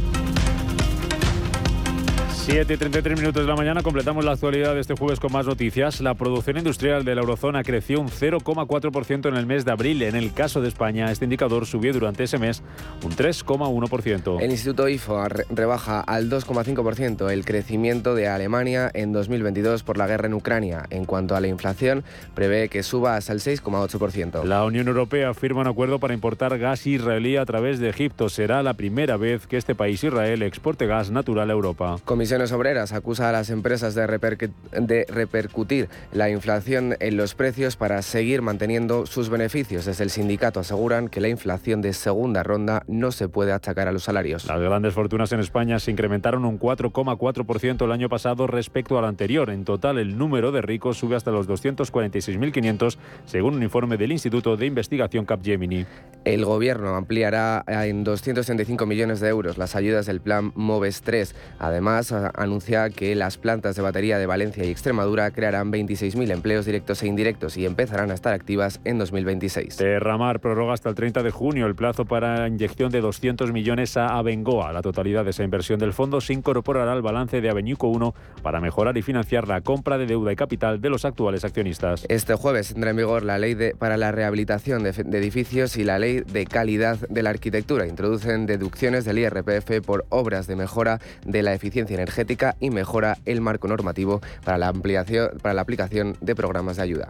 7 2.51 2.73
y 2.73 2.77
33 2.77 3.17
minutos 3.17 3.43
de 3.43 3.47
la 3.47 3.55
mañana 3.55 3.81
completamos 3.81 4.25
la 4.25 4.33
actualidad 4.33 4.73
de 4.73 4.81
este 4.81 4.93
jueves 4.93 5.21
con 5.21 5.31
más 5.31 5.45
noticias. 5.45 6.01
La 6.01 6.15
producción 6.15 6.57
industrial 6.57 7.05
de 7.05 7.15
la 7.15 7.21
eurozona 7.21 7.63
creció 7.63 8.01
un 8.01 8.09
0,4% 8.09 9.29
en 9.29 9.35
el 9.37 9.45
mes 9.45 9.63
de 9.63 9.71
abril. 9.71 10.01
En 10.01 10.17
el 10.17 10.33
caso 10.33 10.59
de 10.59 10.67
España, 10.67 11.09
este 11.09 11.23
indicador 11.23 11.65
subió 11.65 11.93
durante 11.93 12.25
ese 12.25 12.39
mes 12.39 12.61
un 13.05 13.13
3,1%. 13.13 14.41
El 14.41 14.51
Instituto 14.51 14.89
IFO 14.89 15.29
rebaja 15.49 16.01
al 16.01 16.29
2,5% 16.29 17.31
el 17.31 17.45
crecimiento 17.45 18.15
de 18.15 18.27
Alemania 18.27 18.91
en 18.93 19.13
2022 19.13 19.83
por 19.83 19.97
la 19.97 20.07
guerra 20.07 20.27
en 20.27 20.33
Ucrania. 20.33 20.83
En 20.89 21.05
cuanto 21.05 21.37
a 21.37 21.39
la 21.39 21.47
inflación, 21.47 22.03
prevé 22.35 22.67
que 22.67 22.83
suba 22.83 23.15
hasta 23.15 23.31
el 23.31 23.39
6,8%. 23.39 24.43
La 24.43 24.65
Unión 24.65 24.89
Europea 24.89 25.33
firma 25.33 25.61
un 25.61 25.67
acuerdo 25.67 25.99
para 25.99 26.13
importar 26.13 26.59
gas 26.59 26.85
israelí 26.85 27.37
a 27.37 27.45
través 27.45 27.79
de 27.79 27.87
Egipto. 27.87 28.27
Será 28.27 28.61
la 28.61 28.73
primera 28.73 29.15
vez 29.15 29.47
que 29.47 29.55
este 29.55 29.73
país 29.73 30.03
Israel 30.03 30.41
exporte 30.41 30.85
gas 30.85 31.11
natural 31.11 31.49
a 31.49 31.53
Europa. 31.53 31.95
Comisión 32.03 32.40
Comisiones 32.41 32.57
Obreras 32.57 32.93
acusa 32.93 33.29
a 33.29 33.31
las 33.31 33.51
empresas 33.51 33.93
de, 33.93 34.07
de, 34.07 35.05
repercutir 35.07 35.89
la 36.11 36.31
inflación 36.31 36.95
en 36.99 37.15
los 37.15 37.35
precios 37.35 37.75
para 37.75 38.01
seguir 38.01 38.41
manteniendo 38.41 39.05
sus 39.05 39.29
beneficios. 39.29 39.85
Desde 39.85 40.03
el 40.03 40.09
sindicato 40.09 40.59
aseguran 40.59 41.07
que 41.07 41.21
la 41.21 41.27
inflación 41.27 41.83
de 41.83 41.93
segunda 41.93 42.41
ronda 42.41 42.81
no 42.87 43.11
se 43.11 43.29
puede 43.29 43.51
achacar 43.51 43.87
a 43.87 43.91
los 43.91 44.05
salarios. 44.05 44.45
Las 44.45 44.59
grandes 44.59 44.95
fortunas 44.95 45.31
en 45.33 45.39
España 45.39 45.77
se 45.77 45.91
incrementaron 45.91 46.43
un 46.45 46.59
4,4% 46.59 47.85
el 47.85 47.91
año 47.91 48.09
pasado 48.09 48.47
respecto 48.47 48.97
al 48.97 49.05
anterior. 49.05 49.51
En 49.51 49.63
total, 49.63 49.99
el 49.99 50.17
número 50.17 50.51
de 50.51 50.63
ricos 50.63 50.97
sube 50.97 51.15
hasta 51.15 51.29
los 51.29 51.47
246.500, 51.47 52.97
según 53.25 53.53
un 53.53 53.61
informe 53.61 53.97
del 53.97 54.13
Instituto 54.13 54.57
de 54.57 54.65
Investigación 54.65 55.25
Capgemini. 55.25 55.85
El 56.25 56.45
gobierno 56.45 56.95
ampliará 56.95 57.63
en 57.67 58.03
235 58.03 58.87
millones 58.87 59.19
de 59.19 59.29
euros 59.29 59.59
las 59.59 59.75
ayudas 59.75 60.07
del 60.07 60.21
plan 60.21 60.51
MOVES 60.55 61.01
3. 61.01 61.35
Además, 61.59 62.11
anuncia 62.35 62.89
que 62.89 63.15
las 63.15 63.37
plantas 63.37 63.75
de 63.75 63.81
batería 63.81 64.17
de 64.17 64.25
Valencia 64.25 64.63
y 64.63 64.69
Extremadura 64.69 65.31
crearán 65.31 65.71
26.000 65.71 66.31
empleos 66.31 66.65
directos 66.65 67.01
e 67.03 67.07
indirectos 67.07 67.57
y 67.57 67.65
empezarán 67.65 68.11
a 68.11 68.13
estar 68.13 68.33
activas 68.33 68.79
en 68.83 68.97
2026. 68.97 69.75
Terramar 69.75 70.39
prorroga 70.39 70.73
hasta 70.73 70.89
el 70.89 70.95
30 70.95 71.23
de 71.23 71.31
junio 71.31 71.67
el 71.67 71.75
plazo 71.75 72.05
para 72.05 72.47
inyección 72.47 72.91
de 72.91 73.01
200 73.01 73.51
millones 73.51 73.97
a 73.97 74.17
Abengoa. 74.17 74.71
La 74.71 74.81
totalidad 74.81 75.23
de 75.23 75.31
esa 75.31 75.43
inversión 75.43 75.79
del 75.79 75.93
fondo 75.93 76.21
se 76.21 76.33
incorporará 76.33 76.93
al 76.93 77.01
balance 77.01 77.41
de 77.41 77.49
Avenuco 77.49 77.87
1 77.87 78.13
para 78.41 78.61
mejorar 78.61 78.97
y 78.97 79.01
financiar 79.01 79.47
la 79.47 79.61
compra 79.61 79.97
de 79.97 80.05
deuda 80.05 80.31
y 80.31 80.35
capital 80.35 80.81
de 80.81 80.89
los 80.89 81.05
actuales 81.05 81.43
accionistas. 81.43 82.05
Este 82.09 82.35
jueves 82.35 82.73
tendrá 82.73 82.91
en 82.91 82.97
vigor 82.97 83.23
la 83.23 83.37
ley 83.37 83.55
de, 83.55 83.75
para 83.75 83.97
la 83.97 84.11
rehabilitación 84.11 84.83
de, 84.83 84.91
de 84.91 85.17
edificios 85.17 85.77
y 85.77 85.83
la 85.83 85.99
ley 85.99 86.21
de 86.21 86.45
calidad 86.45 86.97
de 87.09 87.23
la 87.23 87.31
arquitectura. 87.31 87.87
Introducen 87.87 88.45
deducciones 88.45 89.05
del 89.05 89.19
IRPF 89.19 89.85
por 89.85 90.05
obras 90.09 90.47
de 90.47 90.55
mejora 90.55 90.99
de 91.25 91.43
la 91.43 91.53
eficiencia 91.53 91.95
energética 91.95 92.10
y 92.59 92.69
mejora 92.69 93.17
el 93.25 93.41
marco 93.41 93.67
normativo 93.67 94.21
para 94.43 94.57
la, 94.57 94.67
ampliación, 94.67 95.31
para 95.41 95.53
la 95.53 95.61
aplicación 95.61 96.17
de 96.21 96.35
programas 96.35 96.77
de 96.77 96.83
ayuda. 96.83 97.07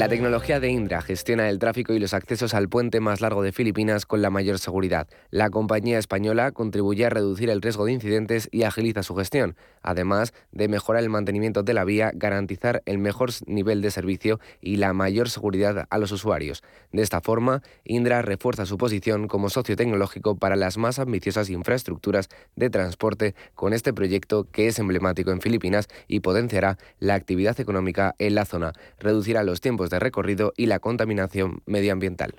La 0.00 0.08
tecnología 0.08 0.60
de 0.60 0.70
Indra 0.70 1.02
gestiona 1.02 1.50
el 1.50 1.58
tráfico 1.58 1.92
y 1.92 1.98
los 1.98 2.14
accesos 2.14 2.54
al 2.54 2.70
puente 2.70 3.00
más 3.00 3.20
largo 3.20 3.42
de 3.42 3.52
Filipinas 3.52 4.06
con 4.06 4.22
la 4.22 4.30
mayor 4.30 4.58
seguridad. 4.58 5.06
La 5.28 5.50
compañía 5.50 5.98
española 5.98 6.52
contribuye 6.52 7.04
a 7.04 7.10
reducir 7.10 7.50
el 7.50 7.60
riesgo 7.60 7.84
de 7.84 7.92
incidentes 7.92 8.48
y 8.50 8.62
agiliza 8.62 9.02
su 9.02 9.14
gestión, 9.14 9.56
además 9.82 10.32
de 10.52 10.68
mejorar 10.68 11.02
el 11.02 11.10
mantenimiento 11.10 11.62
de 11.62 11.74
la 11.74 11.84
vía, 11.84 12.12
garantizar 12.14 12.82
el 12.86 12.96
mejor 12.96 13.28
nivel 13.44 13.82
de 13.82 13.90
servicio 13.90 14.40
y 14.62 14.76
la 14.76 14.94
mayor 14.94 15.28
seguridad 15.28 15.86
a 15.90 15.98
los 15.98 16.12
usuarios. 16.12 16.62
De 16.92 17.02
esta 17.02 17.20
forma, 17.20 17.60
Indra 17.84 18.22
refuerza 18.22 18.64
su 18.64 18.78
posición 18.78 19.28
como 19.28 19.50
socio 19.50 19.76
tecnológico 19.76 20.34
para 20.34 20.56
las 20.56 20.78
más 20.78 20.98
ambiciosas 20.98 21.50
infraestructuras 21.50 22.30
de 22.56 22.70
transporte 22.70 23.34
con 23.54 23.74
este 23.74 23.92
proyecto 23.92 24.48
que 24.50 24.66
es 24.66 24.78
emblemático 24.78 25.30
en 25.30 25.42
Filipinas 25.42 25.88
y 26.08 26.20
potenciará 26.20 26.78
la 27.00 27.16
actividad 27.16 27.60
económica 27.60 28.14
en 28.18 28.34
la 28.34 28.46
zona, 28.46 28.72
reducirá 28.98 29.42
los 29.42 29.60
tiempos 29.60 29.89
de 29.90 29.98
recorrido 29.98 30.52
y 30.56 30.66
la 30.66 30.78
contaminación 30.78 31.62
medioambiental. 31.66 32.34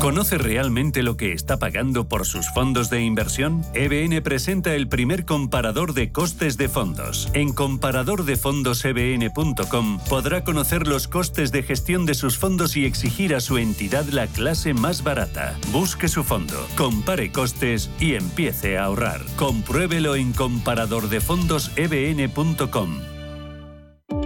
¿Conoce 0.00 0.38
realmente 0.38 1.02
lo 1.02 1.16
que 1.16 1.32
está 1.32 1.58
pagando 1.58 2.06
por 2.06 2.24
sus 2.24 2.48
fondos 2.54 2.88
de 2.88 3.02
inversión? 3.02 3.64
EBN 3.74 4.22
presenta 4.22 4.72
el 4.74 4.88
primer 4.88 5.24
comparador 5.24 5.92
de 5.92 6.12
costes 6.12 6.56
de 6.56 6.68
fondos. 6.68 7.28
En 7.34 7.52
comparadordefondosebn.com 7.52 9.98
podrá 10.08 10.44
conocer 10.44 10.86
los 10.86 11.08
costes 11.08 11.50
de 11.50 11.64
gestión 11.64 12.06
de 12.06 12.14
sus 12.14 12.38
fondos 12.38 12.76
y 12.76 12.84
exigir 12.84 13.34
a 13.34 13.40
su 13.40 13.58
entidad 13.58 14.06
la 14.06 14.28
clase 14.28 14.72
más 14.72 15.02
barata. 15.02 15.58
Busque 15.72 16.06
su 16.06 16.22
fondo, 16.22 16.64
compare 16.76 17.32
costes 17.32 17.90
y 17.98 18.14
empiece 18.14 18.78
a 18.78 18.84
ahorrar. 18.84 19.22
Compruébelo 19.36 20.14
en 20.14 20.32
comparadordefondosebn.com. 20.32 23.17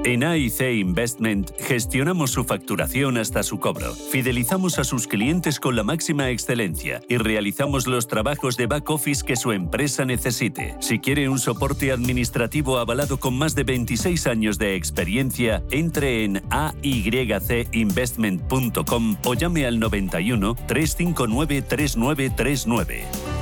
En 0.04 0.24
AIC 0.24 0.80
Investment 0.80 1.52
gestionamos 1.60 2.32
su 2.32 2.42
facturación 2.42 3.18
hasta 3.18 3.44
su 3.44 3.60
cobro, 3.60 3.94
fidelizamos 3.94 4.80
a 4.80 4.84
sus 4.84 5.06
clientes 5.06 5.60
con 5.60 5.76
la 5.76 5.84
máxima 5.84 6.30
excelencia 6.30 7.00
y 7.08 7.18
realizamos 7.18 7.86
los 7.86 8.08
trabajos 8.08 8.56
de 8.56 8.66
back 8.66 8.90
office 8.90 9.24
que 9.24 9.36
su 9.36 9.52
empresa 9.52 10.04
necesite. 10.04 10.74
Si 10.80 10.98
quiere 10.98 11.28
un 11.28 11.38
soporte 11.38 11.92
administrativo 11.92 12.78
avalado 12.78 13.20
con 13.20 13.34
más 13.34 13.54
de 13.54 13.62
26 13.62 14.26
años 14.26 14.58
de 14.58 14.74
experiencia, 14.74 15.62
entre 15.70 16.24
en 16.24 16.42
aycinvestment.com 16.50 19.16
o 19.24 19.34
llame 19.34 19.66
al 19.66 19.78
91 19.78 20.56
359 20.66 21.62
3939. 21.62 23.41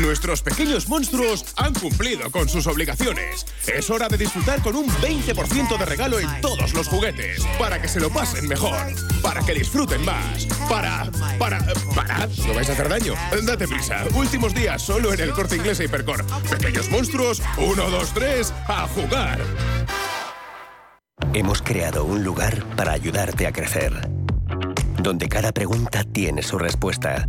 Nuestros 0.00 0.40
pequeños 0.40 0.88
monstruos 0.88 1.44
han 1.56 1.74
cumplido 1.74 2.30
con 2.30 2.48
sus 2.48 2.66
obligaciones. 2.66 3.44
Es 3.66 3.90
hora 3.90 4.08
de 4.08 4.16
disfrutar 4.16 4.62
con 4.62 4.76
un 4.76 4.88
20% 4.88 5.76
de 5.76 5.84
regalo 5.84 6.18
en 6.18 6.40
todos 6.40 6.72
los 6.72 6.88
juguetes. 6.88 7.42
Para 7.58 7.80
que 7.80 7.88
se 7.88 8.00
lo 8.00 8.08
pasen 8.08 8.48
mejor. 8.48 8.78
Para 9.20 9.42
que 9.42 9.52
disfruten 9.52 10.02
más. 10.06 10.46
Para. 10.70 11.10
Para. 11.38 11.58
Para. 11.94 12.26
¿No 12.46 12.54
vais 12.54 12.70
a 12.70 12.72
hacer 12.72 12.88
daño? 12.88 13.14
Date 13.42 13.68
prisa. 13.68 14.04
Últimos 14.14 14.54
días 14.54 14.80
solo 14.80 15.12
en 15.12 15.20
el 15.20 15.32
corte 15.32 15.56
inglés 15.56 15.80
e 15.80 15.84
Hipercor. 15.84 16.24
Pequeños 16.48 16.88
monstruos. 16.88 17.42
Uno, 17.58 17.90
dos, 17.90 18.14
tres. 18.14 18.54
A 18.68 18.88
jugar. 18.88 19.38
Hemos 21.34 21.60
creado 21.60 22.04
un 22.04 22.24
lugar 22.24 22.64
para 22.74 22.92
ayudarte 22.92 23.46
a 23.46 23.52
crecer. 23.52 24.08
Donde 24.98 25.28
cada 25.28 25.52
pregunta 25.52 26.04
tiene 26.04 26.42
su 26.42 26.58
respuesta 26.58 27.28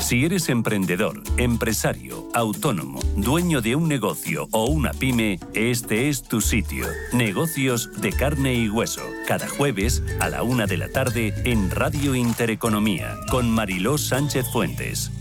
Si 0.00 0.24
eres 0.24 0.48
emprendedor, 0.48 1.22
empresario, 1.36 2.28
autónomo, 2.34 3.00
dueño 3.16 3.60
de 3.60 3.76
un 3.76 3.86
negocio 3.86 4.48
o 4.50 4.64
una 4.64 4.92
pyme, 4.92 5.38
este 5.54 6.08
es 6.08 6.22
tu 6.22 6.40
sitio. 6.40 6.86
Negocios 7.12 7.90
de 8.00 8.10
carne 8.12 8.54
y 8.54 8.68
hueso. 8.68 9.02
Cada 9.28 9.46
jueves 9.46 10.02
a 10.18 10.28
la 10.28 10.42
una 10.42 10.66
de 10.66 10.78
la 10.78 10.88
tarde 10.88 11.34
en 11.44 11.70
Radio 11.70 12.14
Intereconomía 12.14 13.14
con 13.30 13.50
Mariló 13.50 13.98
Sánchez 13.98 14.46
Fuentes. 14.50 15.12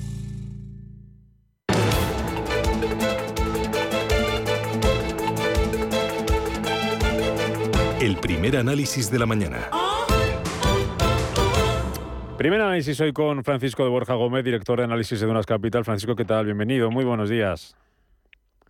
El 8.00 8.16
primer 8.18 8.56
análisis 8.56 9.12
de 9.12 9.20
la 9.20 9.26
mañana. 9.26 9.70
Primer 12.40 12.62
análisis 12.62 13.02
hoy 13.02 13.12
con 13.12 13.44
Francisco 13.44 13.84
de 13.84 13.90
Borja 13.90 14.14
Gómez, 14.14 14.46
director 14.46 14.80
de 14.80 14.86
análisis 14.86 15.20
de 15.20 15.28
Dunas 15.28 15.46
Capital. 15.46 15.84
Francisco, 15.84 16.16
¿qué 16.16 16.24
tal? 16.24 16.46
Bienvenido, 16.46 16.90
muy 16.90 17.04
buenos 17.04 17.30
días. 17.30 17.76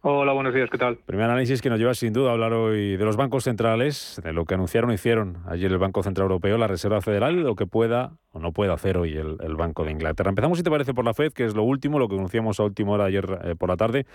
Hola, 0.01 0.33
buenos 0.33 0.55
días, 0.55 0.71
¿qué 0.71 0.79
tal? 0.79 0.97
Primer 0.97 1.25
análisis 1.25 1.61
que 1.61 1.69
nos 1.69 1.77
lleva 1.77 1.93
sin 1.93 2.11
duda 2.11 2.31
a 2.31 2.33
hablar 2.33 2.51
hoy 2.53 2.97
de 2.97 3.05
los 3.05 3.15
bancos 3.15 3.43
centrales, 3.43 4.19
de 4.23 4.33
lo 4.33 4.45
que 4.45 4.55
anunciaron 4.55 4.89
o 4.89 4.93
hicieron 4.93 5.43
ayer 5.47 5.71
el 5.71 5.77
Banco 5.77 6.01
Central 6.01 6.23
Europeo, 6.23 6.57
la 6.57 6.65
Reserva 6.65 6.99
Federal, 7.01 7.43
lo 7.43 7.53
que 7.53 7.67
pueda 7.67 8.13
o 8.31 8.39
no 8.39 8.53
pueda 8.53 8.73
hacer 8.73 8.97
hoy 8.97 9.15
el, 9.15 9.55
Banco 9.55 9.85
de 9.85 9.91
Inglaterra. 9.91 10.29
Empezamos, 10.29 10.57
si 10.57 10.63
te 10.63 10.71
parece, 10.71 10.95
por 10.95 11.05
la 11.05 11.13
FED, 11.13 11.33
que 11.33 11.45
es 11.45 11.53
lo 11.53 11.61
último, 11.61 11.99
lo 11.99 12.07
que 12.07 12.15
anunciamos 12.15 12.59
a 12.59 12.63
última 12.63 12.93
hora 12.93 13.05
ayer 13.05 13.39
eh, 13.43 13.55
por 13.55 13.69
la 13.69 13.77
tarde. 13.77 14.07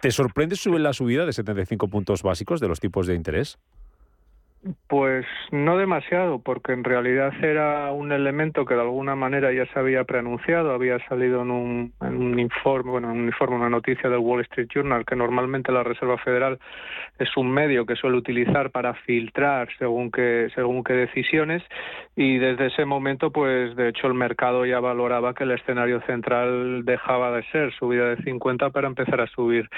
¿Te 0.00 0.12
sorprende 0.12 0.54
la 0.78 0.92
subida 0.92 1.26
de 1.26 1.32
75 1.32 1.88
puntos 1.88 2.22
básicos 2.22 2.60
de 2.60 2.68
los 2.68 2.78
tipos 2.78 3.08
de 3.08 3.16
interés? 3.16 3.58
Pues 4.86 5.26
no 5.50 5.76
demasiado, 5.76 6.38
porque 6.38 6.72
en 6.72 6.84
realidad 6.84 7.32
era 7.42 7.90
un 7.90 8.12
elemento 8.12 8.64
que 8.64 8.74
de 8.74 8.82
alguna 8.82 9.16
manera 9.16 9.52
ya 9.52 9.66
se 9.66 9.76
había 9.76 10.04
preanunciado, 10.04 10.70
había 10.70 11.04
salido 11.08 11.42
en 11.42 11.50
un, 11.50 11.92
en 12.00 12.16
un 12.22 12.38
informe, 12.38 12.92
bueno, 12.92 13.10
en 13.10 13.22
un 13.22 13.26
informe, 13.26 13.56
una 13.56 13.68
noticia 13.68 14.08
del 14.08 14.20
Wall 14.20 14.42
Street 14.42 14.68
Journal, 14.72 15.04
que 15.04 15.16
normalmente 15.16 15.72
la 15.72 15.82
Reserva 15.82 16.16
Federal 16.18 16.60
es 17.18 17.36
un 17.36 17.50
medio 17.50 17.86
que 17.86 17.96
suele 17.96 18.16
utilizar 18.16 18.70
para 18.70 18.94
filtrar 18.94 19.68
según 19.78 20.12
qué, 20.12 20.48
según 20.54 20.84
decisiones, 20.84 21.64
y 22.14 22.38
desde 22.38 22.66
ese 22.66 22.84
momento, 22.84 23.32
pues 23.32 23.74
de 23.74 23.88
hecho 23.88 24.06
el 24.06 24.14
mercado 24.14 24.64
ya 24.64 24.78
valoraba 24.78 25.34
que 25.34 25.42
el 25.42 25.50
escenario 25.50 26.00
central 26.02 26.84
dejaba 26.84 27.32
de 27.32 27.42
ser 27.50 27.72
subida 27.72 28.14
de 28.14 28.22
50 28.22 28.70
para 28.70 28.86
empezar 28.86 29.20
a 29.20 29.26
subir 29.26 29.68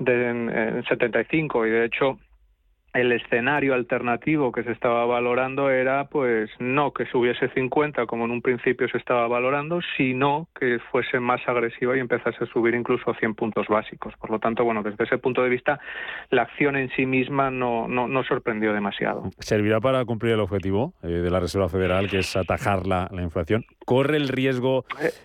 de, 0.00 0.28
en, 0.28 0.50
en 0.50 0.84
75, 0.84 1.66
y 1.66 1.70
de 1.70 1.84
hecho 1.84 2.18
el 2.94 3.10
escenario 3.10 3.74
alternativo 3.74 4.52
que 4.52 4.62
se 4.62 4.70
estaba 4.70 5.04
valorando 5.04 5.68
era 5.68 6.06
pues 6.06 6.48
no 6.60 6.92
que 6.92 7.06
subiese 7.06 7.48
50 7.48 8.06
como 8.06 8.24
en 8.24 8.30
un 8.30 8.40
principio 8.40 8.88
se 8.88 8.98
estaba 8.98 9.26
valorando, 9.26 9.80
sino 9.96 10.48
que 10.58 10.78
fuese 10.90 11.18
más 11.18 11.40
agresiva 11.46 11.96
y 11.96 12.00
empezase 12.00 12.44
a 12.44 12.46
subir 12.46 12.74
incluso 12.74 13.12
100 13.12 13.34
puntos 13.34 13.66
básicos. 13.66 14.14
Por 14.18 14.30
lo 14.30 14.38
tanto, 14.38 14.64
bueno, 14.64 14.82
desde 14.84 15.02
ese 15.04 15.18
punto 15.18 15.42
de 15.42 15.48
vista, 15.48 15.80
la 16.30 16.42
acción 16.42 16.76
en 16.76 16.88
sí 16.90 17.04
misma 17.04 17.50
no, 17.50 17.88
no, 17.88 18.06
no 18.06 18.22
sorprendió 18.22 18.72
demasiado. 18.72 19.24
¿Servirá 19.40 19.80
para 19.80 20.04
cumplir 20.04 20.34
el 20.34 20.40
objetivo 20.40 20.94
eh, 21.02 21.08
de 21.08 21.30
la 21.30 21.40
Reserva 21.40 21.68
Federal, 21.68 22.08
que 22.08 22.18
es 22.18 22.36
atajar 22.36 22.86
la, 22.86 23.08
la 23.12 23.22
inflación? 23.22 23.64
¿Corre 23.84 24.16
el 24.16 24.28
riesgo 24.28 24.84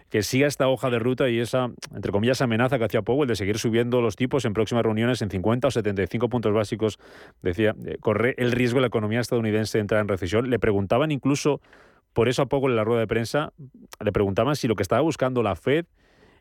que 0.09 0.23
siga 0.23 0.47
esta 0.47 0.67
hoja 0.67 0.89
de 0.89 0.97
ruta 0.97 1.29
y 1.29 1.39
esa, 1.39 1.69
entre 1.93 2.11
comillas, 2.11 2.41
amenaza 2.41 2.79
que 2.79 2.85
hacía 2.85 3.03
Powell 3.03 3.27
de 3.27 3.35
seguir 3.35 3.59
subiendo 3.59 4.01
los 4.01 4.15
tipos 4.15 4.43
en 4.45 4.53
próximas 4.53 4.83
reuniones 4.83 5.21
en 5.21 5.29
50 5.29 5.67
o 5.67 5.71
75 5.71 6.29
puntos 6.29 6.51
básicos 6.51 6.99
de 7.41 7.53
eh, 7.67 7.97
corre 7.99 8.35
el 8.37 8.51
riesgo 8.51 8.77
de 8.77 8.81
la 8.81 8.87
economía 8.87 9.19
estadounidense 9.19 9.77
de 9.77 9.81
entrar 9.81 10.01
en 10.01 10.07
recesión. 10.07 10.49
Le 10.49 10.59
preguntaban 10.59 11.11
incluso, 11.11 11.61
por 12.13 12.29
eso 12.29 12.41
a 12.41 12.45
poco 12.47 12.69
en 12.69 12.75
la 12.75 12.83
rueda 12.83 13.01
de 13.01 13.07
prensa, 13.07 13.53
le 14.03 14.11
preguntaban 14.11 14.55
si 14.55 14.67
lo 14.67 14.75
que 14.75 14.83
estaba 14.83 15.01
buscando 15.01 15.43
la 15.43 15.55
Fed 15.55 15.85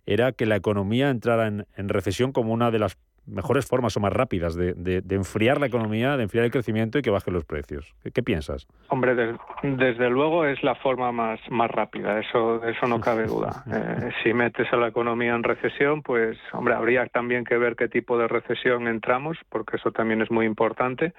era 0.07 0.33
que 0.33 0.47
la 0.47 0.57
economía 0.57 1.11
entrara 1.11 1.47
en, 1.47 1.67
en 1.77 1.89
recesión 1.89 2.33
como 2.33 2.53
una 2.53 2.71
de 2.71 2.79
las 2.79 2.97
mejores 3.29 3.67
formas 3.67 3.97
o 3.97 4.01
más 4.01 4.13
rápidas 4.13 4.55
de, 4.55 4.75
de, 4.75 5.01
de, 5.01 5.15
enfriar 5.15 5.61
la 5.61 5.67
economía, 5.67 6.17
de 6.17 6.25
enfriar 6.25 6.45
el 6.45 6.51
crecimiento 6.51 6.99
y 6.99 7.03
que 7.03 7.11
bajen 7.11 7.35
los 7.35 7.45
precios. 7.45 7.95
¿Qué, 8.03 8.11
qué 8.11 8.23
piensas? 8.23 8.67
Hombre, 8.89 9.15
de, 9.15 9.37
desde 9.63 10.11
luego 10.11 10.45
es 10.45 10.63
la 10.63 10.75
forma 10.77 11.13
más, 11.13 11.41
más 11.51 11.71
rápida, 11.71 12.19
eso, 12.21 12.65
eso 12.65 12.87
no 12.87 13.01
cabe 13.09 13.27
duda. 13.27 13.65
Eh, 13.71 14.11
si 14.23 14.33
metes 14.33 14.73
a 14.73 14.77
la 14.77 14.89
economía 14.89 15.35
en 15.35 15.43
recesión, 15.43 16.03
pues, 16.03 16.39
hombre, 16.53 16.75
habría 16.75 17.07
también 17.07 17.45
que 17.45 17.57
ver 17.57 17.77
qué 17.77 17.89
tipo 17.89 18.19
de 18.19 18.29
recesión 18.29 18.89
entramos, 18.89 19.37
porque 19.49 19.77
eso 19.77 19.93
también 19.93 20.23
es 20.23 20.31
muy 20.31 20.47
importante 20.47 21.15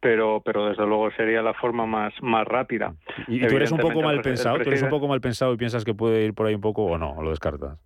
pero 0.00 0.42
pero 0.44 0.68
desde 0.68 0.86
luego 0.86 1.10
sería 1.12 1.40
la 1.40 1.54
forma 1.54 1.86
más 1.86 2.12
más 2.20 2.46
rápida. 2.46 2.94
¿Y, 3.26 3.42
y 3.42 3.48
tú 3.48 3.56
eres 3.56 3.72
un 3.72 3.78
poco 3.78 4.02
mal 4.02 4.20
pensado? 4.20 4.58
¿Tú 4.58 4.68
eres 4.68 4.82
un 4.82 4.90
poco 4.90 5.08
mal 5.08 5.22
pensado 5.22 5.54
y 5.54 5.56
piensas 5.56 5.82
que 5.82 5.94
puede 5.94 6.26
ir 6.26 6.34
por 6.34 6.46
ahí 6.46 6.54
un 6.54 6.60
poco 6.60 6.84
o 6.84 6.98
no? 6.98 7.12
¿O 7.12 7.22
lo 7.22 7.30
descartas? 7.30 7.78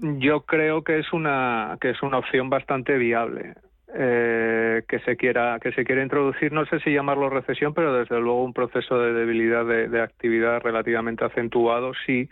Yo 0.00 0.42
creo 0.42 0.82
que 0.82 0.98
es 0.98 1.12
una 1.12 1.76
que 1.80 1.90
es 1.90 2.02
una 2.02 2.18
opción 2.18 2.50
bastante 2.50 2.96
viable. 2.96 3.54
Eh, 3.94 4.82
que 4.86 4.98
se 5.00 5.16
quiera 5.16 5.58
que 5.62 5.72
se 5.72 5.82
quiera 5.82 6.02
introducir 6.02 6.52
no 6.52 6.66
sé 6.66 6.78
si 6.80 6.92
llamarlo 6.92 7.30
recesión 7.30 7.72
pero 7.72 7.94
desde 7.94 8.20
luego 8.20 8.44
un 8.44 8.52
proceso 8.52 9.00
de 9.00 9.14
debilidad 9.14 9.64
de, 9.64 9.88
de 9.88 10.02
actividad 10.02 10.60
relativamente 10.60 11.24
acentuado 11.24 11.94
sí 12.04 12.28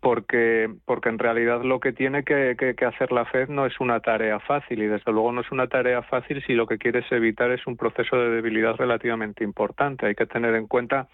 porque 0.00 0.70
porque 0.86 1.10
en 1.10 1.18
realidad 1.18 1.62
lo 1.64 1.80
que 1.80 1.92
tiene 1.92 2.24
que, 2.24 2.56
que, 2.58 2.74
que, 2.74 2.84
hacer 2.86 3.12
la 3.12 3.26
Fed 3.26 3.50
no 3.50 3.66
es 3.66 3.78
una 3.78 4.00
tarea 4.00 4.40
fácil 4.40 4.82
y 4.82 4.86
desde 4.86 5.12
luego 5.12 5.32
no 5.32 5.42
es 5.42 5.52
una 5.52 5.66
tarea 5.66 6.00
fácil 6.00 6.42
si 6.46 6.54
lo 6.54 6.66
que 6.66 6.78
quieres 6.78 7.04
evitar 7.12 7.50
es 7.50 7.66
un 7.66 7.76
proceso 7.76 8.16
de 8.16 8.30
debilidad 8.30 8.76
relativamente 8.76 9.44
importante 9.44 10.06
hay 10.06 10.14
que 10.14 10.24
tener 10.24 10.54
en 10.54 10.66
cuenta 10.66 11.08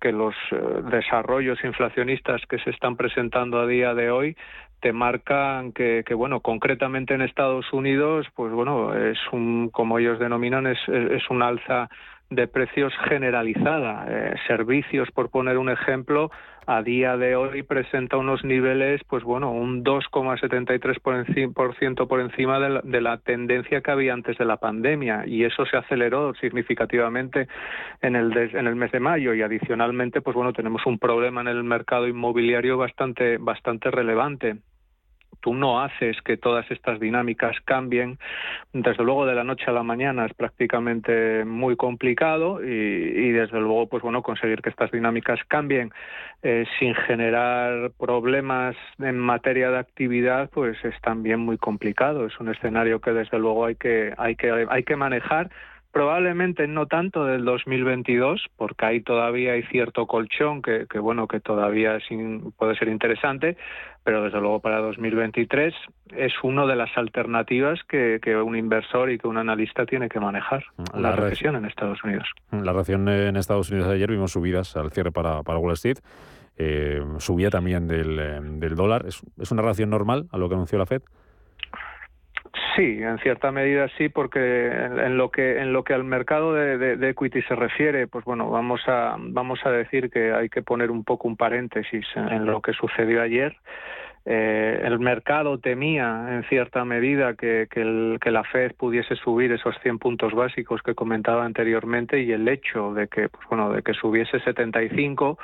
que 0.00 0.12
los 0.12 0.34
eh, 0.52 0.56
desarrollos 0.90 1.58
inflacionistas 1.64 2.42
que 2.48 2.58
se 2.58 2.70
están 2.70 2.96
presentando 2.96 3.58
a 3.60 3.66
día 3.66 3.94
de 3.94 4.10
hoy 4.10 4.36
te 4.80 4.92
marcan 4.92 5.72
que, 5.72 6.04
bueno 6.14 6.40
concretamente 6.40 7.14
en 7.14 7.22
Estados 7.22 7.72
Unidos 7.72 8.26
pues 8.36 8.52
bueno 8.52 8.94
es 8.94 9.18
un 9.32 9.70
como 9.70 9.98
ellos 9.98 10.20
denominan 10.20 10.68
es, 10.68 10.78
es 10.88 11.28
un 11.30 11.42
alza 11.42 11.88
de 12.30 12.46
precios 12.46 12.92
generalizada. 13.08 14.06
Eh, 14.08 14.34
servicios 14.46 15.10
por 15.12 15.30
poner 15.30 15.58
un 15.58 15.70
ejemplo 15.70 16.30
a 16.68 16.82
día 16.82 17.16
de 17.16 17.34
hoy 17.34 17.62
presenta 17.62 18.18
unos 18.18 18.44
niveles 18.44 19.00
pues 19.08 19.24
bueno 19.24 19.50
un 19.50 19.82
2,73 19.82 21.00
por, 22.06 22.20
encima, 22.20 22.60
de 22.60 22.68
la, 22.68 22.80
de 22.82 23.00
la 23.00 23.16
tendencia 23.16 23.80
que 23.80 23.90
había 23.90 24.12
antes 24.12 24.36
de 24.36 24.44
la 24.44 24.58
pandemia 24.58 25.24
y 25.26 25.44
eso 25.44 25.64
se 25.64 25.78
aceleró 25.78 26.34
significativamente 26.34 27.48
en 28.02 28.16
el 28.16 28.30
des, 28.32 28.52
en 28.52 28.66
el 28.66 28.76
mes 28.76 28.92
de 28.92 29.00
mayo 29.00 29.32
y 29.32 29.40
adicionalmente 29.40 30.20
pues 30.20 30.36
bueno 30.36 30.52
tenemos 30.52 30.84
un 30.84 30.98
problema 30.98 31.40
en 31.40 31.48
el 31.48 31.64
mercado 31.64 32.06
inmobiliario 32.06 32.76
bastante 32.76 33.38
bastante 33.38 33.90
relevante 33.90 34.58
tú 35.40 35.54
no 35.54 35.80
haces 35.80 36.20
que 36.22 36.36
todas 36.36 36.70
estas 36.70 37.00
dinámicas 37.00 37.56
cambien, 37.64 38.18
desde 38.72 39.04
luego 39.04 39.26
de 39.26 39.34
la 39.34 39.44
noche 39.44 39.64
a 39.68 39.72
la 39.72 39.82
mañana 39.82 40.26
es 40.26 40.34
prácticamente 40.34 41.44
muy 41.44 41.76
complicado 41.76 42.62
y, 42.62 42.68
y 42.68 43.30
desde 43.30 43.60
luego, 43.60 43.88
pues 43.88 44.02
bueno, 44.02 44.22
conseguir 44.22 44.62
que 44.62 44.70
estas 44.70 44.90
dinámicas 44.90 45.40
cambien 45.48 45.92
eh, 46.42 46.66
sin 46.78 46.94
generar 46.94 47.90
problemas 47.98 48.76
en 48.98 49.18
materia 49.18 49.70
de 49.70 49.78
actividad, 49.78 50.50
pues 50.50 50.76
es 50.84 50.94
también 51.00 51.40
muy 51.40 51.58
complicado. 51.58 52.26
Es 52.26 52.38
un 52.40 52.48
escenario 52.48 53.00
que 53.00 53.12
desde 53.12 53.38
luego 53.38 53.64
hay 53.64 53.76
que 53.76 54.14
hay 54.16 54.36
que 54.36 54.66
hay 54.68 54.82
que 54.82 54.96
manejar 54.96 55.50
probablemente 55.92 56.66
no 56.66 56.86
tanto 56.86 57.24
del 57.24 57.44
2022 57.44 58.46
porque 58.56 58.86
ahí 58.86 59.00
todavía 59.00 59.52
hay 59.52 59.62
cierto 59.64 60.06
colchón 60.06 60.62
que, 60.62 60.86
que 60.88 60.98
bueno 60.98 61.26
que 61.26 61.40
todavía 61.40 61.96
es 61.96 62.10
in, 62.10 62.52
puede 62.52 62.76
ser 62.76 62.88
interesante 62.88 63.56
pero 64.04 64.22
desde 64.24 64.40
luego 64.40 64.60
para 64.60 64.78
2023 64.78 65.74
es 66.16 66.32
una 66.42 66.66
de 66.66 66.76
las 66.76 66.96
alternativas 66.96 67.80
que, 67.88 68.20
que, 68.22 68.36
un 68.36 68.56
inversor 68.56 69.10
y 69.10 69.18
que 69.18 69.28
un 69.28 69.38
analista 69.38 69.86
tiene 69.86 70.08
que 70.08 70.20
manejar 70.20 70.64
la, 70.94 71.00
la 71.10 71.16
recesión 71.16 71.56
en 71.56 71.66
Estados 71.66 72.02
Unidos. 72.02 72.26
La 72.50 72.72
recesión 72.72 73.06
en 73.08 73.36
Estados 73.36 73.70
Unidos 73.70 73.88
ayer 73.88 74.10
vimos 74.10 74.32
subidas 74.32 74.76
al 74.76 74.90
cierre 74.92 75.12
para, 75.12 75.42
para 75.42 75.58
Wall 75.58 75.74
Street 75.74 75.98
eh, 76.56 77.02
subía 77.18 77.50
también 77.50 77.86
del, 77.86 78.58
del 78.58 78.74
dólar. 78.74 79.06
¿Es, 79.06 79.20
es 79.38 79.50
una 79.52 79.62
relación 79.62 79.90
normal 79.90 80.26
a 80.32 80.38
lo 80.38 80.48
que 80.48 80.56
anunció 80.56 80.76
la 80.78 80.86
Fed 80.86 81.02
Sí, 82.78 83.02
en 83.02 83.18
cierta 83.18 83.50
medida 83.50 83.88
sí, 83.98 84.08
porque 84.08 84.68
en 84.68 85.16
lo 85.16 85.32
que 85.32 85.58
en 85.58 85.72
lo 85.72 85.82
que 85.82 85.94
al 85.94 86.04
mercado 86.04 86.54
de, 86.54 86.78
de, 86.78 86.96
de, 86.96 87.08
equity 87.08 87.42
se 87.42 87.56
refiere, 87.56 88.06
pues 88.06 88.24
bueno, 88.24 88.50
vamos 88.50 88.80
a 88.86 89.16
vamos 89.18 89.58
a 89.64 89.70
decir 89.72 90.10
que 90.10 90.32
hay 90.32 90.48
que 90.48 90.62
poner 90.62 90.92
un 90.92 91.02
poco 91.02 91.26
un 91.26 91.36
paréntesis 91.36 92.06
en, 92.14 92.28
en 92.28 92.46
lo 92.46 92.62
que 92.62 92.72
sucedió 92.74 93.20
ayer. 93.20 93.56
Eh, 94.30 94.82
el 94.84 95.00
mercado 95.00 95.58
temía 95.58 96.26
en 96.28 96.44
cierta 96.44 96.84
medida 96.84 97.34
que, 97.34 97.66
que, 97.68 97.80
el, 97.80 98.18
que, 98.20 98.30
la 98.30 98.44
Fed 98.44 98.74
pudiese 98.76 99.16
subir 99.16 99.50
esos 99.50 99.74
100 99.82 99.98
puntos 99.98 100.34
básicos 100.34 100.82
que 100.82 100.94
comentaba 100.94 101.44
anteriormente 101.44 102.20
y 102.20 102.30
el 102.30 102.46
hecho 102.46 102.92
de 102.92 103.08
que 103.08 103.28
pues 103.28 103.44
bueno 103.48 103.72
de 103.72 103.82
que 103.82 103.94
subiese 103.94 104.38
75 104.40 105.38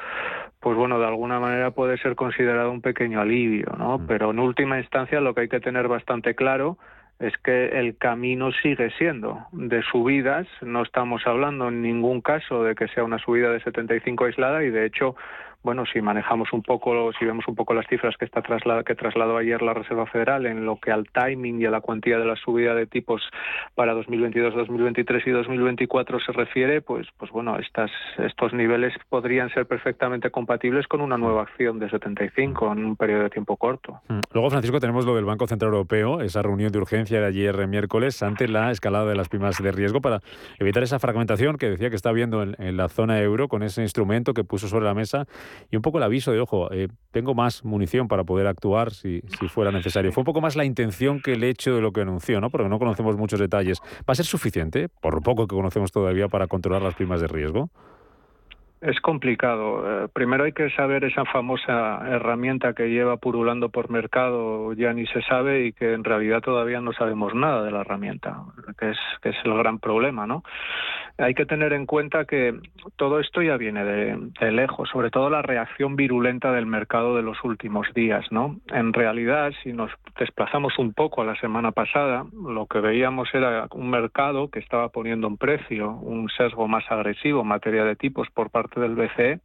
pues 0.60 0.76
bueno 0.76 0.98
de 0.98 1.06
alguna 1.06 1.40
manera 1.40 1.70
puede 1.70 1.96
ser 1.98 2.14
considerado 2.14 2.70
un 2.70 2.82
pequeño 2.82 3.20
alivio 3.20 3.74
no 3.78 4.00
pero 4.06 4.32
en 4.32 4.38
última 4.38 4.78
instancia 4.78 5.18
lo 5.20 5.34
que 5.34 5.42
hay 5.42 5.48
que 5.48 5.60
tener 5.60 5.88
bastante 5.88 6.34
claro 6.34 6.76
es 7.18 7.36
que 7.38 7.78
el 7.78 7.96
camino 7.96 8.50
sigue 8.62 8.90
siendo 8.98 9.46
de 9.52 9.82
subidas, 9.82 10.46
no 10.62 10.82
estamos 10.82 11.26
hablando 11.26 11.68
en 11.68 11.82
ningún 11.82 12.20
caso 12.20 12.64
de 12.64 12.74
que 12.74 12.88
sea 12.88 13.04
una 13.04 13.18
subida 13.18 13.50
de 13.50 13.60
75 13.60 14.24
aislada 14.24 14.64
y 14.64 14.70
de 14.70 14.86
hecho 14.86 15.14
bueno, 15.64 15.84
si 15.90 16.02
manejamos 16.02 16.52
un 16.52 16.62
poco, 16.62 17.10
si 17.18 17.24
vemos 17.24 17.48
un 17.48 17.54
poco 17.54 17.72
las 17.72 17.86
cifras 17.88 18.14
que 18.18 18.26
está 18.26 18.42
trasladado, 18.42 18.84
que 18.84 18.94
trasladó 18.94 19.38
ayer 19.38 19.62
la 19.62 19.72
Reserva 19.72 20.04
Federal 20.06 20.44
en 20.44 20.66
lo 20.66 20.76
que 20.76 20.92
al 20.92 21.08
timing 21.08 21.60
y 21.60 21.64
a 21.64 21.70
la 21.70 21.80
cuantía 21.80 22.18
de 22.18 22.26
la 22.26 22.36
subida 22.36 22.74
de 22.74 22.86
tipos 22.86 23.22
para 23.74 23.94
2022, 23.94 24.54
2023 24.54 25.26
y 25.26 25.30
2024 25.30 26.20
se 26.20 26.32
refiere, 26.32 26.82
pues, 26.82 27.08
pues 27.16 27.30
bueno, 27.30 27.58
estas, 27.58 27.90
estos 28.18 28.52
niveles 28.52 28.92
podrían 29.08 29.48
ser 29.54 29.66
perfectamente 29.66 30.30
compatibles 30.30 30.86
con 30.86 31.00
una 31.00 31.16
nueva 31.16 31.42
acción 31.42 31.78
de 31.78 31.88
75 31.88 32.72
en 32.72 32.84
un 32.84 32.96
periodo 32.96 33.22
de 33.22 33.30
tiempo 33.30 33.56
corto. 33.56 34.02
Luego, 34.32 34.50
Francisco, 34.50 34.80
tenemos 34.80 35.06
lo 35.06 35.16
del 35.16 35.24
Banco 35.24 35.46
Central 35.46 35.72
Europeo, 35.72 36.20
esa 36.20 36.42
reunión 36.42 36.72
de 36.72 36.78
urgencia 36.78 37.20
de 37.20 37.26
ayer 37.26 37.66
miércoles 37.68 38.22
ante 38.22 38.48
la 38.48 38.70
escalada 38.70 39.06
de 39.06 39.16
las 39.16 39.30
primas 39.30 39.56
de 39.62 39.72
riesgo 39.72 40.02
para 40.02 40.20
evitar 40.58 40.82
esa 40.82 40.98
fragmentación 40.98 41.56
que 41.56 41.70
decía 41.70 41.88
que 41.88 41.96
está 41.96 42.10
habiendo 42.10 42.42
en, 42.42 42.54
en 42.58 42.76
la 42.76 42.90
zona 42.90 43.18
euro 43.22 43.48
con 43.48 43.62
ese 43.62 43.80
instrumento 43.80 44.34
que 44.34 44.44
puso 44.44 44.68
sobre 44.68 44.84
la 44.84 44.92
mesa 44.92 45.24
y 45.70 45.76
un 45.76 45.82
poco 45.82 45.98
el 45.98 46.04
aviso 46.04 46.32
de, 46.32 46.40
ojo, 46.40 46.72
eh, 46.72 46.88
tengo 47.10 47.34
más 47.34 47.64
munición 47.64 48.08
para 48.08 48.24
poder 48.24 48.46
actuar 48.46 48.92
si, 48.92 49.22
si, 49.38 49.48
fuera 49.48 49.70
necesario. 49.70 50.12
Fue 50.12 50.22
un 50.22 50.26
poco 50.26 50.40
más 50.40 50.56
la 50.56 50.64
intención 50.64 51.20
que 51.20 51.32
el 51.32 51.44
hecho 51.44 51.74
de 51.74 51.80
lo 51.80 51.92
que 51.92 52.00
anunció, 52.00 52.40
¿no? 52.40 52.50
Porque 52.50 52.68
no 52.68 52.78
conocemos 52.78 53.16
muchos 53.16 53.40
detalles. 53.40 53.80
¿Va 54.00 54.12
a 54.12 54.14
ser 54.14 54.26
suficiente, 54.26 54.88
por 54.88 55.14
lo 55.14 55.20
poco 55.20 55.46
que 55.46 55.54
conocemos 55.54 55.92
todavía, 55.92 56.28
para 56.28 56.46
controlar 56.46 56.82
las 56.82 56.94
primas 56.94 57.20
de 57.20 57.28
riesgo? 57.28 57.70
Es 58.84 59.00
complicado. 59.00 60.04
Eh, 60.04 60.08
primero 60.12 60.44
hay 60.44 60.52
que 60.52 60.70
saber 60.70 61.04
esa 61.04 61.24
famosa 61.24 62.02
herramienta 62.06 62.74
que 62.74 62.90
lleva 62.90 63.16
purulando 63.16 63.70
por 63.70 63.90
mercado, 63.90 64.74
ya 64.74 64.92
ni 64.92 65.06
se 65.06 65.22
sabe 65.22 65.66
y 65.66 65.72
que 65.72 65.94
en 65.94 66.04
realidad 66.04 66.42
todavía 66.42 66.80
no 66.80 66.92
sabemos 66.92 67.34
nada 67.34 67.62
de 67.62 67.70
la 67.70 67.80
herramienta, 67.80 68.42
que 68.78 68.90
es, 68.90 68.98
el 69.44 69.54
gran 69.54 69.78
problema, 69.78 70.26
¿no? 70.26 70.42
Hay 71.16 71.34
que 71.34 71.46
tener 71.46 71.72
en 71.72 71.86
cuenta 71.86 72.24
que 72.24 72.58
todo 72.96 73.20
esto 73.20 73.40
ya 73.40 73.56
viene 73.56 73.84
de, 73.84 74.18
de 74.40 74.52
lejos, 74.52 74.88
sobre 74.90 75.10
todo 75.10 75.30
la 75.30 75.42
reacción 75.42 75.96
virulenta 75.96 76.52
del 76.52 76.66
mercado 76.66 77.16
de 77.16 77.22
los 77.22 77.42
últimos 77.44 77.86
días, 77.94 78.26
¿no? 78.30 78.56
En 78.68 78.92
realidad, 78.92 79.52
si 79.62 79.72
nos 79.72 79.90
desplazamos 80.18 80.78
un 80.78 80.92
poco 80.92 81.22
a 81.22 81.24
la 81.24 81.36
semana 81.36 81.72
pasada, 81.72 82.24
lo 82.32 82.66
que 82.66 82.80
veíamos 82.80 83.28
era 83.32 83.66
un 83.72 83.90
mercado 83.90 84.48
que 84.50 84.58
estaba 84.58 84.88
poniendo 84.88 85.26
un 85.26 85.36
precio, 85.36 85.90
un 85.90 86.28
sesgo 86.30 86.68
más 86.68 86.84
agresivo 86.90 87.42
en 87.42 87.48
materia 87.48 87.84
de 87.84 87.96
tipos 87.96 88.28
por 88.30 88.50
parte 88.50 88.73
del 88.80 88.94
BCE, 88.94 89.40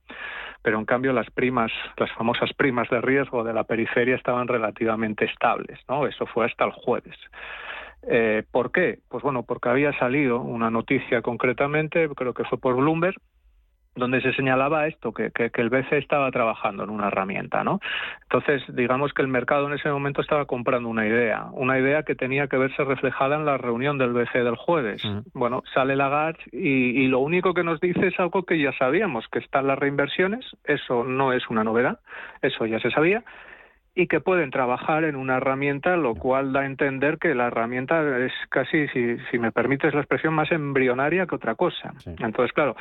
pero 0.62 0.80
en 0.80 0.86
cambio 0.86 1.14
las 1.14 1.30
primas, 1.32 1.72
las 1.98 2.12
famosas 2.14 2.52
primas 2.54 2.90
de 2.90 3.02
riesgo 3.02 3.44
de 3.44 3.54
la 3.54 3.64
periferia 3.64 4.16
estaban 4.16 4.48
relativamente 4.48 5.26
estables, 5.26 5.80
¿no? 5.88 6.08
Eso 6.08 6.26
fue 6.26 6.46
hasta 6.46 6.66
el 6.66 6.72
jueves. 6.72 7.16
Eh, 8.04 8.44
¿Por 8.52 8.72
qué? 8.72 9.00
Pues 9.10 9.24
bueno, 9.24 9.44
porque 9.44 9.70
había 9.70 9.98
salido 10.00 10.40
una 10.40 10.70
noticia 10.70 11.22
concretamente, 11.22 12.08
creo 12.10 12.34
que 12.34 12.46
fue 12.46 12.58
por 12.58 12.76
Bloomberg, 12.76 13.16
donde 13.96 14.22
se 14.22 14.34
señalaba 14.34 14.88
esto, 14.88 15.14
que, 15.14 15.32
que, 15.32 15.52
el 15.56 15.70
BCE 15.70 15.98
estaba 15.98 16.32
trabajando 16.32 16.84
en 16.84 16.90
una 16.90 17.08
herramienta, 17.08 17.64
¿no? 17.64 17.80
Entonces, 18.24 18.64
digamos 18.76 19.14
que 19.14 19.22
el 19.22 19.28
mercado 19.28 19.68
en 19.68 19.74
ese 19.74 19.90
momento 19.90 20.22
estaba 20.22 20.46
comprando 20.46 20.90
una 20.90 21.06
idea, 21.06 21.48
una 21.52 21.80
idea 21.80 22.04
que 22.04 22.16
tenía 22.16 22.48
que 22.48 22.58
verse 22.58 22.84
reflejada 22.84 23.36
en 23.36 23.46
la 23.46 23.58
reunión 23.58 23.98
del 23.98 24.14
BCE 24.14 24.44
del 24.44 24.56
jueves. 24.56 25.02
Bueno, 25.34 25.64
sale 25.74 25.96
Lagarde 25.96 26.40
y, 26.52 27.02
y 27.02 27.08
lo 27.08 27.20
único 27.20 27.54
que 27.54 27.64
nos 27.64 27.80
dice 27.80 28.08
es 28.08 28.20
algo 28.20 28.44
que 28.44 28.60
ya 28.60 28.72
sabíamos, 28.78 29.28
que 29.28 29.40
están 29.40 29.68
las 29.68 29.78
reinversiones, 29.78 30.46
eso 30.64 31.04
no 31.04 31.34
es 31.34 31.50
una 31.50 31.64
novedad, 31.64 32.00
eso 32.42 32.66
ya 32.66 32.80
se 32.80 32.92
sabía, 32.92 33.24
y 33.96 34.08
que 34.08 34.22
pueden 34.22 34.50
trabajar 34.50 35.04
en 35.04 35.16
una 35.16 35.38
herramienta, 35.38 35.98
lo 35.98 36.16
cual 36.16 36.54
da 36.54 36.62
a 36.62 36.66
entender 36.66 37.18
que 37.18 37.36
la 37.36 37.48
herramienta 37.48 38.02
es 38.20 38.32
casi, 38.50 38.88
si, 38.90 39.18
si 39.30 39.40
me 39.40 39.52
permites 39.52 39.94
la 39.94 40.00
expresión, 40.00 40.34
más 40.34 40.52
embrionaria 40.52 41.26
que 41.26 41.36
otra 41.36 41.56
cosa. 41.56 41.94
Entonces, 42.06 42.54
claro, 42.54 42.76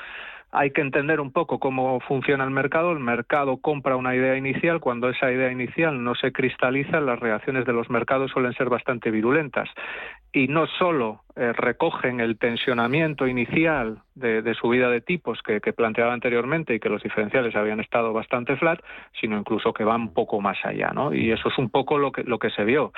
hay 0.51 0.71
que 0.71 0.81
entender 0.81 1.21
un 1.21 1.31
poco 1.31 1.59
cómo 1.59 2.01
funciona 2.01 2.45
el 2.45 2.51
mercado. 2.51 2.93
El 2.93 3.01
mercado 3.01 3.59
compra 3.59 3.97
una 3.97 4.15
idea 4.15 4.37
inicial. 4.37 4.81
Cuando 4.81 5.11
esa 5.11 5.31
idea 5.31 5.53
inicial 5.53 6.03
no 6.03 6.15
se 6.15 6.33
cristaliza, 6.33 7.01
las 7.01 7.21
reacciones 7.21 7.67
de 7.67 7.75
los 7.75 7.91
mercados 7.91 8.31
suelen 8.31 8.55
ser 8.55 8.71
bastante 8.71 9.11
virulentas. 9.11 9.69
Y 10.33 10.49
no 10.49 10.67
solo 10.67 11.23
eh, 11.37 11.53
recogen 11.53 12.21
el 12.21 12.39
tensionamiento 12.39 13.27
inicial 13.27 14.03
de, 14.15 14.55
subida 14.55 14.91
de 14.91 15.01
tipos 15.01 15.41
que, 15.43 15.61
planteaba 15.73 16.13
anteriormente 16.13 16.75
y 16.75 16.81
que 16.81 16.89
los 16.89 17.03
diferenciales 17.03 17.55
habían 17.55 17.81
estado 17.81 18.13
bastante 18.13 18.57
flat, 18.57 18.81
sino 19.21 19.39
incluso 19.39 19.73
que 19.73 19.85
van 19.85 20.03
un 20.03 20.15
poco 20.15 20.41
más 20.41 20.59
allá. 20.65 20.91
¿no? 20.95 21.15
Y 21.15 21.31
eso 21.31 21.49
es 21.49 21.59
un 21.59 21.69
poco 21.69 21.99
lo 21.99 22.11
que, 22.11 22.25
lo 22.25 22.39
que 22.39 22.51
se 22.51 22.65
vio. 22.65 22.93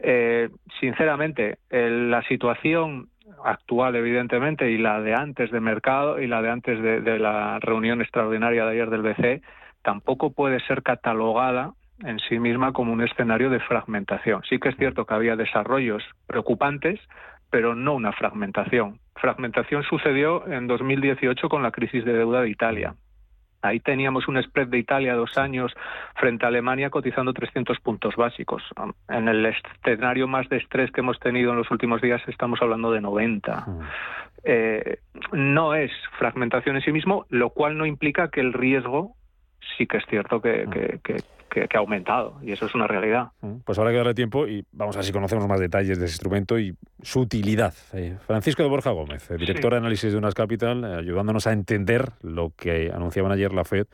Eh, 0.00 0.48
sinceramente, 0.80 1.58
la 1.70 2.22
situación 2.22 3.08
actual, 3.44 3.96
evidentemente, 3.96 4.70
y 4.70 4.78
la 4.78 5.00
de 5.00 5.14
antes 5.14 5.50
de 5.50 5.60
mercado 5.60 6.20
y 6.20 6.26
la 6.26 6.42
de 6.42 6.50
antes 6.50 6.82
de, 6.82 7.18
la 7.18 7.58
reunión 7.60 8.00
extraordinaria 8.00 8.64
de 8.64 8.72
ayer 8.72 8.90
del 8.90 9.02
BCE, 9.02 9.42
tampoco 9.82 10.32
puede 10.32 10.60
ser 10.60 10.82
catalogada 10.82 11.72
en 12.04 12.18
sí 12.20 12.38
misma 12.38 12.72
como 12.72 12.92
un 12.92 13.02
escenario 13.02 13.50
de 13.50 13.60
fragmentación. 13.60 14.42
Sí 14.48 14.58
que 14.58 14.68
es 14.68 14.76
cierto 14.76 15.04
que 15.04 15.14
había 15.14 15.36
desarrollos 15.36 16.02
preocupantes, 16.26 17.00
pero 17.50 17.74
no 17.74 17.94
una 17.94 18.12
fragmentación. 18.12 19.00
Fragmentación 19.16 19.82
sucedió 19.82 20.46
en 20.46 20.66
2018 20.66 21.48
con 21.48 21.62
la 21.62 21.72
crisis 21.72 22.04
de 22.04 22.12
deuda 22.12 22.42
de 22.42 22.50
Italia. 22.50 22.94
Ahí 23.62 23.80
teníamos 23.80 24.28
un 24.28 24.40
spread 24.42 24.68
de 24.68 24.78
Italia 24.78 25.14
dos 25.14 25.36
años 25.36 25.74
frente 26.14 26.44
a 26.44 26.48
Alemania 26.48 26.90
cotizando 26.90 27.32
300 27.32 27.80
puntos 27.80 28.14
básicos. 28.16 28.62
En 29.08 29.28
el 29.28 29.44
escenario 29.46 30.28
más 30.28 30.48
de 30.48 30.58
estrés 30.58 30.90
que 30.92 31.00
hemos 31.00 31.18
tenido 31.18 31.50
en 31.50 31.58
los 31.58 31.70
últimos 31.70 32.00
días 32.00 32.22
estamos 32.28 32.62
hablando 32.62 32.92
de 32.92 33.00
90. 33.00 33.56
Mm. 33.66 33.80
Eh, 34.44 34.98
no 35.32 35.74
es 35.74 35.90
fragmentación 36.18 36.76
en 36.76 36.82
sí 36.82 36.92
mismo, 36.92 37.26
lo 37.28 37.50
cual 37.50 37.76
no 37.76 37.86
implica 37.86 38.28
que 38.28 38.40
el 38.40 38.52
riesgo 38.52 39.16
sí 39.76 39.86
que 39.86 39.98
es 39.98 40.04
cierto 40.06 40.40
que, 40.40 40.66
mm 40.66 40.70
que, 41.02 41.16
ha 41.56 41.78
aumentado 41.78 42.38
y 42.42 42.52
eso 42.52 42.66
es 42.66 42.74
una 42.74 42.86
realidad. 42.86 43.28
Mm, 43.40 43.58
pues 43.64 43.78
habrá 43.78 43.90
que 43.90 43.96
darle 43.98 44.14
tiempo 44.14 44.46
y 44.46 44.64
vamos 44.72 44.96
a 44.96 45.00
ver 45.00 45.06
si 45.06 45.12
conocemos 45.12 45.46
más 45.48 45.60
detalles 45.60 45.98
de 45.98 46.04
ese 46.04 46.14
instrumento 46.14 46.58
y 46.58 46.76
su 47.02 47.20
utilidad. 47.20 47.74
Eh, 47.92 48.16
Francisco 48.26 48.62
de 48.62 48.68
Borja 48.68 48.90
Gómez, 48.90 49.30
eh, 49.30 49.36
director 49.36 49.72
de 49.72 49.78
análisis 49.78 50.12
de 50.12 50.18
Unas 50.18 50.34
Capital, 50.34 50.84
eh, 50.84 50.94
ayudándonos 50.98 51.46
a 51.46 51.52
entender 51.52 52.12
lo 52.22 52.52
que 52.56 52.90
anunciaban 52.92 53.32
ayer 53.32 53.52
la 53.52 53.64
Fed 53.64 53.86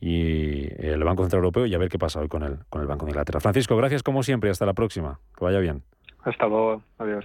y 0.00 0.68
el 0.84 1.02
Banco 1.04 1.22
Central 1.22 1.38
Europeo 1.38 1.66
y 1.66 1.74
a 1.74 1.78
ver 1.78 1.88
qué 1.88 1.98
pasa 1.98 2.20
hoy 2.20 2.28
con 2.28 2.42
el, 2.42 2.58
con 2.68 2.82
el 2.82 2.86
Banco 2.86 3.06
de 3.06 3.12
Inglaterra. 3.12 3.40
Francisco, 3.40 3.76
gracias 3.76 4.02
como 4.02 4.22
siempre 4.22 4.50
y 4.50 4.52
hasta 4.52 4.66
la 4.66 4.74
próxima. 4.74 5.20
Que 5.36 5.44
vaya 5.44 5.58
bien. 5.58 5.82
Hasta 6.22 6.46
luego. 6.46 6.82
Adiós. 6.98 7.24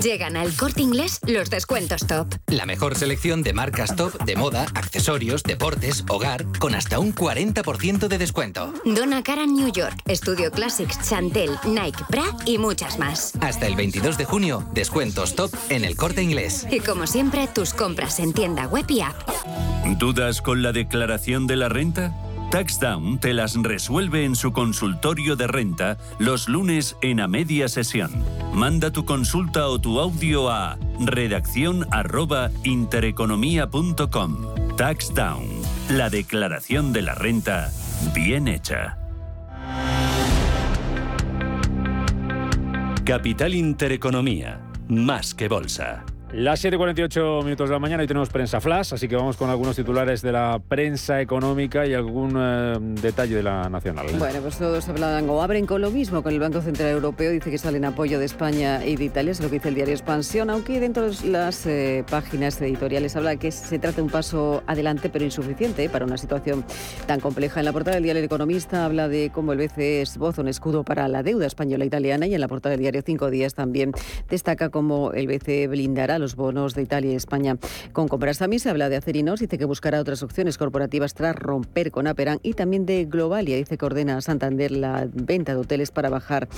Llegan 0.00 0.36
al 0.36 0.54
corte 0.56 0.82
inglés 0.82 1.20
los 1.26 1.50
descuentos 1.50 2.06
top. 2.06 2.34
La 2.48 2.66
mejor 2.66 2.96
selección 2.96 3.42
de 3.42 3.52
marcas 3.52 3.94
top 3.96 4.22
de 4.24 4.36
moda, 4.36 4.66
accesorios, 4.74 5.42
deportes, 5.42 6.04
hogar, 6.08 6.44
con 6.58 6.74
hasta 6.74 6.98
un 6.98 7.14
40% 7.14 8.08
de 8.08 8.18
descuento. 8.18 8.72
Donna 8.84 9.22
Karan 9.22 9.54
New 9.54 9.72
York, 9.72 9.94
Studio 10.10 10.50
Classics, 10.50 10.98
Chantel, 11.08 11.50
Nike, 11.64 12.02
Bra 12.08 12.24
y 12.44 12.58
muchas 12.58 12.98
más. 12.98 13.32
Hasta 13.40 13.66
el 13.66 13.76
22 13.76 14.18
de 14.18 14.24
junio, 14.24 14.64
descuentos 14.72 15.34
top 15.34 15.54
en 15.68 15.84
el 15.84 15.96
corte 15.96 16.22
inglés. 16.22 16.66
Y 16.70 16.80
como 16.80 17.06
siempre, 17.06 17.46
tus 17.46 17.72
compras 17.72 18.18
en 18.20 18.32
tienda 18.32 18.66
web 18.66 18.86
y 18.88 19.00
app. 19.00 19.14
¿Dudas 19.98 20.42
con 20.42 20.62
la 20.62 20.72
declaración 20.72 21.46
de 21.46 21.56
la 21.56 21.68
renta? 21.68 22.14
TaxDown 22.54 23.18
te 23.18 23.34
las 23.34 23.60
resuelve 23.60 24.24
en 24.24 24.36
su 24.36 24.52
consultorio 24.52 25.34
de 25.34 25.48
renta 25.48 25.98
los 26.20 26.48
lunes 26.48 26.96
en 27.02 27.18
a 27.18 27.26
media 27.26 27.66
sesión. 27.66 28.12
Manda 28.52 28.92
tu 28.92 29.04
consulta 29.04 29.66
o 29.66 29.80
tu 29.80 29.98
audio 29.98 30.50
a 30.50 30.78
redacción 31.00 31.84
intereconomía.com. 32.62 34.36
TaxDown, 34.76 35.48
la 35.88 36.10
declaración 36.10 36.92
de 36.92 37.02
la 37.02 37.16
renta 37.16 37.72
bien 38.14 38.46
hecha. 38.46 38.98
Capital 43.04 43.56
Intereconomía, 43.56 44.60
más 44.86 45.34
que 45.34 45.48
bolsa. 45.48 46.04
Las 46.36 46.64
7.48 46.64 47.44
minutos 47.44 47.68
de 47.68 47.74
la 47.74 47.78
mañana 47.78 48.02
y 48.02 48.08
tenemos 48.08 48.28
prensa 48.28 48.60
flash, 48.60 48.92
así 48.92 49.06
que 49.06 49.14
vamos 49.14 49.36
con 49.36 49.50
algunos 49.50 49.76
titulares 49.76 50.20
de 50.20 50.32
la 50.32 50.60
prensa 50.66 51.20
económica 51.20 51.86
y 51.86 51.94
algún 51.94 52.34
eh, 52.36 52.76
detalle 53.00 53.36
de 53.36 53.42
la 53.44 53.68
nacional. 53.68 54.06
Bueno, 54.18 54.40
pues 54.40 54.58
todos 54.58 54.88
hablan 54.88 55.30
o 55.30 55.40
abren 55.40 55.64
con 55.64 55.80
lo 55.80 55.92
mismo, 55.92 56.24
con 56.24 56.32
el 56.32 56.40
Banco 56.40 56.60
Central 56.60 56.88
Europeo, 56.88 57.30
dice 57.30 57.52
que 57.52 57.58
sale 57.58 57.76
en 57.76 57.84
apoyo 57.84 58.18
de 58.18 58.24
España 58.24 58.84
y 58.84 58.96
de 58.96 59.04
Italia, 59.04 59.30
es 59.30 59.40
lo 59.40 59.46
que 59.46 59.54
dice 59.54 59.68
el 59.68 59.76
diario 59.76 59.94
Expansión, 59.94 60.50
aunque 60.50 60.80
dentro 60.80 61.08
de 61.08 61.28
las 61.28 61.66
eh, 61.66 62.04
páginas 62.10 62.60
editoriales 62.60 63.14
habla 63.14 63.36
que 63.36 63.52
se 63.52 63.78
trata 63.78 63.98
de 63.98 64.02
un 64.02 64.10
paso 64.10 64.64
adelante 64.66 65.10
pero 65.10 65.24
insuficiente 65.24 65.88
para 65.88 66.04
una 66.04 66.18
situación 66.18 66.64
tan 67.06 67.20
compleja. 67.20 67.60
En 67.60 67.66
la 67.66 67.72
portada 67.72 67.94
del 67.94 68.02
diario 68.02 68.18
El 68.18 68.26
Economista 68.26 68.84
habla 68.84 69.06
de 69.06 69.30
cómo 69.32 69.52
el 69.52 69.58
BCE 69.58 70.02
esboza 70.02 70.42
un 70.42 70.48
escudo 70.48 70.82
para 70.82 71.06
la 71.06 71.22
deuda 71.22 71.46
española 71.46 71.84
e 71.84 72.26
y 72.26 72.34
en 72.34 72.40
la 72.40 72.48
portada 72.48 72.72
del 72.72 72.80
diario 72.80 73.02
Cinco 73.06 73.30
Días 73.30 73.54
también 73.54 73.92
destaca 74.28 74.70
cómo 74.70 75.12
el 75.12 75.28
BCE 75.28 75.68
blindará 75.68 76.18
los 76.24 76.36
bonos 76.36 76.74
de 76.74 76.80
Italia 76.80 77.12
y 77.12 77.16
España 77.16 77.58
con 77.92 78.08
compras. 78.08 78.38
También 78.38 78.60
se 78.60 78.70
habla 78.70 78.88
de 78.88 78.96
Acerinos, 78.96 79.40
dice 79.40 79.58
que 79.58 79.66
buscará 79.66 80.00
otras 80.00 80.22
opciones 80.22 80.56
corporativas 80.56 81.12
tras 81.12 81.36
romper 81.36 81.90
con 81.90 82.06
Aperan 82.06 82.38
y 82.42 82.54
también 82.54 82.86
de 82.86 83.04
Globalia, 83.04 83.56
dice 83.56 83.76
que 83.76 83.84
ordena 83.84 84.16
a 84.16 84.20
Santander 84.22 84.70
la 84.70 85.06
venta 85.12 85.52
de 85.52 85.60
hoteles 85.60 85.90
para 85.90 86.08
bajar 86.08 86.48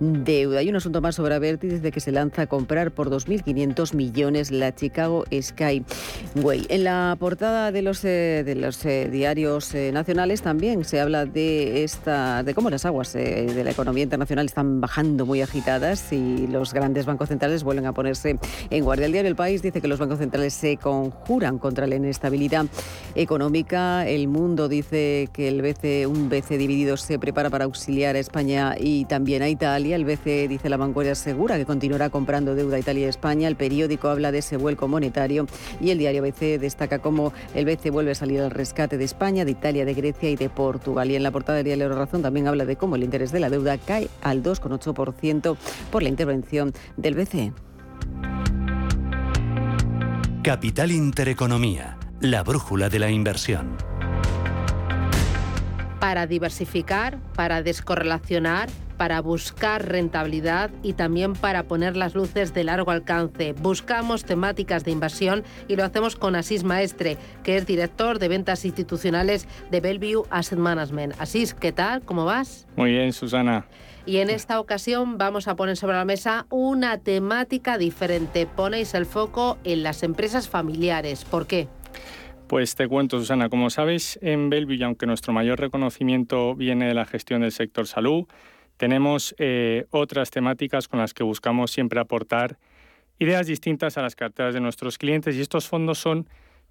deuda. 0.00 0.60
Hay 0.60 0.70
un 0.70 0.76
asunto 0.76 1.02
más 1.02 1.16
sobre 1.16 1.34
Averti, 1.34 1.68
dice 1.68 1.92
que 1.92 2.00
se 2.00 2.12
lanza 2.12 2.42
a 2.42 2.46
comprar 2.46 2.92
por 2.92 3.10
2.500 3.10 3.94
millones 3.94 4.50
la 4.50 4.74
Chicago 4.74 5.24
Skyway. 5.30 6.66
En 6.70 6.84
la 6.84 7.14
portada 7.20 7.72
de 7.72 7.82
los, 7.82 8.02
eh, 8.06 8.42
de 8.44 8.54
los 8.54 8.82
eh, 8.86 9.10
diarios 9.12 9.74
eh, 9.74 9.90
nacionales 9.92 10.40
también 10.40 10.84
se 10.84 10.98
habla 10.98 11.26
de, 11.26 11.84
esta, 11.84 12.42
de 12.42 12.54
cómo 12.54 12.70
las 12.70 12.86
aguas 12.86 13.12
de 13.12 13.62
la 13.62 13.70
economía 13.70 14.04
internacional 14.04 14.46
están 14.46 14.80
bajando 14.80 15.26
muy 15.26 15.42
agitadas 15.42 16.10
y 16.10 16.46
los 16.46 16.72
grandes 16.72 17.04
bancos 17.04 17.28
centrales 17.28 17.64
vuelven 17.64 17.84
a 17.84 17.92
ponerse 17.92 18.38
en 18.70 18.84
guardia 18.84 18.99
el 19.04 19.12
diario 19.12 19.28
El 19.28 19.36
País 19.36 19.62
dice 19.62 19.80
que 19.80 19.88
los 19.88 19.98
bancos 19.98 20.18
centrales 20.18 20.54
se 20.54 20.76
conjuran 20.76 21.58
contra 21.58 21.86
la 21.86 21.96
inestabilidad 21.96 22.66
económica. 23.14 24.06
El 24.06 24.28
Mundo 24.28 24.68
dice 24.68 25.28
que 25.32 25.48
el 25.48 25.62
BCE, 25.62 26.06
un 26.06 26.28
BCE 26.28 26.58
dividido 26.58 26.96
se 26.96 27.18
prepara 27.18 27.50
para 27.50 27.64
auxiliar 27.64 28.16
a 28.16 28.18
España 28.18 28.74
y 28.78 29.04
también 29.06 29.42
a 29.42 29.48
Italia. 29.48 29.96
El 29.96 30.04
BCE 30.04 30.48
dice 30.48 30.68
la 30.68 30.76
vanguardia 30.76 31.14
segura 31.14 31.56
que 31.56 31.66
continuará 31.66 32.10
comprando 32.10 32.54
deuda 32.54 32.76
a 32.76 32.80
Italia 32.80 33.06
y 33.06 33.08
España. 33.08 33.48
El 33.48 33.56
periódico 33.56 34.08
habla 34.08 34.32
de 34.32 34.38
ese 34.38 34.56
vuelco 34.56 34.88
monetario 34.88 35.46
y 35.80 35.90
el 35.90 35.98
diario 35.98 36.22
BCE 36.22 36.58
destaca 36.58 36.98
cómo 36.98 37.32
el 37.54 37.64
BCE 37.64 37.90
vuelve 37.90 38.12
a 38.12 38.14
salir 38.14 38.40
al 38.40 38.50
rescate 38.50 38.98
de 38.98 39.04
España, 39.04 39.44
de 39.44 39.52
Italia, 39.52 39.84
de 39.84 39.94
Grecia 39.94 40.30
y 40.30 40.36
de 40.36 40.48
Portugal. 40.48 41.10
Y 41.10 41.16
en 41.16 41.22
la 41.22 41.30
portada 41.30 41.56
del 41.58 41.64
diario 41.64 41.88
Razón 41.94 42.22
también 42.22 42.48
habla 42.48 42.64
de 42.64 42.76
cómo 42.76 42.96
el 42.96 43.04
interés 43.04 43.32
de 43.32 43.40
la 43.40 43.50
deuda 43.50 43.78
cae 43.78 44.08
al 44.22 44.42
2,8% 44.42 45.56
por 45.90 46.02
la 46.02 46.08
intervención 46.08 46.72
del 46.96 47.14
BCE. 47.14 47.52
Capital 50.42 50.90
Intereconomía, 50.90 51.98
la 52.22 52.42
brújula 52.42 52.88
de 52.88 52.98
la 52.98 53.10
inversión. 53.10 53.76
Para 55.98 56.26
diversificar, 56.26 57.18
para 57.34 57.62
descorrelacionar, 57.62 58.70
para 58.96 59.20
buscar 59.20 59.86
rentabilidad 59.86 60.70
y 60.82 60.94
también 60.94 61.34
para 61.34 61.64
poner 61.64 61.94
las 61.94 62.14
luces 62.14 62.54
de 62.54 62.64
largo 62.64 62.90
alcance. 62.90 63.52
Buscamos 63.52 64.24
temáticas 64.24 64.82
de 64.82 64.92
inversión 64.92 65.44
y 65.68 65.76
lo 65.76 65.84
hacemos 65.84 66.16
con 66.16 66.34
Asís 66.34 66.64
Maestre, 66.64 67.18
que 67.42 67.58
es 67.58 67.66
director 67.66 68.18
de 68.18 68.28
ventas 68.28 68.64
institucionales 68.64 69.46
de 69.70 69.80
Bellevue 69.80 70.26
Asset 70.30 70.58
Management. 70.58 71.16
Asís, 71.18 71.52
¿qué 71.52 71.72
tal? 71.72 72.00
¿Cómo 72.00 72.24
vas? 72.24 72.66
Muy 72.76 72.92
bien, 72.92 73.12
Susana. 73.12 73.66
Y 74.06 74.18
en 74.18 74.30
esta 74.30 74.60
ocasión 74.60 75.18
vamos 75.18 75.46
a 75.48 75.56
poner 75.56 75.76
sobre 75.76 75.96
la 75.96 76.04
mesa 76.04 76.46
una 76.50 76.98
temática 76.98 77.78
diferente. 77.78 78.46
Ponéis 78.46 78.94
el 78.94 79.06
foco 79.06 79.58
en 79.64 79.82
las 79.82 80.02
empresas 80.02 80.48
familiares. 80.48 81.24
¿Por 81.24 81.46
qué? 81.46 81.68
Pues 82.48 82.74
te 82.74 82.88
cuento, 82.88 83.18
Susana. 83.20 83.48
Como 83.48 83.70
sabes, 83.70 84.18
en 84.22 84.50
Bellevue, 84.50 84.82
aunque 84.84 85.06
nuestro 85.06 85.32
mayor 85.32 85.60
reconocimiento 85.60 86.56
viene 86.56 86.88
de 86.88 86.94
la 86.94 87.04
gestión 87.04 87.42
del 87.42 87.52
sector 87.52 87.86
salud, 87.86 88.26
tenemos 88.76 89.34
eh, 89.38 89.86
otras 89.90 90.30
temáticas 90.30 90.88
con 90.88 90.98
las 90.98 91.14
que 91.14 91.22
buscamos 91.22 91.70
siempre 91.70 92.00
aportar 92.00 92.58
ideas 93.20 93.46
distintas 93.46 93.98
a 93.98 94.02
las 94.02 94.16
carteras 94.16 94.54
de 94.54 94.60
nuestros 94.60 94.98
clientes. 94.98 95.36
Y 95.36 95.42
estos 95.42 95.68
fondos 95.68 95.98
son 95.98 96.28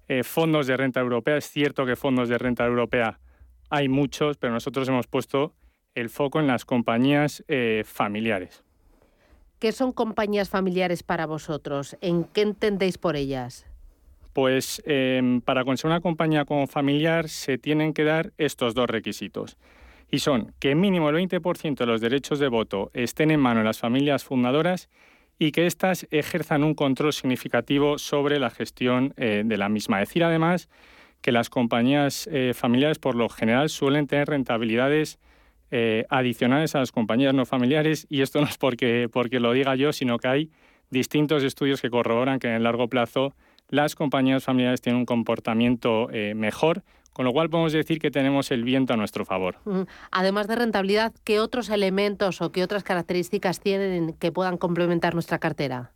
eh, 0.08 0.24
fondos 0.24 0.66
de 0.66 0.76
renta 0.76 1.00
europea. 1.00 1.36
Es 1.36 1.48
cierto 1.48 1.86
que 1.86 1.96
fondos 1.96 2.28
de 2.28 2.36
renta 2.36 2.66
europea 2.66 3.20
hay 3.70 3.88
muchos, 3.88 4.36
pero 4.36 4.52
nosotros 4.52 4.88
hemos 4.88 5.06
puesto 5.06 5.54
el 5.94 6.08
foco 6.10 6.40
en 6.40 6.46
las 6.46 6.64
compañías 6.64 7.44
eh, 7.48 7.82
familiares. 7.84 8.62
¿Qué 9.58 9.72
son 9.72 9.92
compañías 9.92 10.48
familiares 10.48 11.02
para 11.02 11.26
vosotros? 11.26 11.96
¿En 12.00 12.24
qué 12.24 12.42
entendéis 12.42 12.96
por 12.96 13.16
ellas? 13.16 13.66
Pues 14.32 14.82
em, 14.86 15.40
para 15.40 15.64
conseguir 15.64 15.92
una 15.92 16.00
compañía 16.00 16.44
como 16.44 16.66
familiar 16.66 17.28
se 17.28 17.58
tienen 17.58 17.92
que 17.92 18.04
dar 18.04 18.32
estos 18.38 18.74
dos 18.74 18.88
requisitos. 18.88 19.58
Y 20.10 20.20
son 20.20 20.54
que 20.58 20.74
mínimo 20.74 21.10
el 21.10 21.16
20% 21.16 21.74
de 21.76 21.86
los 21.86 22.00
derechos 22.00 22.38
de 22.38 22.48
voto 22.48 22.90
estén 22.94 23.30
en 23.30 23.40
manos 23.40 23.62
de 23.62 23.66
las 23.66 23.78
familias 23.78 24.24
fundadoras 24.24 24.88
y 25.38 25.52
que 25.52 25.66
éstas 25.66 26.06
ejerzan 26.10 26.64
un 26.64 26.74
control 26.74 27.12
significativo 27.12 27.98
sobre 27.98 28.38
la 28.38 28.50
gestión 28.50 29.14
eh, 29.16 29.42
de 29.44 29.56
la 29.56 29.68
misma. 29.68 29.98
Decir 29.98 30.24
además 30.24 30.68
que 31.20 31.32
las 31.32 31.50
compañías 31.50 32.28
eh, 32.32 32.52
familiares 32.54 32.98
por 32.98 33.14
lo 33.14 33.28
general 33.28 33.68
suelen 33.68 34.06
tener 34.06 34.28
rentabilidades 34.28 35.18
eh, 35.72 36.04
adicionales 36.08 36.74
a 36.74 36.80
las 36.80 36.90
compañías 36.90 37.32
no 37.32 37.46
familiares 37.46 38.04
y 38.10 38.22
esto 38.22 38.40
no 38.40 38.46
es 38.48 38.58
porque, 38.58 39.08
porque 39.12 39.38
lo 39.38 39.52
diga 39.52 39.76
yo, 39.76 39.92
sino 39.92 40.18
que 40.18 40.26
hay 40.26 40.50
distintos 40.90 41.44
estudios 41.44 41.80
que 41.80 41.90
corroboran 41.90 42.40
que 42.40 42.48
en 42.48 42.54
el 42.54 42.64
largo 42.64 42.88
plazo 42.88 43.34
las 43.68 43.94
compañías 43.94 44.42
familiares 44.42 44.80
tienen 44.80 44.98
un 44.98 45.06
comportamiento 45.06 46.10
eh, 46.10 46.34
mejor, 46.34 46.82
con 47.12 47.24
lo 47.24 47.32
cual 47.32 47.50
podemos 47.50 47.72
decir 47.72 48.00
que 48.00 48.10
tenemos 48.10 48.50
el 48.50 48.64
viento 48.64 48.94
a 48.94 48.96
nuestro 48.96 49.24
favor. 49.24 49.58
Además 50.10 50.48
de 50.48 50.56
rentabilidad, 50.56 51.12
¿qué 51.22 51.38
otros 51.38 51.68
elementos 51.70 52.42
o 52.42 52.50
qué 52.50 52.64
otras 52.64 52.82
características 52.82 53.60
tienen 53.60 54.14
que 54.14 54.32
puedan 54.32 54.56
complementar 54.56 55.14
nuestra 55.14 55.38
cartera? 55.38 55.92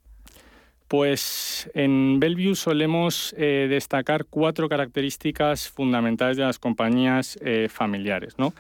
Pues 0.87 1.69
en 1.75 2.21
Bellevue 2.21 2.55
solemos 2.55 3.35
eh, 3.37 3.67
destacar 3.69 4.27
cuatro 4.27 4.69
características 4.69 5.69
fundamentales 5.69 6.37
de 6.37 6.45
las 6.45 6.61
compañías 6.61 7.37
familiares. 7.69 8.35
¿no? 8.39 8.53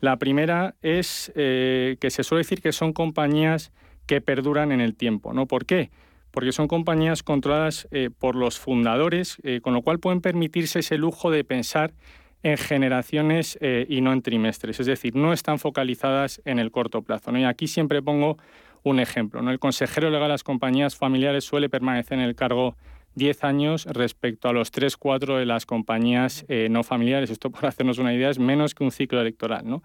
La 0.00 0.16
primera 0.16 0.74
es 0.82 1.32
eh, 1.34 1.96
que 2.00 2.10
se 2.10 2.24
suele 2.24 2.40
decir 2.40 2.62
que 2.62 2.72
son 2.72 2.92
compañías 2.92 3.72
que 4.06 4.20
perduran 4.20 4.72
en 4.72 4.80
el 4.80 4.94
tiempo. 4.94 5.32
¿no? 5.32 5.46
¿Por 5.46 5.66
qué? 5.66 5.90
Porque 6.30 6.52
son 6.52 6.68
compañías 6.68 7.22
controladas 7.22 7.88
eh, 7.90 8.10
por 8.16 8.36
los 8.36 8.58
fundadores, 8.58 9.38
eh, 9.42 9.60
con 9.60 9.74
lo 9.74 9.82
cual 9.82 9.98
pueden 9.98 10.20
permitirse 10.20 10.80
ese 10.80 10.98
lujo 10.98 11.30
de 11.30 11.44
pensar 11.44 11.92
en 12.44 12.56
generaciones 12.56 13.58
y 13.88 14.00
no 14.00 14.12
en 14.12 14.22
trimestres. 14.22 14.78
Es 14.78 14.86
decir, 14.86 15.16
no 15.16 15.32
están 15.32 15.58
focalizadas 15.58 16.40
en 16.44 16.60
el 16.60 16.70
corto 16.70 17.02
plazo. 17.02 17.36
Y 17.36 17.42
aquí 17.42 17.66
siempre 17.66 18.00
pongo 18.00 18.38
un 18.84 19.00
ejemplo. 19.00 19.40
El 19.50 19.58
consejero 19.58 20.08
legal 20.08 20.28
de 20.28 20.34
las 20.34 20.44
compañías 20.44 20.94
familiares 20.94 21.42
suele 21.42 21.68
permanecer 21.68 22.16
en 22.16 22.24
el 22.24 22.36
cargo 22.36 22.76
10 23.18 23.44
años 23.44 23.84
respecto 23.84 24.48
a 24.48 24.52
los 24.52 24.70
3, 24.70 24.96
4 24.96 25.36
de 25.36 25.44
las 25.44 25.66
compañías 25.66 26.46
eh, 26.48 26.68
no 26.70 26.82
familiares. 26.82 27.28
Esto, 27.28 27.50
por 27.50 27.66
hacernos 27.66 27.98
una 27.98 28.14
idea, 28.14 28.30
es 28.30 28.38
menos 28.38 28.74
que 28.74 28.84
un 28.84 28.90
ciclo 28.90 29.20
electoral. 29.20 29.68
¿no? 29.68 29.82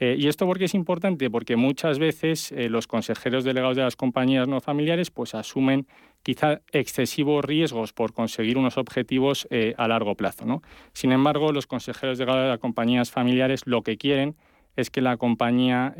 Eh, 0.00 0.16
¿Y 0.18 0.26
esto 0.26 0.46
por 0.46 0.58
qué 0.58 0.64
es 0.64 0.74
importante? 0.74 1.30
Porque 1.30 1.54
muchas 1.54 2.00
veces 2.00 2.50
eh, 2.50 2.68
los 2.68 2.88
consejeros 2.88 3.44
delegados 3.44 3.76
de 3.76 3.82
las 3.82 3.94
compañías 3.94 4.48
no 4.48 4.60
familiares 4.60 5.10
pues, 5.12 5.34
asumen 5.34 5.86
quizá 6.22 6.60
excesivos 6.72 7.44
riesgos 7.44 7.92
por 7.92 8.12
conseguir 8.12 8.58
unos 8.58 8.76
objetivos 8.76 9.48
a 9.78 9.88
largo 9.88 10.14
plazo. 10.16 10.44
¿no? 10.44 10.60
Sin 10.92 11.12
embargo, 11.12 11.50
los 11.50 11.66
consejeros 11.66 12.18
delegados 12.18 12.44
de 12.44 12.50
las 12.50 12.58
compañías 12.58 13.10
familiares 13.10 13.62
lo 13.64 13.80
que 13.80 13.96
quieren 13.96 14.36
es 14.76 14.90
que 14.90 15.00
la 15.00 15.16
compañía 15.16 15.94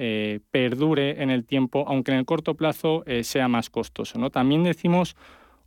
perdure 0.51 1.23
en 1.23 1.31
el 1.31 1.47
tiempo, 1.47 1.87
aunque 1.89 2.13
en 2.13 2.19
el 2.19 2.27
corto 2.27 2.55
plazo 2.55 3.03
sea 3.23 3.49
más 3.49 3.71
costoso. 3.71 4.19
¿no? 4.19 4.29
También 4.29 4.63
decimos 4.63 5.17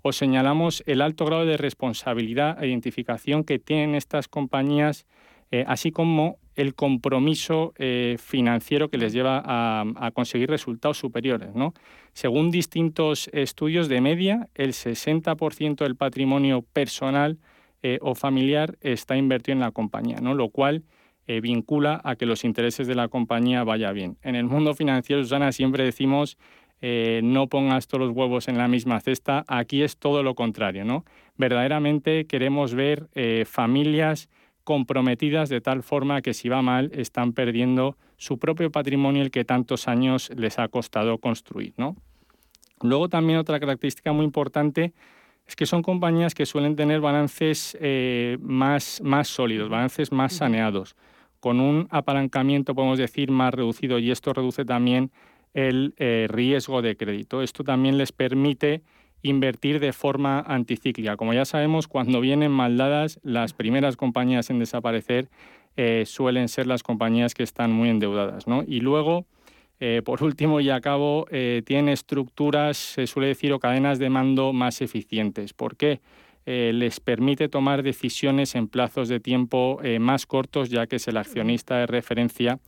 os 0.03 0.17
señalamos 0.17 0.83
el 0.85 1.01
alto 1.01 1.25
grado 1.25 1.45
de 1.45 1.55
responsabilidad 1.55 2.61
e 2.61 2.67
identificación 2.67 3.45
que 3.45 3.57
tienen 3.57 3.95
estas 3.95 4.27
compañías, 4.27 5.07
eh, 5.49 5.63
así 5.65 5.91
como 5.91 6.37
el 6.55 6.75
compromiso 6.75 7.73
eh, 7.77 8.17
financiero 8.19 8.89
que 8.89 8.97
les 8.97 9.13
lleva 9.13 9.41
a, 9.45 10.11
conseguir 10.11 10.49
resultados 10.49 10.97
superiores. 10.97 11.55
¿no? 11.55 11.73
Según 12.11 12.51
distintos 12.51 13.29
estudios 13.31 13.87
de 13.87 14.01
media, 14.01 14.49
el 14.55 14.73
60% 14.73 15.77
del 15.77 15.95
patrimonio 15.95 16.63
personal 16.73 17.39
eh, 17.81 17.97
o 18.01 18.13
familiar 18.13 18.77
está 18.81 19.15
invertido 19.15 19.53
en 19.53 19.61
la 19.61 19.71
compañía, 19.71 20.17
¿no? 20.21 20.35
lo 20.35 20.49
cual 20.49 20.83
vincula 21.25 22.01
a 22.03 22.17
que 22.17 22.25
los 22.25 22.43
intereses 22.43 22.85
de 22.85 22.95
la 22.95 23.07
compañía 23.07 23.63
vaya 23.63 23.93
bien. 23.93 24.17
En 24.23 24.35
el 24.35 24.43
mundo 24.43 24.75
financiero, 24.75 25.23
Susana, 25.23 25.53
siempre 25.53 25.85
decimos 25.85 26.37
eh, 26.85 27.21
no 27.23 27.47
pongas 27.47 27.87
todos 27.87 28.07
los 28.07 28.13
huevos 28.13 28.49
en 28.49 28.57
la 28.57 28.67
misma 28.67 28.99
cesta. 28.99 29.45
Aquí 29.47 29.83
es 29.83 29.95
todo 29.95 30.21
lo 30.21 30.35
contrario, 30.35 30.83
¿no? 30.83 31.05
Verdaderamente 31.37 32.25
queremos 32.25 32.75
ver 32.75 33.07
eh, 33.15 33.45
familias 33.47 34.27
comprometidas 34.65 35.47
de 35.47 35.61
tal 35.61 35.81
forma 35.81 36.21
que 36.21 36.33
si 36.33 36.49
va 36.49 36.61
mal 36.61 36.91
están 36.93 37.31
perdiendo 37.31 37.95
su 38.17 38.37
propio 38.37 38.69
patrimonio 38.69 39.21
el 39.21 39.31
que 39.31 39.45
tantos 39.45 39.87
años 39.87 40.29
les 40.35 40.59
ha 40.59 40.67
costado 40.67 41.19
construir, 41.19 41.73
¿no? 41.77 41.95
Luego 42.81 43.07
también 43.07 43.39
otra 43.39 43.61
característica 43.61 44.11
muy 44.11 44.25
importante 44.25 44.91
es 45.47 45.55
que 45.55 45.65
son 45.65 45.83
compañías 45.83 46.35
que 46.35 46.45
suelen 46.45 46.75
tener 46.75 46.99
balances 46.99 47.77
eh, 47.79 48.37
más, 48.41 48.99
más 49.01 49.29
sólidos, 49.29 49.69
balances 49.69 50.11
más 50.11 50.33
saneados, 50.33 50.97
con 51.39 51.61
un 51.61 51.87
apalancamiento, 51.91 52.75
podemos 52.75 52.97
decir, 52.97 53.31
más 53.31 53.53
reducido 53.53 53.99
y 53.99 54.11
esto 54.11 54.33
reduce 54.33 54.65
también 54.65 55.11
el 55.53 55.93
eh, 55.97 56.27
riesgo 56.29 56.81
de 56.81 56.95
crédito. 56.95 57.41
Esto 57.41 57.63
también 57.63 57.97
les 57.97 58.11
permite 58.11 58.81
invertir 59.21 59.79
de 59.79 59.93
forma 59.93 60.41
anticíclica. 60.41 61.15
Como 61.15 61.33
ya 61.33 61.45
sabemos, 61.45 61.87
cuando 61.87 62.19
vienen 62.19 62.51
maldadas, 62.51 63.19
las 63.23 63.53
primeras 63.53 63.95
compañías 63.95 64.49
en 64.49 64.59
desaparecer 64.59 65.29
eh, 65.77 66.03
suelen 66.05 66.49
ser 66.49 66.67
las 66.67 66.83
compañías 66.83 67.33
que 67.33 67.43
están 67.43 67.71
muy 67.71 67.89
endeudadas. 67.89 68.47
¿no? 68.47 68.63
Y 68.67 68.81
luego, 68.81 69.25
eh, 69.79 70.01
por 70.03 70.23
último 70.23 70.59
y 70.59 70.69
a 70.69 70.81
cabo, 70.81 71.25
tienen 71.65 71.89
estructuras, 71.89 72.77
se 72.77 73.07
suele 73.07 73.29
decir, 73.29 73.53
o 73.53 73.59
cadenas 73.59 73.99
de 73.99 74.09
mando 74.09 74.53
más 74.53 74.81
eficientes. 74.81 75.53
¿Por 75.53 75.77
qué? 75.77 76.01
les 76.45 76.99
permite 76.99 77.47
tomar 77.47 77.83
decisiones 77.83 78.55
en 78.55 78.67
plazos 78.67 79.07
de 79.07 79.21
tiempo 79.21 79.79
más 80.01 80.25
cortos, 80.25 80.69
ya 80.69 80.87
que 80.87 80.97
es 80.97 81.07
el 81.07 81.15
accionista 81.15 81.77
de 81.77 81.87
referencia 81.87 82.59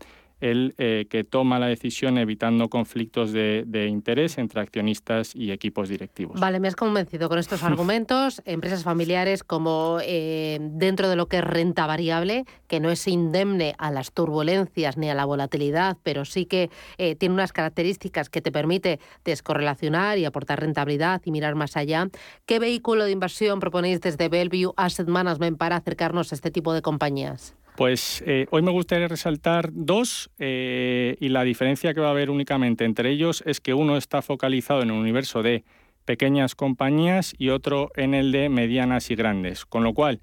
el 0.45 0.75
eh, 0.77 1.07
que 1.09 1.23
toma 1.23 1.57
la 1.57 1.65
decisión 1.65 2.19
evitando 2.19 2.69
conflictos 2.69 3.31
de, 3.31 3.87
interés 3.89 4.37
entre 4.37 4.61
accionistas 4.61 5.35
y 5.35 5.51
equipos 5.51 5.89
directivos. 5.89 6.39
Vale, 6.39 6.59
me 6.59 6.67
has 6.67 6.75
convencido 6.75 7.29
con 7.29 7.39
estos 7.39 7.63
argumentos. 7.63 8.41
Empresas 8.45 8.83
familiares 8.83 9.43
como 9.43 9.97
eh, 10.03 10.59
dentro 10.61 11.09
de 11.09 11.15
lo 11.15 11.27
que 11.27 11.37
es 11.37 11.43
renta 11.43 11.87
variable, 11.87 12.45
que 12.67 12.79
no 12.79 12.91
es 12.91 13.07
indemne 13.07 13.73
a 13.79 13.89
las 13.89 14.11
turbulencias 14.11 14.97
ni 14.97 15.09
a 15.09 15.15
la 15.15 15.25
volatilidad, 15.25 15.97
pero 16.03 16.25
sí 16.25 16.45
que 16.45 16.69
eh, 16.97 17.15
tiene 17.15 17.33
unas 17.33 17.51
características 17.51 18.29
que 18.29 18.41
te 18.41 18.51
permite 18.51 18.99
descorrelacionar 19.23 20.19
y 20.19 20.25
aportar 20.25 20.59
rentabilidad 20.59 21.21
y 21.25 21.31
mirar 21.31 21.55
más 21.55 21.75
allá. 21.75 22.07
¿Qué 22.45 22.59
vehículo 22.59 23.05
de 23.05 23.11
inversión 23.11 23.59
proponéis 23.59 23.99
desde 23.99 24.29
Bellevue 24.29 24.73
Asset 24.77 25.07
Management 25.07 25.57
para 25.57 25.77
acercarnos 25.77 26.31
a 26.31 26.35
este 26.35 26.51
tipo 26.51 26.73
de 26.73 26.83
compañías? 26.83 27.55
Pues 27.75 28.23
eh, 28.25 28.47
hoy 28.51 28.61
me 28.61 28.71
gustaría 28.71 29.09
resaltar 29.09 29.69
dos 29.73 30.29
eh, 30.39 31.17
y 31.19 31.27
la 31.27 31.43
diferencia 31.43 31.93
que 31.93 31.99
va 31.99 32.07
a 32.07 32.11
haber 32.11 32.29
únicamente 32.29 32.85
entre 32.85 33.09
ellos 33.09 33.43
es 33.45 33.59
que 33.59 33.73
uno 33.73 33.97
está 33.97 34.21
focalizado 34.21 34.81
en 34.81 34.91
el 34.91 34.95
universo 34.95 35.43
de 35.43 35.65
pequeñas 36.05 36.55
compañías 36.55 37.35
y 37.37 37.49
otro 37.49 37.91
en 37.97 38.13
el 38.13 38.31
de 38.31 38.47
medianas 38.47 39.11
y 39.11 39.15
grandes. 39.15 39.65
Con 39.65 39.83
lo 39.83 39.93
cual, 39.93 40.21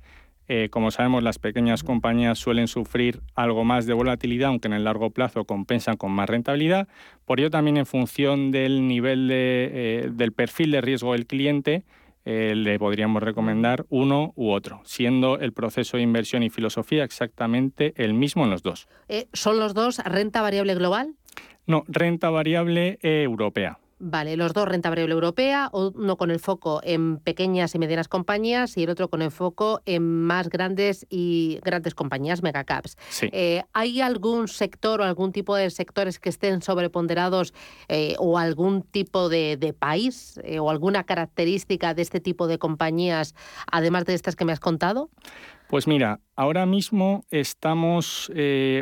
eh, 0.48 0.68
como 0.70 0.90
sabemos, 0.90 1.22
las 1.22 1.38
pequeñas 1.38 1.82
compañías 1.82 2.38
suelen 2.38 2.68
sufrir 2.68 3.20
algo 3.34 3.64
más 3.64 3.84
de 3.84 3.92
volatilidad, 3.92 4.48
aunque 4.48 4.68
en 4.68 4.74
el 4.74 4.84
largo 4.84 5.10
plazo 5.10 5.44
compensan 5.44 5.98
con 5.98 6.10
más 6.10 6.30
rentabilidad. 6.30 6.88
Por 7.26 7.38
ello, 7.38 7.50
también 7.50 7.76
en 7.76 7.84
función 7.84 8.50
del 8.50 8.88
nivel 8.88 9.28
del 9.28 10.32
perfil 10.32 10.70
de 10.70 10.80
riesgo 10.80 11.12
del 11.12 11.26
cliente, 11.26 11.84
eh, 12.24 12.54
le 12.54 12.78
podríamos 12.78 13.22
recomendar 13.22 13.84
uno 13.88 14.32
u 14.36 14.50
otro, 14.50 14.80
siendo 14.84 15.38
el 15.38 15.52
proceso 15.52 15.96
de 15.96 16.02
inversión 16.02 16.42
y 16.42 16.50
filosofía 16.50 17.04
exactamente 17.04 17.92
el 17.96 18.14
mismo 18.14 18.44
en 18.44 18.50
los 18.50 18.62
dos. 18.62 18.88
Eh, 19.08 19.28
¿Son 19.32 19.58
los 19.58 19.74
dos 19.74 19.98
renta 19.98 20.42
variable 20.42 20.74
global? 20.74 21.14
No, 21.66 21.84
renta 21.88 22.30
variable 22.30 22.98
europea. 23.02 23.78
Vale, 24.04 24.36
los 24.36 24.52
dos 24.52 24.66
renta 24.66 24.88
variable 24.88 25.14
europea, 25.14 25.70
uno 25.72 26.16
con 26.16 26.32
el 26.32 26.40
foco 26.40 26.80
en 26.82 27.18
pequeñas 27.18 27.72
y 27.76 27.78
medianas 27.78 28.08
compañías 28.08 28.76
y 28.76 28.82
el 28.82 28.90
otro 28.90 29.08
con 29.08 29.22
el 29.22 29.30
foco 29.30 29.80
en 29.86 30.24
más 30.24 30.48
grandes 30.48 31.06
y 31.08 31.60
grandes 31.62 31.94
compañías, 31.94 32.42
megacaps. 32.42 32.96
Sí. 33.10 33.28
Eh, 33.30 33.62
¿Hay 33.72 34.00
algún 34.00 34.48
sector 34.48 35.00
o 35.00 35.04
algún 35.04 35.30
tipo 35.30 35.54
de 35.54 35.70
sectores 35.70 36.18
que 36.18 36.30
estén 36.30 36.62
sobreponderados 36.62 37.54
eh, 37.86 38.16
o 38.18 38.38
algún 38.38 38.82
tipo 38.82 39.28
de, 39.28 39.72
país 39.78 40.40
eh, 40.42 40.58
o 40.58 40.68
alguna 40.68 41.04
característica 41.04 41.94
de 41.94 42.02
este 42.02 42.18
tipo 42.18 42.48
de 42.48 42.58
compañías, 42.58 43.36
además 43.70 44.04
de 44.04 44.14
estas 44.14 44.34
que 44.34 44.44
me 44.44 44.50
has 44.50 44.58
contado? 44.58 45.10
Pues 45.68 45.86
mira, 45.86 46.18
ahora 46.34 46.66
mismo 46.66 47.24
estamos 47.30 48.32